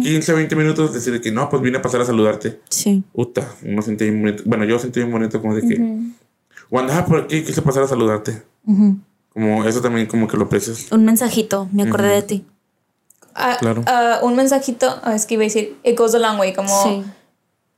15, 0.00 0.32
20 0.32 0.56
minutos, 0.56 0.94
decir 0.94 1.20
que 1.20 1.30
no, 1.30 1.48
pues 1.50 1.60
vine 1.62 1.78
a 1.78 1.82
pasar 1.82 2.00
a 2.00 2.04
saludarte. 2.06 2.60
Sí. 2.70 3.02
Puta, 3.12 3.46
uno 3.64 3.82
sentí 3.82 4.04
bien 4.04 4.22
bonito. 4.22 4.42
Bueno, 4.46 4.64
yo 4.64 4.78
sentí 4.78 5.00
bien 5.00 5.12
bonito 5.12 5.40
como 5.40 5.54
de 5.54 5.60
que... 5.62 5.76
Cuando 6.70 6.92
andaba 6.92 7.06
por 7.06 7.20
aquí, 7.24 7.42
quise 7.42 7.60
pasar 7.62 7.82
a 7.82 7.88
saludarte. 7.88 8.42
Como 9.32 9.64
eso 9.64 9.80
también 9.82 10.06
como 10.06 10.26
que 10.26 10.36
lo 10.36 10.44
aprecias. 10.44 10.90
Un 10.92 11.04
mensajito. 11.04 11.68
Me 11.72 11.82
acordé 11.82 12.08
de 12.08 12.22
ti. 12.22 12.46
Ah, 13.34 13.56
Claro. 13.60 13.82
ah, 13.86 14.20
un 14.22 14.36
mensajito, 14.36 15.00
ah, 15.02 15.14
es 15.14 15.26
que 15.26 15.34
iba 15.34 15.42
a 15.42 15.44
decir, 15.44 15.76
it 15.82 15.98
goes 15.98 16.14
a 16.14 16.18
long 16.18 16.38
way, 16.38 16.54
como 16.54 16.68
Sí. 16.84 17.04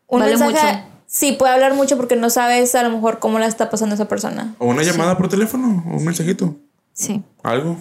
un 0.06 0.20
Vale 0.20 0.36
mensaje. 0.36 0.74
mucho. 0.76 0.86
Sí, 1.06 1.32
puede 1.32 1.52
hablar 1.54 1.74
mucho 1.74 1.96
porque 1.96 2.14
no 2.16 2.30
sabes 2.30 2.74
a 2.74 2.82
lo 2.82 2.90
mejor 2.90 3.18
cómo 3.20 3.38
la 3.38 3.46
está 3.46 3.70
pasando 3.70 3.94
esa 3.94 4.06
persona. 4.06 4.54
O 4.58 4.66
una 4.66 4.82
llamada 4.82 5.16
por 5.16 5.28
teléfono, 5.28 5.82
o 5.90 5.96
un 5.96 6.04
mensajito. 6.04 6.56
Sí. 6.92 7.22
Algo. 7.42 7.76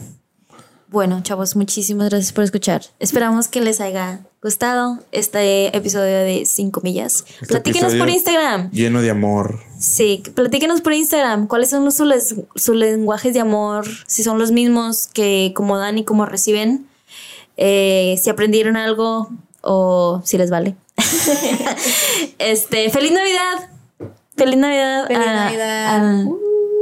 Bueno, 0.87 1.21
chavos, 1.23 1.55
muchísimas 1.55 2.09
gracias 2.09 2.31
por 2.31 2.43
escuchar. 2.43 2.81
Esperamos 2.99 3.47
que 3.47 3.59
les 3.59 3.81
haya 3.81 4.19
gustado 4.41 4.99
este 5.11 5.75
episodio 5.75 6.19
de 6.19 6.45
5 6.45 6.81
millas. 6.81 7.25
Este 7.27 7.47
Platíquenos 7.47 7.95
por 7.95 8.09
Instagram. 8.09 8.69
Lleno 8.71 9.01
de 9.01 9.09
amor. 9.09 9.59
Sí, 9.79 10.21
platíquenos 10.35 10.81
por 10.81 10.93
Instagram. 10.93 11.47
¿Cuáles 11.47 11.69
son 11.71 11.85
los, 11.85 11.95
sus, 11.95 12.75
lenguajes 12.75 13.33
de 13.33 13.39
amor? 13.39 13.85
Si 14.05 14.23
son 14.23 14.37
los 14.37 14.51
mismos 14.51 15.07
que 15.11 15.51
como 15.55 15.77
dan 15.77 15.97
y 15.97 16.03
como 16.03 16.25
reciben. 16.25 16.85
Eh, 17.57 18.19
si 18.21 18.29
aprendieron 18.29 18.77
algo 18.77 19.29
o 19.61 20.21
si 20.23 20.37
les 20.37 20.51
vale. 20.51 20.75
este, 22.37 22.89
feliz 22.91 23.11
Navidad. 23.11 23.69
Feliz 24.37 24.57
Navidad. 24.57 25.07
Feliz 25.07 25.27
a, 25.27 25.33
Navidad. 25.33 25.85
a- 25.87 26.25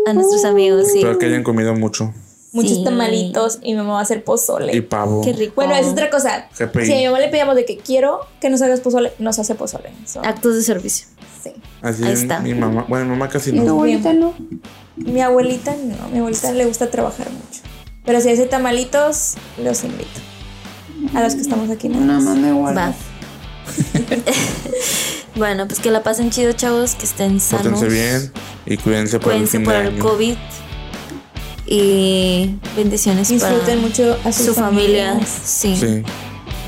a 0.05 0.13
nuestros 0.13 0.43
amigos. 0.43 0.87
Sí. 0.91 0.97
Espero 0.99 1.17
que 1.17 1.27
hayan 1.27 1.43
comido 1.43 1.73
mucho. 1.73 2.13
Muchos 2.53 2.77
Sí. 2.77 2.83
tamalitos 2.83 3.59
y 3.63 3.71
mi 3.71 3.77
mamá 3.79 3.93
va 3.93 3.99
a 3.99 4.03
hacer 4.03 4.23
pozole. 4.23 4.75
Y 4.75 4.81
pavo. 4.81 5.21
Qué 5.23 5.33
rico. 5.33 5.53
Bueno, 5.55 5.75
es 5.75 5.87
otra 5.87 6.09
cosa. 6.09 6.47
GPI. 6.57 6.85
Si 6.85 6.93
a 6.93 6.97
mi 6.97 7.05
mamá 7.07 7.19
le 7.19 7.27
pedíamos 7.29 7.55
de 7.55 7.65
que 7.65 7.77
quiero 7.77 8.19
que 8.39 8.49
nos 8.49 8.61
hagas 8.61 8.79
pozole, 8.79 9.11
nos 9.19 9.39
hace 9.39 9.55
pozole. 9.55 9.91
So, 10.05 10.21
Actos 10.23 10.55
de 10.55 10.61
servicio. 10.61 11.07
sí. 11.43 11.51
Así 11.81 12.03
Ahí 12.05 12.13
es, 12.13 12.21
está. 12.21 12.39
mi 12.39 12.53
mamá. 12.53 12.85
Bueno, 12.87 13.05
mi 13.05 13.11
mamá 13.11 13.27
casi 13.27 13.49
¿Y 13.49 13.57
tu 13.57 13.63
no. 13.65 13.71
abuelita 13.71 14.13
no? 14.13 14.33
Mi 14.95 15.19
abuelita 15.21 15.75
no, 15.75 16.07
mi 16.09 16.19
abuelita 16.19 16.51
le 16.53 16.65
gusta 16.65 16.89
trabajar 16.89 17.27
mucho. 17.31 17.61
Pero 18.05 18.21
si 18.21 18.29
hace 18.29 18.45
tamalitos, 18.45 19.33
los 19.61 19.83
invito. 19.83 20.21
A 21.15 21.21
los 21.23 21.33
que 21.35 21.41
estamos 21.41 21.69
aquí. 21.71 21.89
nada 21.89 22.05
Nada 22.05 22.19
más. 22.19 22.27
más 22.29 22.37
me 22.37 22.53
guardo. 22.53 22.79
Va. 22.79 22.93
bueno, 25.35 25.67
pues 25.67 25.79
que 25.79 25.91
la 25.91 26.03
pasen 26.03 26.29
chido, 26.29 26.51
chavos. 26.53 26.95
Que 26.95 27.05
estén 27.05 27.39
sanos. 27.39 27.79
Pórtense 27.79 27.87
bien 27.89 28.31
y 28.65 28.77
cuídense 28.77 29.19
por 29.19 29.33
el 29.33 29.39
Cuídense 29.39 29.57
fin 29.57 29.65
por 29.65 29.73
de 29.73 29.79
el 29.81 29.87
año. 29.87 30.03
COVID. 30.03 30.35
Y 31.66 32.55
bendiciones 32.76 33.30
Disfruten 33.30 33.61
para 33.66 33.76
mucho 33.78 34.18
a 34.26 34.32
sus 34.32 34.47
su 34.47 34.53
familia. 34.53 35.09
familias. 35.14 35.30
Sí. 35.45 35.76
Sí. 35.78 36.03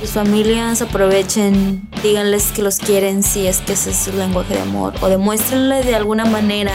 Sus 0.02 0.12
familias 0.12 0.82
aprovechen, 0.82 1.88
díganles 2.04 2.46
que 2.56 2.62
los 2.62 2.78
quieren 2.78 3.24
si 3.24 3.48
es 3.48 3.58
que 3.60 3.74
ese 3.74 3.91
es 3.91 3.98
su 3.98 4.12
lenguaje 4.14 4.54
de 4.56 4.62
amor. 4.62 4.93
O 5.02 5.08
demuéstrenle 5.08 5.84
de 5.84 5.96
alguna 5.96 6.26
manera 6.26 6.74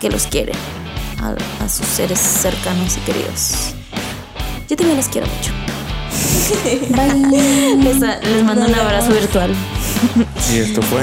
que 0.00 0.08
los 0.10 0.26
quieren 0.26 0.56
a, 1.20 1.34
a 1.64 1.68
sus 1.68 1.86
seres 1.86 2.18
cercanos 2.18 2.96
y 2.96 3.00
queridos. 3.00 3.74
Yo 4.68 4.76
también 4.76 4.96
los 4.96 5.08
quiero 5.08 5.26
mucho. 5.26 5.52
Bye. 6.90 7.76
Les, 7.84 7.98
les 8.00 8.44
mando 8.44 8.66
un 8.66 8.74
abrazo 8.74 9.12
virtual. 9.12 9.52
Y 10.52 10.58
esto 10.58 10.82
fue. 10.82 11.02